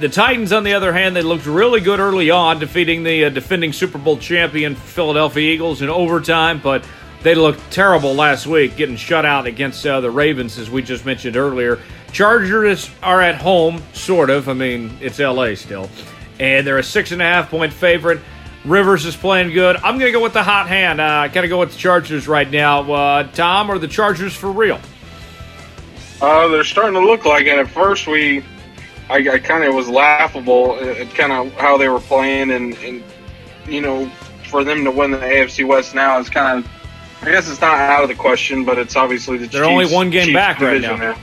[0.00, 3.30] The Titans, on the other hand, they looked really good early on, defeating the uh,
[3.30, 6.84] defending Super Bowl champion Philadelphia Eagles in overtime, but
[7.22, 11.06] they looked terrible last week, getting shut out against uh, the Ravens, as we just
[11.06, 11.78] mentioned earlier.
[12.12, 14.48] Chargers are at home, sort of.
[14.48, 15.90] I mean, it's LA still.
[16.40, 18.20] And they're a six and a half point favorite.
[18.64, 19.76] Rivers is playing good.
[19.76, 21.00] I'm going to go with the hot hand.
[21.00, 22.92] Uh, I got to go with the Chargers right now.
[22.92, 24.80] Uh, Tom, are the Chargers for real?
[26.20, 27.58] Uh, they're starting to look like it.
[27.58, 28.42] At first, we
[29.08, 33.04] I, I kind of was laughable at kind of how they were playing, and, and
[33.68, 34.08] you know,
[34.48, 36.70] for them to win the AFC West now is kind of,
[37.22, 39.94] I guess it's not out of the question, but it's obviously the they're Chiefs, only
[39.94, 40.96] one game Chiefs back right now.
[40.96, 41.18] now.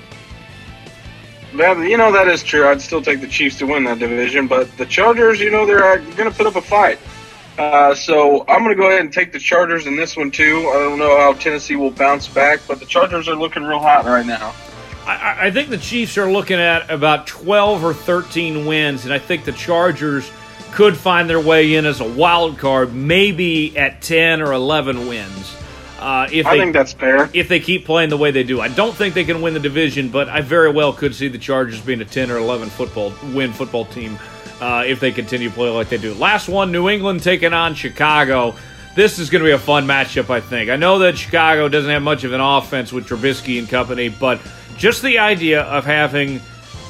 [1.56, 2.68] That, you know that is true.
[2.68, 6.00] I'd still take the Chiefs to win that division, but the Chargers, you know, they're
[6.00, 7.00] going to put up a fight.
[7.58, 10.68] Uh, so I'm going to go ahead and take the Chargers in this one too.
[10.70, 14.06] I don't know how Tennessee will bounce back, but the Chargers are looking real hot
[14.06, 14.56] right now.
[15.06, 19.20] I, I, think the Chiefs are looking at about 12 or 13 wins, and I
[19.20, 20.32] think the Chargers
[20.72, 25.56] could find their way in as a wild card, maybe at 10 or 11 wins.
[26.04, 27.30] Uh, if I they, think that's fair.
[27.34, 29.60] If they keep playing the way they do, I don't think they can win the
[29.62, 33.14] division, but I very well could see the Chargers being a 10 or 11 football
[33.34, 34.20] win football team
[34.60, 36.14] uh, if they continue to play like they do.
[36.16, 38.54] Last one, New England taking on Chicago.
[38.98, 40.70] This is going to be a fun matchup, I think.
[40.70, 44.42] I know that Chicago doesn't have much of an offense with Trubisky and company, but
[44.76, 46.42] just the idea of having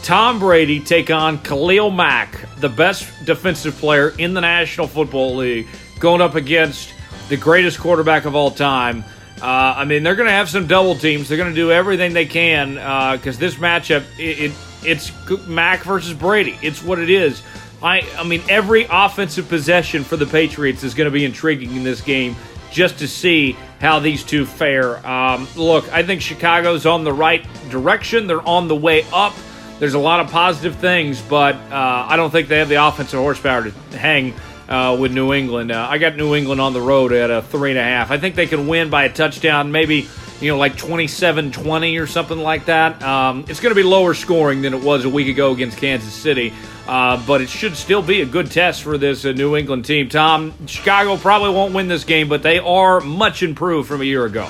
[0.02, 5.68] Tom Brady take on Khalil Mack, the best defensive player in the National Football League,
[6.00, 6.96] going up against
[7.30, 9.04] the greatest quarterback of all time.
[9.42, 11.28] Uh, I mean, they're going to have some double teams.
[11.28, 12.76] They're going to do everything they can
[13.16, 14.52] because uh, this matchup, it, it,
[14.86, 15.12] it's
[15.48, 16.58] Mack versus Brady.
[16.62, 17.42] It's what it is.
[17.82, 21.84] I, I mean, every offensive possession for the Patriots is going to be intriguing in
[21.84, 22.36] this game
[22.72, 25.06] just to see how these two fare.
[25.06, 28.28] Um, look, I think Chicago's on the right direction.
[28.28, 29.34] They're on the way up.
[29.80, 33.20] There's a lot of positive things, but uh, I don't think they have the offensive
[33.20, 34.34] horsepower to hang
[34.70, 35.72] uh, with New England.
[35.72, 38.12] Uh, I got New England on the road at a three and a half.
[38.12, 40.08] I think they can win by a touchdown, maybe
[40.40, 43.02] you know like 27-20 or something like that.
[43.02, 46.14] Um, it's going to be lower scoring than it was a week ago against Kansas
[46.14, 46.54] City.
[46.88, 50.10] Uh, but it should still be a good test for this uh, New England team.
[50.10, 54.26] Tom, Chicago probably won't win this game, but they are much improved from a year
[54.26, 54.50] ago.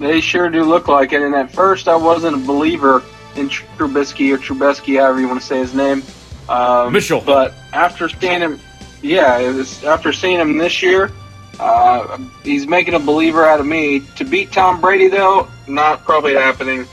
[0.00, 1.22] They sure do look like it.
[1.22, 3.04] And at first, I wasn't a believer
[3.36, 6.02] in Trubisky or Trubisky, however you want to say his name.
[6.48, 7.22] Um, Mitchell.
[7.24, 8.60] But after seeing him,
[9.02, 11.10] yeah, was, after seeing him this year,
[11.58, 14.00] uh, he's making a believer out of me.
[14.16, 16.86] To beat Tom Brady, though, not probably happening.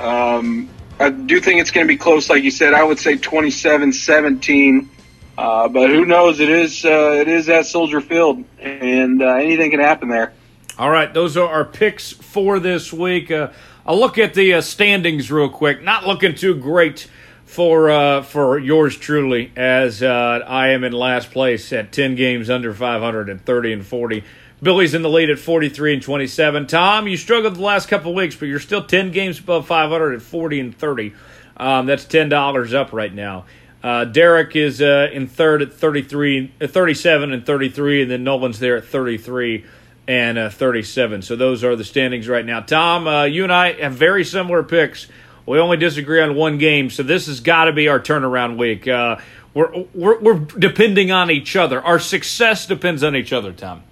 [0.00, 0.68] Um,
[0.98, 2.72] I do think it's going to be close, like you said.
[2.74, 4.88] I would say 27-17.
[5.36, 6.40] Uh, but who knows?
[6.40, 10.32] It is uh, it is at Soldier Field, and uh, anything can happen there.
[10.78, 13.30] All right, those are our picks for this week.
[13.30, 13.50] Uh,
[13.84, 15.82] I'll look at the uh, standings real quick.
[15.82, 17.06] Not looking too great
[17.46, 22.50] for uh, for yours truly, as uh, I am in last place at ten games
[22.50, 24.24] under 500 and 30 and 40.
[24.62, 26.66] Billy's in the lead at 43 and 27.
[26.66, 30.22] Tom, you struggled the last couple weeks, but you're still 10 games above 500 at
[30.22, 31.12] 40 and 30.
[31.58, 33.44] Um, that's $10 up right now.
[33.82, 38.58] Uh, Derek is uh, in third at 33, uh, 37 and 33, and then Nolan's
[38.58, 39.64] there at 33
[40.08, 41.22] and uh, 37.
[41.22, 42.60] So those are the standings right now.
[42.60, 45.06] Tom, uh, you and I have very similar picks.
[45.46, 48.88] We only disagree on one game, so this has got to be our turnaround week.
[48.88, 49.16] Uh,
[49.54, 51.80] we're, we're, we're depending on each other.
[51.80, 53.84] Our success depends on each other, Tom.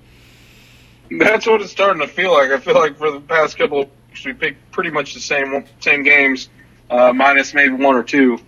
[1.10, 2.50] That's what it's starting to feel like.
[2.50, 5.64] I feel like for the past couple of weeks, we picked pretty much the same
[5.78, 6.48] same games,
[6.90, 8.40] minus maybe one or two.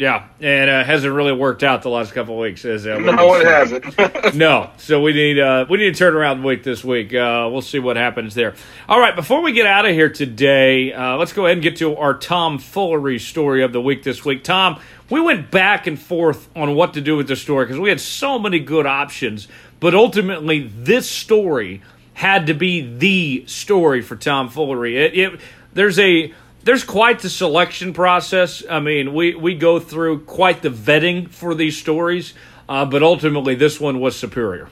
[0.00, 2.64] Yeah, and uh, hasn't really worked out the last couple of weeks.
[2.64, 4.34] As uh, no, it hasn't.
[4.34, 7.12] no, so we need uh, we need to turn around the week this week.
[7.12, 8.54] Uh, we'll see what happens there.
[8.88, 11.76] All right, before we get out of here today, uh, let's go ahead and get
[11.76, 14.42] to our Tom Foolery story of the week this week.
[14.42, 17.90] Tom, we went back and forth on what to do with the story because we
[17.90, 19.48] had so many good options,
[19.80, 21.82] but ultimately this story
[22.14, 24.96] had to be the story for Tom Foolery.
[24.96, 25.40] It, it
[25.74, 26.32] there's a
[26.62, 28.62] there's quite the selection process.
[28.68, 32.34] I mean, we, we go through quite the vetting for these stories,
[32.68, 34.68] uh, but ultimately this one was superior.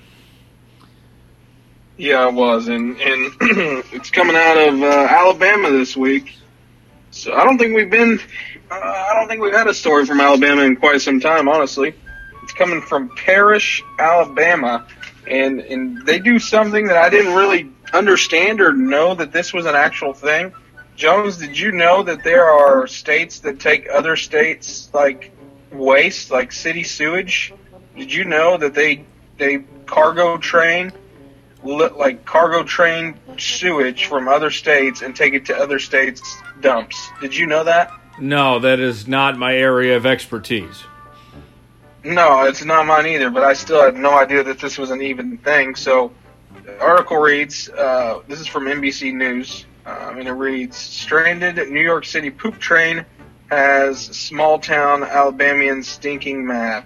[1.97, 3.33] Yeah, it was, and and
[3.93, 6.37] it's coming out of uh, Alabama this week.
[7.11, 8.21] So I don't think we've been,
[8.71, 11.95] uh, I don't think we've had a story from Alabama in quite some time, honestly.
[12.45, 14.87] It's coming from Parrish, Alabama,
[15.27, 19.67] and and they do something that I didn't really understand or know that this was
[19.67, 20.55] an actual thing
[20.99, 25.31] Jones, did you know that there are states that take other states like
[25.71, 27.55] waste, like city sewage?
[27.97, 29.05] Did you know that they
[29.37, 30.93] they cargo train
[31.63, 37.11] like cargo train sewage from other states and take it to other states dumps?
[37.21, 37.93] Did you know that?
[38.19, 40.83] No, that is not my area of expertise.
[42.03, 45.03] No, it's not mine either, but I still had no idea that this was an
[45.03, 45.77] even thing.
[45.77, 46.11] So,
[46.65, 49.65] the article reads uh, this is from NBC News.
[49.89, 53.07] Um, and it reads Stranded New York City poop train
[53.51, 56.85] has small town Alabamian stinking mad.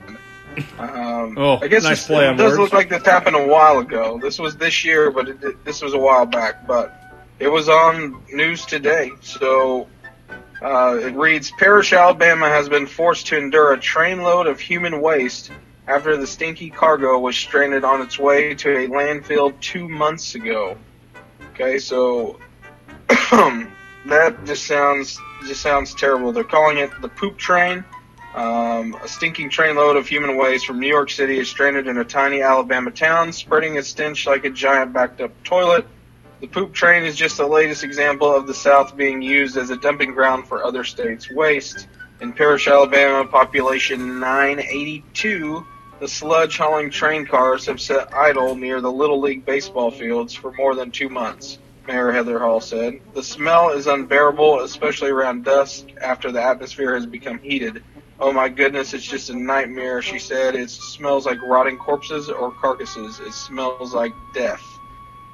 [0.78, 2.58] Um, oh, I guess nice this, it does words.
[2.58, 4.20] look like this happened a while ago.
[4.22, 6.64] This was this year, but it, this was a while back.
[6.64, 6.94] But
[7.40, 9.10] it was on news today.
[9.20, 9.88] So
[10.62, 15.50] uh, it reads Parrish, Alabama has been forced to endure a trainload of human waste
[15.88, 20.76] after the stinky cargo was stranded on its way to a landfill two months ago.
[21.54, 22.38] Okay, so
[24.06, 26.32] that just sounds just sounds terrible.
[26.32, 27.84] They're calling it the poop train.
[28.34, 32.04] Um, a stinking trainload of human waste from New York City is stranded in a
[32.04, 35.86] tiny Alabama town, spreading its stench like a giant backed up toilet.
[36.40, 39.76] The poop train is just the latest example of the South being used as a
[39.76, 41.86] dumping ground for other states' waste.
[42.22, 45.66] In Parrish, Alabama, population 982,
[46.00, 50.52] the sludge hauling train cars have sat idle near the Little League baseball fields for
[50.52, 51.58] more than two months.
[51.86, 53.00] Mayor Heather Hall said.
[53.14, 57.82] The smell is unbearable, especially around dusk after the atmosphere has become heated.
[58.20, 60.54] Oh my goodness, it's just a nightmare, she said.
[60.54, 63.18] It smells like rotting corpses or carcasses.
[63.18, 64.62] It smells like death.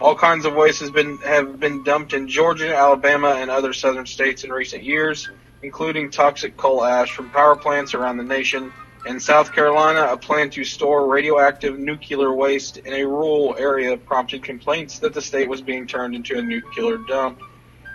[0.00, 4.06] All kinds of waste has been have been dumped in Georgia, Alabama, and other southern
[4.06, 5.28] states in recent years,
[5.62, 8.72] including toxic coal ash from power plants around the nation
[9.06, 14.42] in South Carolina, a plan to store radioactive nuclear waste in a rural area prompted
[14.42, 17.40] complaints that the state was being turned into a nuclear dump.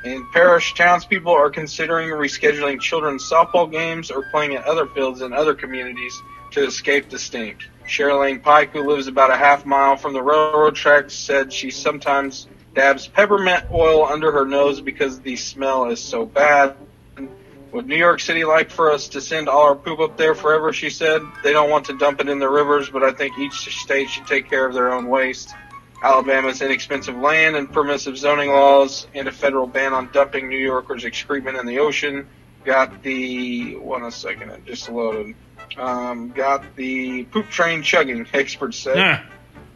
[0.05, 5.33] In Parrish, townspeople are considering rescheduling children's softball games or playing at other fields in
[5.33, 6.13] other communities
[6.51, 7.63] to escape the stink.
[7.87, 12.47] Sherilyn Pike, who lives about a half mile from the railroad tracks, said she sometimes
[12.73, 16.75] dabs peppermint oil under her nose because the smell is so bad.
[17.73, 20.71] Would New York City like for us to send all our poop up there forever?
[20.71, 21.21] She said.
[21.43, 24.27] They don't want to dump it in the rivers, but I think each state should
[24.27, 25.53] take care of their own waste.
[26.03, 31.05] Alabama's inexpensive land and permissive zoning laws and a federal ban on dumping New Yorkers'
[31.05, 32.27] excrement in the ocean
[32.63, 35.35] got the one a second, it just loaded.
[35.77, 38.95] Um, got the poop train chugging, experts say.
[38.95, 39.25] Yeah.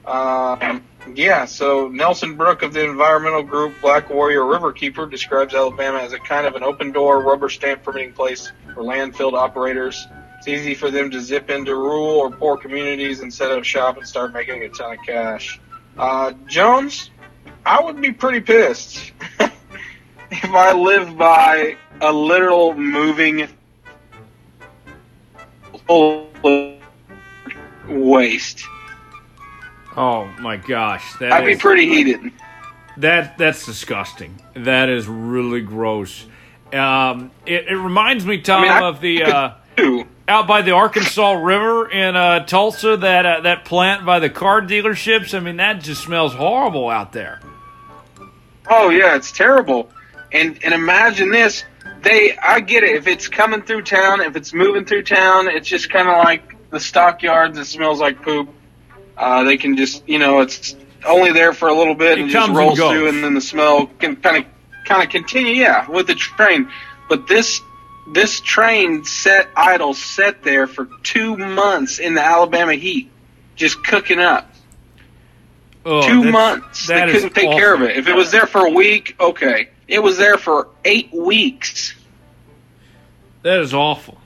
[0.07, 0.85] Um,
[1.15, 6.19] yeah, so Nelson Brooke of the environmental group Black Warrior Riverkeeper describes Alabama as a
[6.19, 10.07] kind of an open door, rubber stamp permitting place for landfill operators.
[10.38, 13.97] It's easy for them to zip into rural or poor communities and set up shop
[13.97, 15.59] and start making a ton of cash.
[15.97, 17.11] Uh, Jones,
[17.65, 19.11] I would be pretty pissed
[20.31, 23.49] if I live by a literal moving
[27.89, 28.65] waste.
[29.98, 32.32] Oh my gosh, that I'd be pretty heated.
[32.98, 34.40] That that's disgusting.
[34.53, 36.26] That is really gross.
[36.72, 39.53] Um, it, it reminds me, Tom, I mean, I of the uh,
[40.28, 42.98] out by the Arkansas River in uh, Tulsa.
[42.98, 45.34] That uh, that plant by the car dealerships.
[45.34, 47.40] I mean, that just smells horrible out there.
[48.69, 49.90] Oh yeah, it's terrible.
[50.32, 51.64] And and imagine this.
[52.02, 52.95] They I get it.
[52.95, 56.69] If it's coming through town, if it's moving through town, it's just kind of like
[56.69, 57.57] the stockyards.
[57.57, 58.49] It smells like poop.
[59.18, 60.76] Uh, they can just you know it's
[61.06, 63.34] only there for a little bit It and just comes and rolls through, and then
[63.34, 65.53] the smell can kind of kind of continue.
[65.53, 66.69] Yeah, with the train.
[67.10, 67.61] But this
[68.14, 73.10] this train set idle, set there for two months in the Alabama heat,
[73.56, 74.49] just cooking up.
[75.85, 76.88] Oh, two months.
[76.88, 77.95] they couldn't take care of it.
[77.95, 79.69] If it was there for a week, okay.
[79.88, 81.95] It was there for eight weeks.
[83.44, 84.18] That is awful.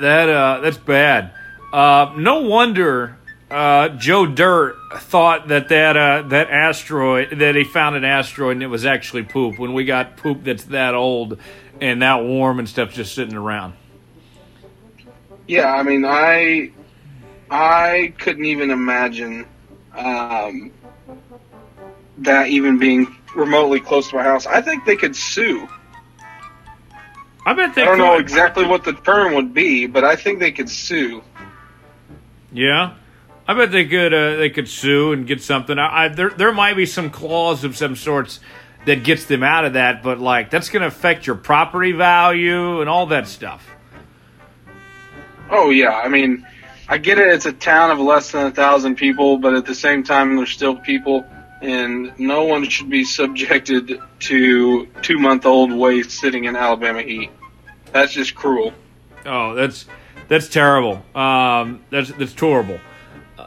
[0.00, 1.32] That uh, that's bad.
[1.72, 3.18] Uh, no wonder
[3.50, 8.62] uh, Joe Dirt thought that that uh, that asteroid that he found an asteroid and
[8.62, 9.58] it was actually poop.
[9.58, 11.38] When we got poop that's that old
[11.80, 13.74] and that warm and stuff just sitting around.
[15.46, 16.72] Yeah, I mean, I
[17.50, 19.46] I couldn't even imagine
[19.96, 20.72] um,
[22.18, 24.46] that even being remotely close to my house.
[24.46, 25.68] I think they could sue.
[27.44, 28.02] I bet they I don't could.
[28.02, 31.22] know exactly what the term would be, but I think they could sue.
[32.50, 32.94] Yeah,
[33.48, 34.12] I bet they could.
[34.12, 35.78] Uh, they could sue and get something.
[35.78, 38.40] I, I there there might be some clause of some sorts
[38.86, 42.80] that gets them out of that, but like that's going to affect your property value
[42.80, 43.68] and all that stuff.
[45.50, 46.46] Oh yeah, I mean,
[46.88, 47.28] I get it.
[47.28, 50.50] It's a town of less than a thousand people, but at the same time, there's
[50.50, 51.24] still people,
[51.62, 57.30] and no one should be subjected to two-month-old waste sitting in Alabama heat.
[57.92, 58.72] That's just cruel.
[59.24, 59.86] Oh, that's
[60.28, 61.04] that's terrible.
[61.14, 62.80] Um, that's that's horrible.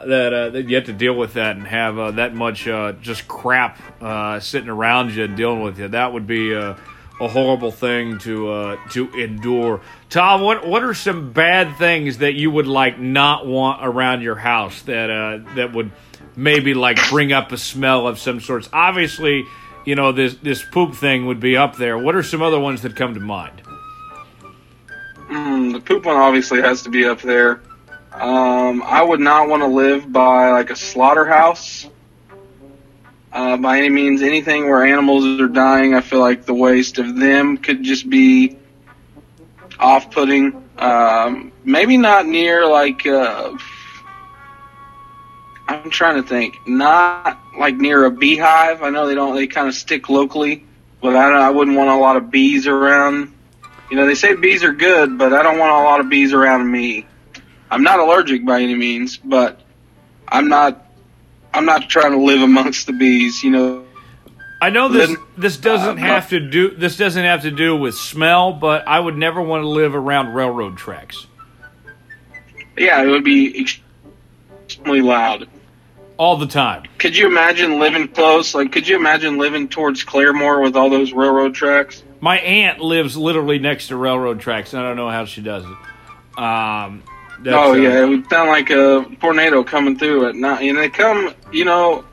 [0.06, 2.92] That uh, that you have to deal with that and have uh, that much uh,
[2.92, 5.88] just crap uh, sitting around you and dealing with you.
[5.88, 6.74] That would be uh,
[7.20, 9.82] a horrible thing to uh, to endure.
[10.08, 14.36] Tom, what what are some bad things that you would like not want around your
[14.36, 15.92] house that that would
[16.34, 18.70] maybe like bring up a smell of some sorts?
[18.72, 19.44] Obviously,
[19.84, 21.98] you know this this poop thing would be up there.
[21.98, 23.60] What are some other ones that come to mind?
[25.30, 27.60] Mm, the poop one obviously has to be up there.
[28.12, 31.88] Um, I would not want to live by like a slaughterhouse.
[33.32, 37.16] Uh, by any means, anything where animals are dying, I feel like the waste of
[37.16, 38.56] them could just be
[39.78, 40.68] off-putting.
[40.76, 43.06] Um, maybe not near like.
[43.06, 43.56] Uh,
[45.68, 46.56] I'm trying to think.
[46.66, 48.82] Not like near a beehive.
[48.82, 49.36] I know they don't.
[49.36, 50.64] They kind of stick locally,
[51.00, 53.32] but I, don't, I wouldn't want a lot of bees around.
[53.88, 56.32] You know, they say bees are good, but I don't want a lot of bees
[56.32, 57.06] around me.
[57.70, 59.60] I'm not allergic by any means, but
[60.28, 60.86] I'm not.
[61.52, 63.42] I'm not trying to live amongst the bees.
[63.42, 63.84] You know,
[64.60, 67.94] I know this this doesn't uh, have to do this doesn't have to do with
[67.94, 71.26] smell, but I would never want to live around railroad tracks
[72.80, 75.48] yeah, it would be extremely loud.
[76.16, 76.84] all the time.
[76.98, 78.54] Could you imagine living close?
[78.54, 82.02] Like, could you imagine living towards Claremore with all those railroad tracks?
[82.20, 84.74] My aunt lives literally next to railroad tracks.
[84.74, 86.38] and I don't know how she does it.
[86.38, 87.02] Um,
[87.46, 90.62] oh uh, yeah, it would sound like a tornado coming through at night.
[90.62, 92.04] And they come, you know,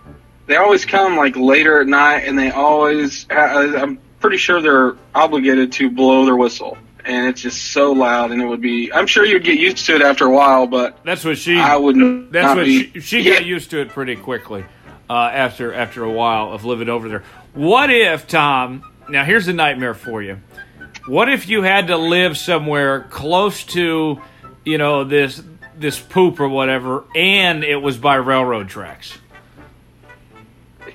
[0.46, 3.26] they always come like later at night, and they always.
[3.30, 8.42] I'm pretty sure they're obligated to blow their whistle, and it's just so loud, and
[8.42, 8.92] it would be.
[8.92, 11.58] I'm sure you'd get used to it after a while, but That's what she.
[11.58, 12.32] I wouldn't.
[12.32, 13.34] That's what be, she, she Yeah.
[13.36, 14.66] got used to it pretty quickly
[15.10, 17.24] uh, after after a while of living over there.
[17.54, 18.84] What if Tom?
[19.10, 20.40] Now here's a nightmare for you.
[21.08, 24.22] What if you had to live somewhere close to,
[24.68, 25.42] you know, this
[25.78, 29.18] this poop or whatever, and it was by railroad tracks?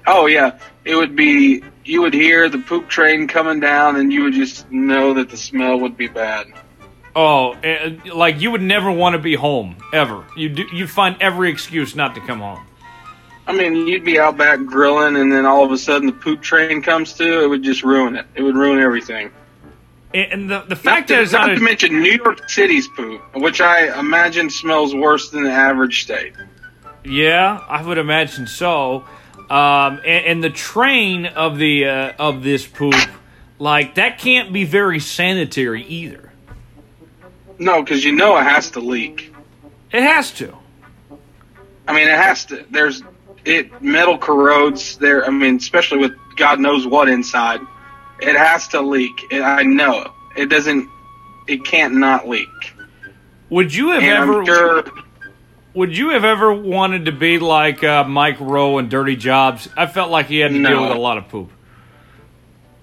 [0.06, 1.64] Oh yeah, it would be.
[1.84, 5.36] You would hear the poop train coming down, and you would just know that the
[5.36, 6.46] smell would be bad.
[7.16, 10.24] Oh, eh, like you would never want to be home ever.
[10.36, 12.64] You do, you find every excuse not to come home.
[13.46, 16.42] I mean, you'd be out back grilling, and then all of a sudden the poop
[16.42, 17.42] train comes to.
[17.42, 18.26] It would just ruin it.
[18.34, 19.32] It would ruin everything.
[20.14, 22.48] And the the Not fact to, that it's not not to a, mention New York
[22.48, 26.34] City's poop, which I imagine smells worse than the average state.
[27.05, 29.05] Yeah, I would imagine so.
[29.51, 32.94] Um, and, and the train of the uh, of this poop,
[33.59, 36.30] like that, can't be very sanitary either.
[37.59, 39.34] No, because you know it has to leak.
[39.93, 40.56] It has to.
[41.89, 42.64] I mean, it has to.
[42.70, 43.02] There's
[43.44, 45.24] it metal corrodes there.
[45.24, 47.60] I mean, especially with God knows what inside.
[48.22, 49.26] It has to leak.
[49.32, 50.88] I know it doesn't.
[51.48, 52.48] It can't not leak.
[53.50, 54.46] Would you have and ever?
[54.46, 54.84] Sure,
[55.74, 59.68] Would you have ever wanted to be like uh, Mike Rowe in Dirty Jobs?
[59.76, 60.68] I felt like he had to No.
[60.70, 61.50] deal with a lot of poop.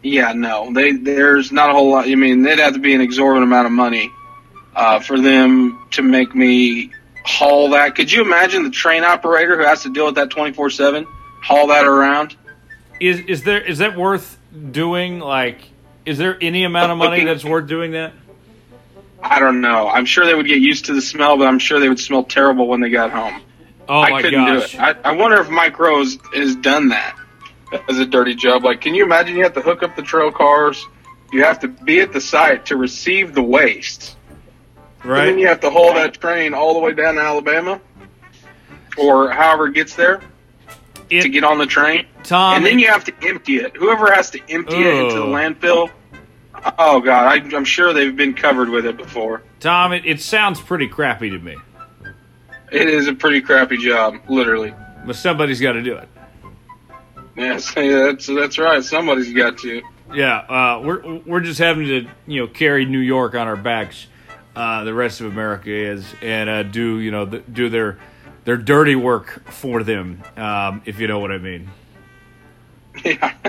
[0.04, 0.72] yeah, no.
[0.74, 2.08] They there's not a whole lot.
[2.08, 4.12] I mean, it'd have to be an exorbitant amount of money
[4.76, 6.92] uh, for them to make me
[7.26, 7.96] haul that.
[7.96, 11.06] Could you imagine the train operator who has to deal with that 24 seven?
[11.42, 12.36] Haul that around.
[13.00, 14.38] Is is there is that worth
[14.72, 15.20] doing?
[15.20, 15.62] Like,
[16.06, 18.14] is there any amount of money that's worth doing that?
[19.22, 19.88] I don't know.
[19.88, 22.24] I'm sure they would get used to the smell, but I'm sure they would smell
[22.24, 23.42] terrible when they got home.
[23.88, 24.72] Oh I my couldn't gosh!
[24.72, 24.82] do it.
[24.82, 27.18] I, I wonder if Mike Rowe has done that
[27.90, 28.64] as a dirty job.
[28.64, 30.86] Like, can you imagine you have to hook up the trail cars?
[31.32, 34.16] You have to be at the site to receive the waste.
[35.04, 35.20] Right.
[35.20, 37.82] And then you have to haul that train all the way down to Alabama
[38.98, 40.22] or however it gets there
[41.10, 42.06] It- to get on the train.
[42.24, 43.76] Tom, and then you have to empty it.
[43.76, 45.90] Whoever has to empty it into the landfill.
[46.78, 47.26] Oh, God.
[47.26, 49.44] I, I'm sure they've been covered with it before.
[49.60, 51.56] Tom, it, it sounds pretty crappy to me,
[52.72, 54.74] It is a pretty crappy job, literally.
[55.06, 56.10] but somebody's got to do it.
[57.38, 58.84] Yes, yeah, that's, that's right.
[58.84, 59.82] Somebody's got to.
[60.14, 64.08] Yeah, uh, we're we're just having to you know carry New York on our backs.
[64.56, 68.00] Uh, the rest of America is and uh, do you know th- do their
[68.50, 71.70] their dirty work for them, um, if you know what I mean.
[73.06, 73.34] Yeah.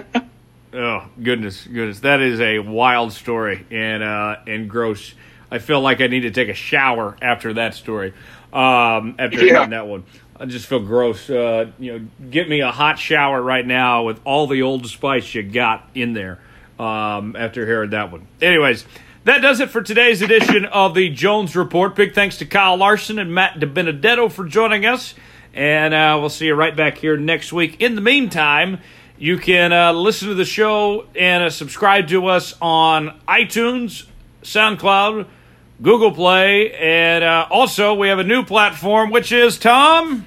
[0.72, 5.14] Oh goodness, goodness, that is a wild story and uh, and gross.
[5.51, 8.14] I feel like I need to take a shower after that story.
[8.52, 9.66] Um, after Yeah.
[9.66, 10.05] that one,
[10.39, 11.28] I just feel gross.
[11.28, 15.35] Uh, you know, get me a hot shower right now with all the old spice
[15.35, 16.39] you got in there.
[16.78, 18.28] Um, after hearing that one.
[18.40, 18.85] Anyways,
[19.24, 21.94] that does it for today's edition of the Jones Report.
[21.94, 25.14] Big thanks to Kyle Larson and Matt DiBenedetto for joining us,
[25.52, 27.80] and uh, we'll see you right back here next week.
[27.80, 28.80] In the meantime.
[29.22, 34.06] You can uh, listen to the show and uh, subscribe to us on iTunes,
[34.42, 35.26] SoundCloud,
[35.82, 40.26] Google Play, and uh, also we have a new platform, which is Tom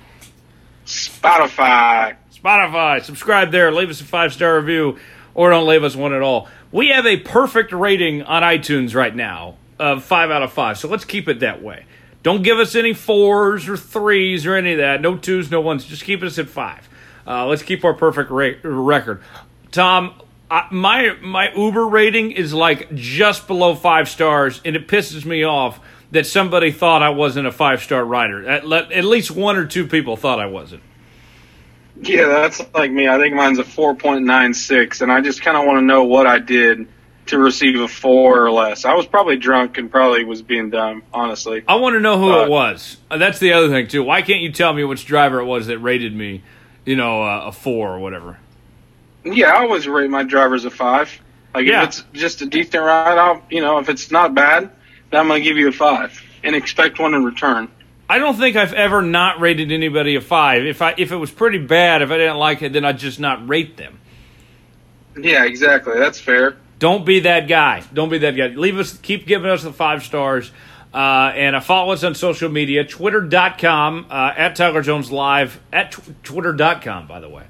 [0.85, 2.17] Spotify.
[2.31, 3.01] Spotify.
[3.01, 3.71] Subscribe there.
[3.71, 4.99] Leave us a five star review,
[5.33, 6.47] or don't leave us one at all.
[6.73, 10.79] We have a perfect rating on iTunes right now of five out of five.
[10.79, 11.85] So let's keep it that way.
[12.23, 14.99] Don't give us any fours or threes or any of that.
[14.99, 15.85] No twos, no ones.
[15.85, 16.89] Just keep us at five.
[17.27, 19.21] Uh, let's keep our perfect ra- record.
[19.71, 20.19] Tom,
[20.49, 25.43] I, my my Uber rating is like just below five stars, and it pisses me
[25.43, 25.79] off
[26.09, 28.49] that somebody thought I wasn't a five star rider.
[28.49, 30.81] At, at least one or two people thought I wasn't.
[32.01, 33.07] Yeah, that's like me.
[33.07, 36.39] I think mine's a 4.96, and I just kind of want to know what I
[36.39, 36.87] did
[37.27, 38.83] to receive a four or less.
[38.83, 41.63] I was probably drunk and probably was being dumb, honestly.
[41.67, 42.97] I want to know who Uh, it was.
[43.09, 44.03] Uh, That's the other thing too.
[44.03, 46.43] Why can't you tell me which driver it was that rated me,
[46.83, 48.39] you know, uh, a four or whatever?
[49.23, 51.17] Yeah, I always rate my drivers a five.
[51.55, 51.83] Like Yeah.
[51.83, 54.69] if it's just a decent ride, I'll you know if it's not bad,
[55.11, 57.69] then I'm gonna give you a five and expect one in return.
[58.13, 60.67] I don't think I've ever not rated anybody a five.
[60.67, 63.19] If I if it was pretty bad, if I didn't like it, then I'd just
[63.19, 63.99] not rate them.
[65.19, 65.97] Yeah, exactly.
[65.97, 66.57] That's fair.
[66.77, 67.81] Don't be that guy.
[67.91, 68.49] Don't be that guy.
[68.49, 68.95] Leave us.
[68.99, 70.51] Keep giving us the five stars.
[70.93, 75.91] Uh, and uh, follow us on social media, twitter.com, uh, at Tyler Jones Live, at
[75.91, 77.45] tw- twitter.com, by the way.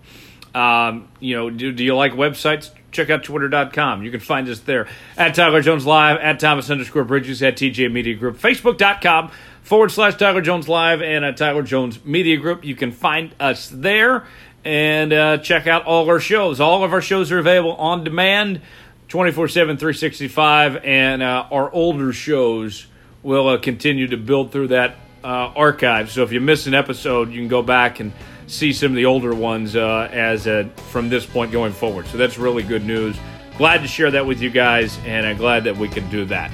[0.55, 2.69] Um, you know, do, do you like websites?
[2.93, 4.01] Check out twitter.com.
[4.03, 4.87] You can find us there
[5.17, 9.29] at Tyler Jones Live, at Thomas underscore Bridges, at TJ Media Group, facebook.com
[9.63, 12.63] forward slash Tyler Jones Live, and at Tyler Jones Media Group.
[12.63, 14.25] You can find us there
[14.63, 16.59] and uh, check out all our shows.
[16.59, 18.61] All of our shows are available on demand
[19.09, 22.87] 24 7, 365, and uh, our older shows
[23.21, 26.11] will uh, continue to build through that uh, archive.
[26.11, 28.11] So if you miss an episode, you can go back and
[28.47, 32.07] see some of the older ones uh, as uh, from this point going forward.
[32.07, 33.15] So that's really good news.
[33.57, 36.51] Glad to share that with you guys, and I'm glad that we can do that.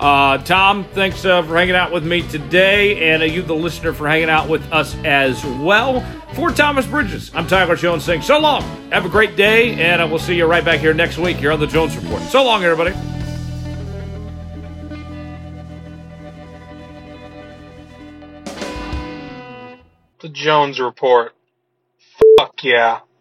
[0.00, 3.92] Uh, Tom, thanks uh, for hanging out with me today, and uh, you, the listener,
[3.92, 6.00] for hanging out with us as well.
[6.34, 8.62] For Thomas Bridges, I'm Tyler Jones saying so long.
[8.90, 11.52] Have a great day, and uh, we'll see you right back here next week here
[11.52, 12.20] on the Jones Report.
[12.22, 12.96] So long, everybody.
[20.20, 21.32] The Jones Report.
[22.38, 23.02] Fuck yeah.